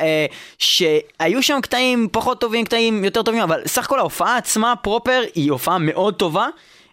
שהיו 0.58 1.44
שם 1.44 1.60
קטעים 1.62 2.08
פחות 2.12 2.42
טובים, 2.42 2.66
קטעים 2.66 3.04
יותר 3.06 3.22
טובים, 3.24 3.42
אבל 3.42 3.62
סך 3.66 3.86
הכל 3.86 4.00
ההופעה 4.00 4.38
עצמה 4.38 4.74
פרופר 4.76 5.22
היא 5.36 5.52
הופעה 5.52 5.78
מאוד 5.78 6.14
טובה. 6.14 6.48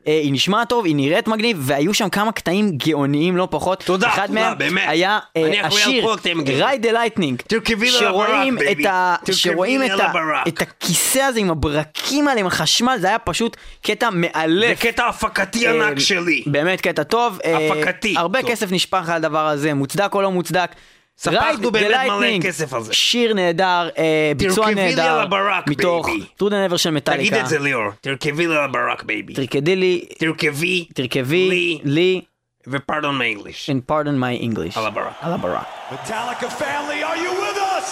אה, 0.08 0.20
היא 0.22 0.32
נשמעת 0.32 0.68
טוב, 0.68 0.84
היא 0.84 0.96
נראית 0.96 1.28
מגניב, 1.28 1.58
והיו 1.60 1.94
שם 1.94 2.08
כמה 2.08 2.32
קטעים 2.32 2.70
גאוניים 2.76 3.36
לא 3.36 3.48
פחות. 3.50 3.82
תודה, 3.82 4.08
אחד 4.08 4.26
תודה, 4.26 4.40
מהם 4.40 4.58
באמת. 4.58 4.82
היה 4.86 5.18
אה, 5.36 5.66
השיר. 5.66 6.06
Ride 6.48 6.82
the 6.82 6.92
Lightning. 6.92 7.42
שרואים 7.90 8.58
את 8.58 8.86
ה... 8.86 9.14
שרואים 9.32 9.82
את 9.82 10.00
ה... 10.00 10.12
את 10.48 10.62
הכיסא 10.62 11.18
הזה 11.18 11.40
עם 11.40 11.50
הברקים 11.50 12.28
האלה, 12.28 12.40
עם 12.40 12.46
החשמל, 12.46 12.96
זה 13.00 13.06
היה 13.06 13.18
פשוט 13.18 13.56
קטע 13.82 14.08
זה 14.10 14.16
מאלף. 14.16 14.80
קטע 14.80 15.08
הפקתי 15.08 15.66
אה, 15.66 15.72
ענק 15.72 15.98
שלי. 15.98 16.42
באמת 16.46 16.80
קטע 16.80 17.02
טוב. 17.02 17.38
אה, 17.44 17.68
הפקתי, 17.68 18.14
הרבה 18.16 18.40
טוב. 18.40 18.50
כסף 18.50 18.72
נשפך 18.72 19.08
על 19.08 19.16
הדבר 19.16 19.46
הזה, 19.46 19.74
מוצדק 19.74 20.14
או 20.14 20.22
לא 20.22 20.30
מוצדק. 20.30 20.70
ספגנו 21.18 21.40
Ride 21.40 21.66
the 21.66 21.70
באמת 21.70 21.90
מלא 21.90 22.20
Lightning, 22.20 22.42
כסף 22.42 22.74
על 22.74 22.82
זה. 22.82 22.92
שיר 22.94 23.34
נהדר, 23.34 23.88
אה, 23.98 24.32
ביצוע 24.36 24.66
תרכבי 24.66 24.74
לי 24.84 24.90
נהדר, 24.94 25.12
על 25.12 25.20
הברק, 25.20 25.66
מתוך 25.68 26.06
בייבי. 26.06 26.24
טרוד 26.36 26.52
הנבר 26.54 26.76
של 26.76 26.90
תגיד 26.90 26.96
מטאליקה. 26.96 27.40
את 27.40 27.46
זה 27.46 27.58
ליאור, 27.58 27.90
תרכבי 28.00 28.46
לי 28.46 28.56
על 28.56 28.64
הברק 28.64 29.02
בייבי. 29.02 29.34
תרקדי 29.34 29.76
לי, 29.76 30.04
תרכבי 30.18 30.84
תרכבי 30.94 31.48
לי 31.48 31.78
לי, 31.84 32.20
ופרדון 32.66 33.18
מאנגליש. 33.18 33.70
and 33.70 33.90
pardon 33.92 34.16
my 34.18 34.42
English. 34.44 34.78
על 34.78 34.86
הברק. 34.86 35.12
על 35.20 35.32
הברק. 35.32 35.66
Metallica 35.90 36.46
family, 36.60 37.02
are 37.04 37.16
you 37.16 37.32
with 37.42 37.58
us? 37.58 37.88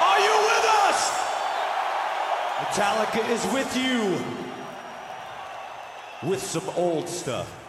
Are 0.00 0.20
you 0.26 0.36
with 0.50 0.66
us? 0.88 0.98
Metallica 2.60 3.20
is 3.34 3.42
with 3.56 3.76
you 3.76 4.00
with 6.30 6.42
some 6.54 6.68
old 6.76 7.08
stuff. 7.08 7.63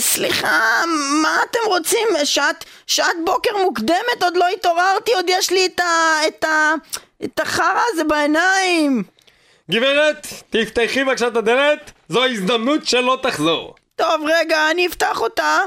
סליחה, 0.00 0.82
מה 1.22 1.36
אתם 1.50 1.58
רוצים? 1.66 2.08
שעת, 2.24 2.64
שעת 2.86 3.16
בוקר 3.24 3.50
מוקדמת, 3.56 4.22
עוד 4.22 4.36
לא 4.36 4.48
התעוררתי, 4.48 5.14
עוד 5.14 5.24
יש 5.28 5.50
לי 5.50 5.66
את 5.66 5.80
ה... 5.80 6.20
את 6.28 6.44
ה... 6.44 6.74
את 7.24 7.40
החרא 7.40 7.82
הזה 7.92 8.04
בעיניים. 8.04 9.02
גברת, 9.70 10.26
תפתחי 10.50 11.04
בבקשה 11.04 11.28
את 11.28 11.36
הדלת, 11.36 11.90
זו 12.08 12.24
הזדמנות 12.24 12.86
שלא 12.86 13.18
תחזור. 13.22 13.74
טוב, 13.96 14.22
רגע, 14.26 14.70
אני 14.70 14.86
אפתח 14.86 15.20
אותה. 15.20 15.58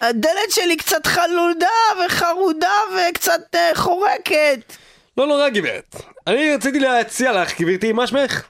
הדלת 0.00 0.50
שלי 0.50 0.76
קצת 0.76 1.06
חלודה 1.06 1.68
וחרודה 2.06 2.74
וקצת 2.96 3.54
אה, 3.54 3.70
חורקת. 3.74 4.79
לא 5.20 5.26
נורא 5.26 5.48
גברת. 5.48 5.96
אני 6.26 6.54
רציתי 6.54 6.78
להציע 6.78 7.32
לך, 7.32 7.60
גברתי, 7.60 7.92
מה 7.92 8.06
שמך? 8.06 8.42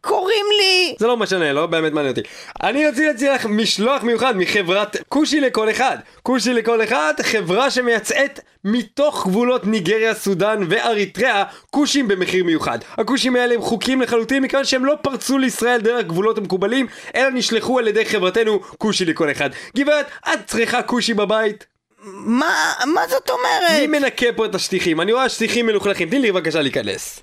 קוראים 0.00 0.46
לי... 0.58 0.94
זה 0.98 1.06
לא 1.06 1.16
משנה, 1.16 1.52
לא 1.52 1.66
באמת 1.66 1.92
מעניין 1.92 2.10
אותי. 2.10 2.28
אני 2.62 2.86
רציתי 2.86 3.06
להציע 3.06 3.34
לך 3.34 3.46
משלוח 3.46 4.02
מיוחד 4.02 4.36
מחברת 4.36 4.96
כושי 5.08 5.40
לכל 5.40 5.70
אחד. 5.70 5.96
כושי 6.22 6.52
לכל 6.52 6.82
אחד, 6.84 7.14
חברה 7.22 7.70
שמייצאת 7.70 8.40
מתוך 8.64 9.26
גבולות 9.26 9.66
ניגריה, 9.66 10.14
סודאן 10.14 10.62
ואריתריאה, 10.68 11.44
כושים 11.70 12.08
במחיר 12.08 12.44
מיוחד. 12.44 12.78
הכושים 12.98 13.36
האלה 13.36 13.54
הם 13.54 13.62
חוקיים 13.62 14.00
לחלוטין 14.00 14.42
מכיוון 14.42 14.64
שהם 14.64 14.84
לא 14.84 14.94
פרצו 15.02 15.38
לישראל 15.38 15.80
דרך 15.80 16.06
גבולות 16.06 16.38
המקובלים, 16.38 16.86
אלא 17.14 17.30
נשלחו 17.30 17.78
על 17.78 17.88
ידי 17.88 18.04
חברתנו 18.04 18.60
כושי 18.78 19.04
לכל 19.04 19.30
אחד. 19.30 19.50
גברת, 19.76 20.06
את 20.32 20.38
צריכה 20.46 20.82
כושי 20.82 21.14
בבית? 21.14 21.77
מה, 22.12 22.72
מה 22.86 23.00
זאת 23.08 23.30
מי 23.30 23.34
אומרת? 23.34 23.88
מנקה 23.88 24.26
פה 24.36 24.46
את 24.46 24.54
השטיחים? 24.54 25.00
אני 25.00 25.12
רואה 25.12 25.28
שטיחים 25.28 25.66
מלוכלכים, 25.66 26.08
תני 26.08 26.18
לי 26.18 26.32
בבקשה 26.32 26.62
להיכנס. 26.62 27.20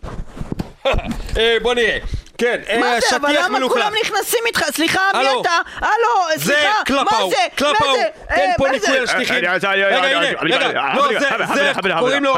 אה, 1.38 1.58
בוא 1.62 1.74
נראה. 1.74 1.98
כן, 2.38 2.62
אה, 2.70 2.78
מה 2.80 3.00
זה? 3.10 3.16
אבל 3.16 3.30
שטיח 3.30 3.46
למה 3.46 3.60
מלוכלך. 3.60 3.84
כולם 3.84 3.94
נכנסים 4.04 4.40
איתך? 4.46 4.62
סליחה, 4.72 5.02
מי. 5.14 5.28
אתה? 5.42 5.50
הלו, 5.76 6.38
סליחה, 6.38 6.70
מה 6.90 7.12
זה? 7.30 7.36
מה? 7.62 7.70
תן 8.28 8.36
אה, 8.36 8.54
פה 8.58 8.64
מה? 8.66 8.72
ניקוי 8.72 8.98
על 8.98 9.08
שטיחים. 9.08 9.36
רגע, 9.36 9.52
הנה, 9.52 10.28
רגע, 10.42 10.94
לא, 10.96 11.20
זה, 11.20 11.30
זה, 11.54 11.72
קוראים 12.00 12.24
לו 12.24 12.36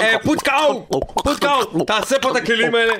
אה, 0.00 0.16
פוטקאו, 0.24 0.86
פוטקאו, 1.14 1.84
תעשה 1.84 2.18
פה 2.18 2.30
את 2.30 2.36
הכלילים 2.36 2.74
האלה. 2.74 2.94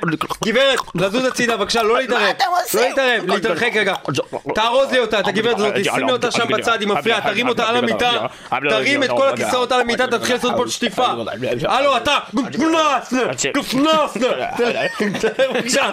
גברת, 0.44 0.78
לזוז 0.94 1.24
הצידה, 1.24 1.56
בבקשה, 1.56 1.82
לא 1.82 1.98
להתערב. 1.98 2.34
אתם 2.36 2.44
עושים? 2.62 2.80
לא 2.80 2.88
להתערב, 2.88 3.30
להתרחק 3.30 3.76
רגע. 3.76 3.94
תארוז 4.54 4.92
לי 4.92 4.98
אותה, 4.98 5.20
את 5.20 5.26
הגברת 5.28 5.56
הזאת, 5.59 5.74
שימי 5.84 6.12
אותה 6.12 6.30
שם 6.30 6.48
בצד, 6.48 6.80
היא 6.80 6.88
מפריעה, 6.88 7.20
תרים 7.20 7.48
אותה 7.48 7.68
על 7.68 7.76
המיטה, 7.76 8.12
תרים 8.68 9.02
את 9.02 9.11
כל 9.11 9.28
הכיסאות 9.28 9.72
על 9.72 9.80
המיטה, 9.80 10.06
תתחיל 10.06 10.36
לעשות 10.36 10.52
פה 10.56 10.64
שטיפה. 10.68 11.06
הלו, 11.64 11.96
אתה, 11.96 12.18
גפנס, 12.34 13.14
גפנס, 13.56 14.16
בבקשה. 15.03 15.90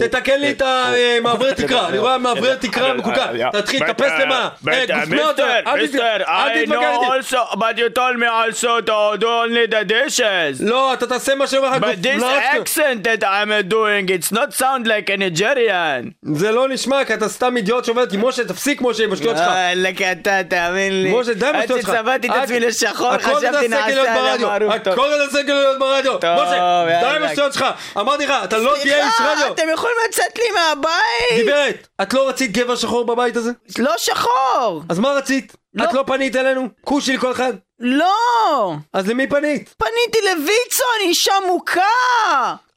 תתקן 0.00 0.40
לי 0.40 0.50
את 0.50 0.62
המעברי 0.64 1.54
תקרה, 1.54 1.88
אני 1.88 1.98
רואה 1.98 2.18
מעברי 2.18 2.56
תקרה 2.60 2.94
מקולקל. 2.94 3.50
תתחיל, 3.52 3.84
תטפס 3.92 4.10
למעלה. 4.20 4.48
אה, 4.68 4.84
גפנות, 4.86 5.40
אל 5.40 5.86
תת- 5.86 5.98
אל 6.28 6.64
תתווכח 6.64 6.86
איתי. 7.14 7.36
but 7.52 7.78
you 7.78 7.88
told 7.98 8.16
me 8.18 8.26
also 8.26 8.80
to 8.86 9.18
do 9.20 9.26
only 9.26 9.72
the 9.72 9.84
dishes. 9.90 10.60
לא, 10.60 10.92
אתה 10.92 11.06
תעשה 11.06 11.34
מה 11.34 11.46
שאומר 11.46 11.70
לך 11.70 11.82
But 11.82 12.02
this 12.06 12.22
accent 12.22 13.04
that 13.04 13.22
I'm 13.24 13.68
doing, 13.72 14.08
it's 14.08 14.32
not 14.32 14.54
sound 14.62 14.86
like 14.86 15.10
a 15.10 15.16
Nigerian. 15.16 16.10
זה 16.34 16.50
לא 16.52 16.68
נשמע, 16.68 17.04
כי 17.04 17.14
אתה 17.14 17.28
סתם 17.28 17.56
אידיוט 17.56 17.84
שעובד 17.84 18.12
עם 18.12 18.24
משה, 18.28 18.44
תפסיק 18.44 18.80
משה 18.82 19.04
עם 19.04 19.12
השטויות 19.12 19.36
שלך. 19.36 19.46
וואלכ 19.48 20.02
אתה, 20.02 20.38
תאמין 20.48 21.02
לי. 21.02 21.14
משה, 21.14 21.34
די 21.34 21.46
עם 21.46 21.54
עד 21.54 21.60
השטויות 21.60 21.82
שלך. 21.82 21.90
שצבעתי 21.94 22.28
את 22.28 22.32
עצמי 22.42 22.60
לשחור, 22.60 23.12
הכל 23.12 23.24
חשבתי 23.24 23.46
תעשה 23.46 23.58
כדי 23.82 23.94
להיות 23.94 24.08
נעשה 24.08 24.20
עליו 24.20 24.38
ברדיו. 24.38 24.48
מערוף 24.48 24.82
טוב. 24.82 24.92
הכל 24.92 25.08
כדי 25.42 25.52
להיות 25.52 25.78
ברדיו. 25.78 26.16
משה, 26.16 26.71
די 27.00 27.16
עם. 27.16 27.22
השטויות 27.22 27.52
שלך. 27.52 27.64
אמרתי 27.98 28.26
לך, 28.26 28.32
אתה 28.44 28.58
לא 28.58 28.74
תהיה 28.82 29.04
איש 29.04 29.14
סליחה, 29.16 29.32
רדיו. 29.32 29.52
אתם 29.52 29.68
יכולים 29.72 29.96
לצאת 30.08 30.38
לי 30.38 30.44
מהבית? 30.54 31.46
גברת, 31.46 31.88
את 32.02 32.14
לא 32.14 32.28
רצית 32.28 32.52
גבר 32.52 32.76
שחור 32.76 33.04
בבית 33.06 33.36
הזה? 33.36 33.50
לא 33.78 33.94
שחור. 33.98 34.82
אז 34.88 34.98
מה 34.98 35.12
רצית? 35.12 35.56
לא. 35.74 35.84
את 35.84 35.92
לא 35.92 36.04
פנית 36.06 36.36
אלינו? 36.36 36.68
כושי 36.84 37.16
לכל 37.16 37.32
אחד. 37.32 37.52
לא. 37.80 38.74
אז 38.92 39.08
למי 39.08 39.26
פנית? 39.26 39.74
פניתי 39.78 40.18
לויצו, 40.26 40.84
אני 41.00 41.08
אישה 41.08 41.34
מוכה. 41.46 41.80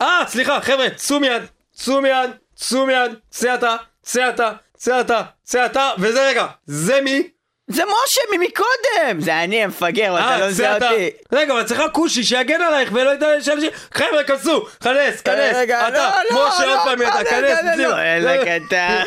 אה, 0.02 0.24
סליחה, 0.28 0.62
חבר'ה, 0.62 0.90
צאו 0.96 1.20
מיד, 1.20 1.42
צאו 1.76 2.02
מיד, 2.02 2.30
צאו 2.56 2.86
מיד, 2.86 3.12
צא 3.30 3.56
אתה, 3.56 3.76
צא 4.02 4.30
אתה, 4.30 4.52
צא 4.78 5.02
אתה, 5.02 5.22
צא 5.44 5.66
אתה, 5.66 5.92
וזה 5.98 6.28
רגע, 6.28 6.46
זה 6.66 7.02
מי? 7.02 7.28
זה 7.68 7.84
משה 7.86 8.22
ממקודם. 8.38 9.20
זה 9.22 9.44
אני 9.44 9.64
המפגר, 9.64 10.18
אתה 10.20 10.38
לא 10.38 10.44
אה, 10.44 10.48
מזהה. 10.50 10.74
אותי. 10.76 11.10
רגע, 11.32 11.54
אבל 11.54 11.64
צריכה 11.64 11.90
כושי 11.90 12.24
שיגן 12.24 12.62
עלייך 12.62 12.90
ולא 12.94 13.10
ידע 13.10 13.28
שאנשים... 13.42 13.70
חבר'ה, 13.94 14.24
כנסו, 14.24 14.66
כנס, 14.84 15.22
כנס. 15.22 15.56
אתה, 15.56 15.90
לא, 15.90 16.00
לא, 16.32 16.48
משה 16.50 16.66
לא, 16.66 16.74
עוד 16.74 16.80
פעם 16.86 17.02
לא, 17.02 17.06
ידע, 17.08 17.20
לא, 17.22 17.30
כנס. 17.30 17.60
לא. 17.78 17.88
לא, 17.88 17.98
אלא 18.02 18.32
קטן. 18.44 19.02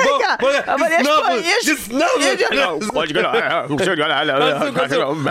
רגע, 0.00 0.34
אבל 0.66 0.86
יש 0.92 1.06
פה, 1.06 1.12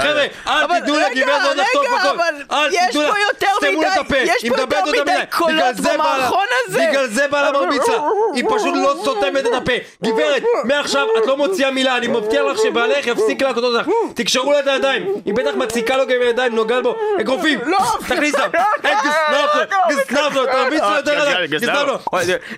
חבר'ה, 0.02 0.24
אל 0.48 0.68
תיתנו 0.80 0.96
לגברת 1.00 1.42
הזאת 1.42 1.58
לחטוף 1.58 1.88
הכל. 2.00 2.18
אל 2.52 2.70
תיתנו 2.70 3.02
לה, 3.02 3.10
סתמו 3.58 3.82
את 3.84 3.98
הפה. 3.98 4.18
יש 4.18 4.44
היא 4.44 4.52
מדברת 4.52 4.88
אותה 4.88 5.02
מדי 5.02 5.14
קולות 5.30 5.56
בגלל 5.56 5.74
זה 5.74 5.82
בא 5.84 5.92
לה- 5.92 5.98
במערכון 5.98 6.46
הזה. 6.68 6.88
בגלל 6.90 7.08
זה 7.08 7.28
בא 7.28 7.42
לה 7.42 7.52
מרביצה. 7.52 7.94
היא 8.36 8.44
פשוט 8.50 8.76
לא 8.76 8.96
סותמת 9.06 9.46
את 9.48 9.54
הפה. 9.54 9.72
גברת, 10.04 10.44
מעכשיו 10.64 11.08
את 11.18 11.28
לא 11.28 11.38
מוציאה 11.50 11.72
מילה, 11.72 11.98
אני 11.98 12.08
מבטיח 12.08 12.42
לך 12.42 12.58
שבעלך 12.64 13.08
יפסיק 13.08 13.42
להכות 13.42 13.64
אותך. 13.64 13.88
תקשרו 14.16 14.52
לה 14.52 14.60
את 14.60 14.68
הידיים. 14.68 15.06
היא 15.26 15.34
בטח 15.34 15.52
מציקה 15.56 15.98
לו 15.98 16.08
גם 16.08 16.16
עם 16.16 16.22
הידיים, 16.22 16.56
נוגע 16.56 16.82
בו. 16.82 16.96
אגרופים, 17.22 17.60
תכניס 18.08 18.36
אותם. 18.36 18.60
אין 18.84 18.98
גסנב 18.98 19.50
לו, 19.56 19.96
גסנב 19.96 20.34
לו, 20.36 20.46
תרביץ 20.46 20.82
לו 20.82 20.96
יותר 20.96 21.22
עליו. 21.22 21.50
גסנב 21.50 21.88
לו. 21.88 21.98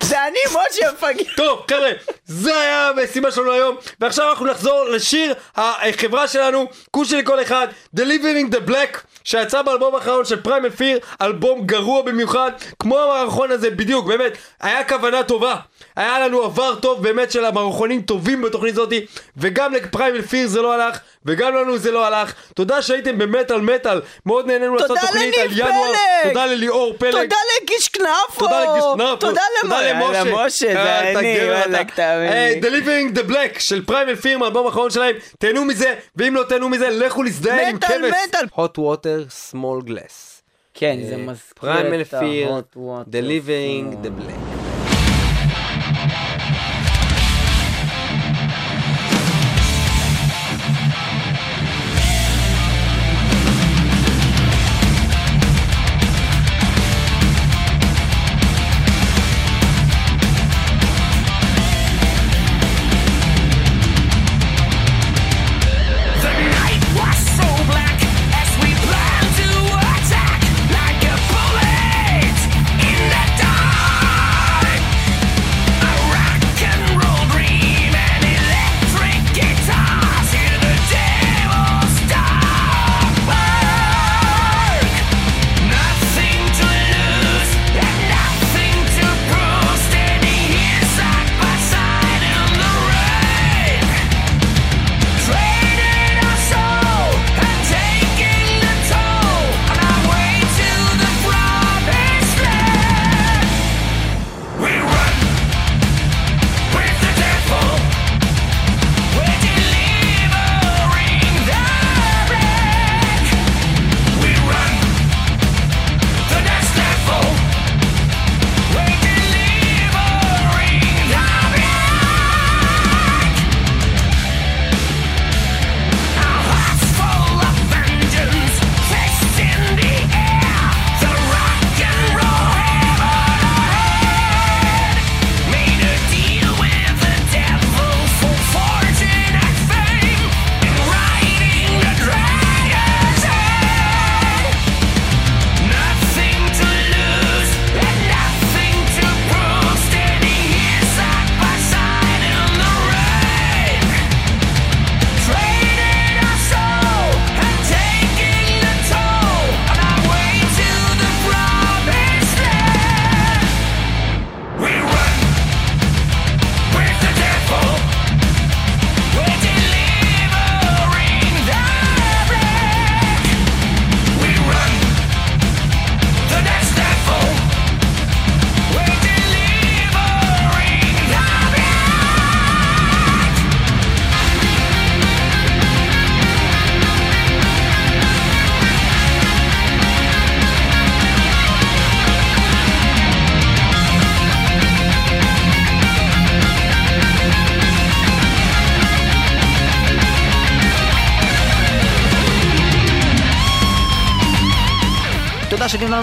זה 0.00 0.26
אני 0.26 0.38
משה 0.50 0.88
המפגר. 0.88 1.24
טוב, 1.36 1.62
חבר'ה, 1.70 1.90
זה 2.24 2.60
היה 2.60 2.88
המשימה 2.88 3.30
שלנו 3.30 3.52
היום, 3.52 3.76
ועכשיו 4.00 4.30
אנחנו 4.30 4.46
נחזור 4.46 4.84
לשיר 4.84 5.34
החברה 5.56 6.28
שלנו, 6.28 6.66
כושי 6.90 7.16
לכל 7.16 7.42
אחד, 7.42 7.66
Delivering 7.96 8.54
the 8.54 8.70
Black, 8.70 8.98
שיצא 9.24 9.62
באלבום 9.62 9.94
האחרון 9.94 10.24
של 10.24 10.42
פריימל 10.42 10.70
פיר, 10.70 10.98
אלבום 11.22 11.66
גרוע 11.66 12.02
במיוחד, 12.02 12.50
כמו 12.78 12.98
המערכון 12.98 13.50
הזה 13.50 13.70
בדיוק, 13.70 14.06
באמת, 14.06 14.32
היה 14.60 14.84
כוונה 14.84 15.22
טובה. 15.22 15.56
היה 15.96 16.20
לנו 16.20 16.42
עבר 16.42 16.74
טוב 16.74 17.02
באמת 17.02 17.32
של 17.32 17.44
המערכונים 17.44 18.02
טובים 18.02 18.42
בתוכנית 18.42 18.72
הזאתי, 18.72 19.06
וגם 19.36 19.74
לפריימל 19.74 20.22
פיר 20.22 20.48
זה 20.48 20.62
לא 20.62 20.72
הלך, 20.72 20.98
וגם 21.26 21.54
לנו 21.54 21.78
זה 21.78 21.90
לא 21.90 22.06
הלך. 22.06 22.34
תודה 22.54 22.82
שהייתם 22.82 23.18
במטאל 23.18 23.60
מטאל, 23.60 24.00
מאוד 24.26 24.46
נהנינו 24.46 24.74
לעשות 24.74 24.88
תודה 24.88 25.00
תוכנית 25.00 25.34
על 25.38 25.44
לניב 25.44 25.58
ינואר, 25.58 25.92
פלג. 26.22 26.28
תודה 26.32 26.46
לליאור 26.46 26.94
פלג. 26.98 27.12
תודה 27.22 27.36
לגיש 27.62 27.88
כנפו. 27.88 28.38
תודה 28.38 28.60
לגיסנפו, 28.60 29.16
תודה 29.16 29.42
למשה. 29.64 29.92
למשה, 29.92 30.24
למשה, 30.24 30.66
אה, 30.68 31.12
זה 31.12 31.18
אני, 31.18 31.36
תגר 31.36 31.48
וואלכ. 31.48 31.94
תאמין 31.94 32.32
אה, 32.32 32.54
לי. 32.54 32.60
Delivering 32.60 33.18
the 33.18 33.30
Black 33.30 33.60
של 33.60 33.84
פריימל 33.84 34.16
פירם, 34.16 34.42
האלבום 34.42 34.66
האחרון 34.66 34.90
שלהם, 34.90 35.16
תהנו 35.38 35.64
מזה, 35.64 35.94
ואם 36.16 36.34
לא 36.34 36.42
תהנו 36.48 36.68
מזה, 36.68 36.90
לכו 36.90 37.22
להזדהן 37.22 37.68
עם 37.68 37.76
מטאל, 37.76 38.10
כבש. 38.10 38.20
מטאל. 38.28 38.46
hot 38.54 38.78
water, 38.78 39.52
small 39.52 39.88
glass. 39.88 40.42
כן, 40.74 40.96
זה 41.08 41.16
מזכיר 41.16 41.52
פריימל 41.54 42.00
את 42.00 42.14
פיר, 42.14 42.52
ה-hot 42.52 42.76
water. 42.76 43.08
Delivering 43.08 44.04
the 44.04 44.08
Black. 44.20 44.51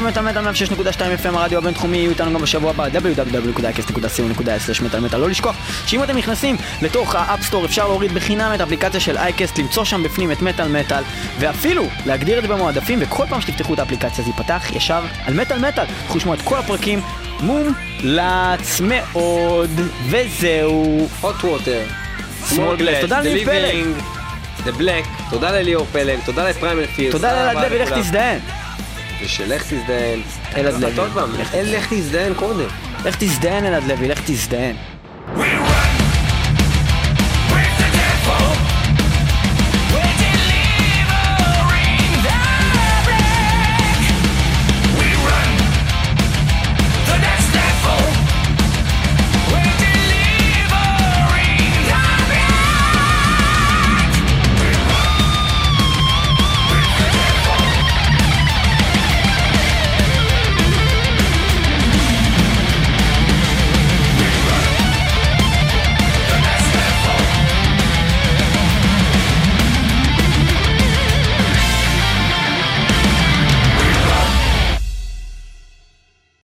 מטאל 0.09 0.23
מטאל 0.23 0.43
106.2 0.43 1.23
FM 1.23 1.37
הרדיו 1.37 1.57
הבינתחומי, 1.57 1.97
יהיו 1.97 2.09
איתנו 2.09 2.33
גם 2.33 2.41
בשבוע 2.41 2.69
הבא, 2.69 2.87
www.icast.co.il 2.87 4.83
מטאל 4.83 4.99
מטאל. 4.99 5.19
לא 5.19 5.29
לשכוח 5.29 5.55
שאם 5.85 6.03
אתם 6.03 6.17
נכנסים 6.17 6.55
לתוך 6.81 7.15
ה 7.15 7.21
App 7.21 7.38
Store 7.38 7.65
אפשר 7.65 7.87
להוריד 7.87 8.11
בחינם 8.11 8.51
את 8.55 8.61
האפליקציה 8.61 8.99
של 8.99 9.17
iCast, 9.17 9.57
למצוא 9.57 9.85
שם 9.85 10.03
בפנים 10.03 10.31
את 10.31 10.41
מטאל 10.41 10.67
מטאל, 10.67 11.03
ואפילו 11.39 11.87
להגדיר 12.05 12.37
את 12.37 12.43
זה 12.43 12.47
במועדפים, 12.47 12.99
וכל 13.01 13.25
פעם 13.29 13.41
שתפתחו 13.41 13.73
את 13.73 13.79
האפליקציה 13.79 14.23
זה 14.23 14.29
ייפתח 14.29 14.71
ישר 14.75 15.01
על 15.25 15.33
מטאל 15.33 15.59
מטאל. 15.59 15.85
תוכלו 15.85 16.17
לשמוע 16.17 16.35
את 16.35 16.41
כל 16.41 16.57
הפרקים 16.57 17.01
מומלץ 17.39 18.81
מאוד, 18.81 19.71
וזהו. 20.09 21.07
hot 21.21 21.43
water. 21.43 22.55
תודה 23.01 23.21
The 23.21 23.25
לניב 23.25 23.49
פלג. 23.49 23.85
The 24.65 24.81
Black, 24.81 25.29
תודה 25.29 25.51
לליאור 25.51 25.85
פלג, 25.91 26.19
תודה 26.25 26.49
ל 26.49 26.54
Primal 26.54 26.85
Fear. 26.95 27.11
תודה 27.11 27.33
לאלעד 27.33 27.65
לוי, 27.65 27.79
לך 27.79 27.93
תזדיין. 29.19 29.51
ושלך 29.51 29.63
תזדיין. 29.63 30.21
אלעד 30.57 30.73
לוי. 30.83 31.43
אין 31.53 31.71
לך 31.71 31.93
תזדיין 31.93 32.33
קודם. 32.33 32.67
לך 33.05 33.15
תזדיין 33.19 33.65
אלעד 33.65 33.83
לוי, 33.83 34.07
לך 34.07 34.21
תזדיין. 34.25 34.75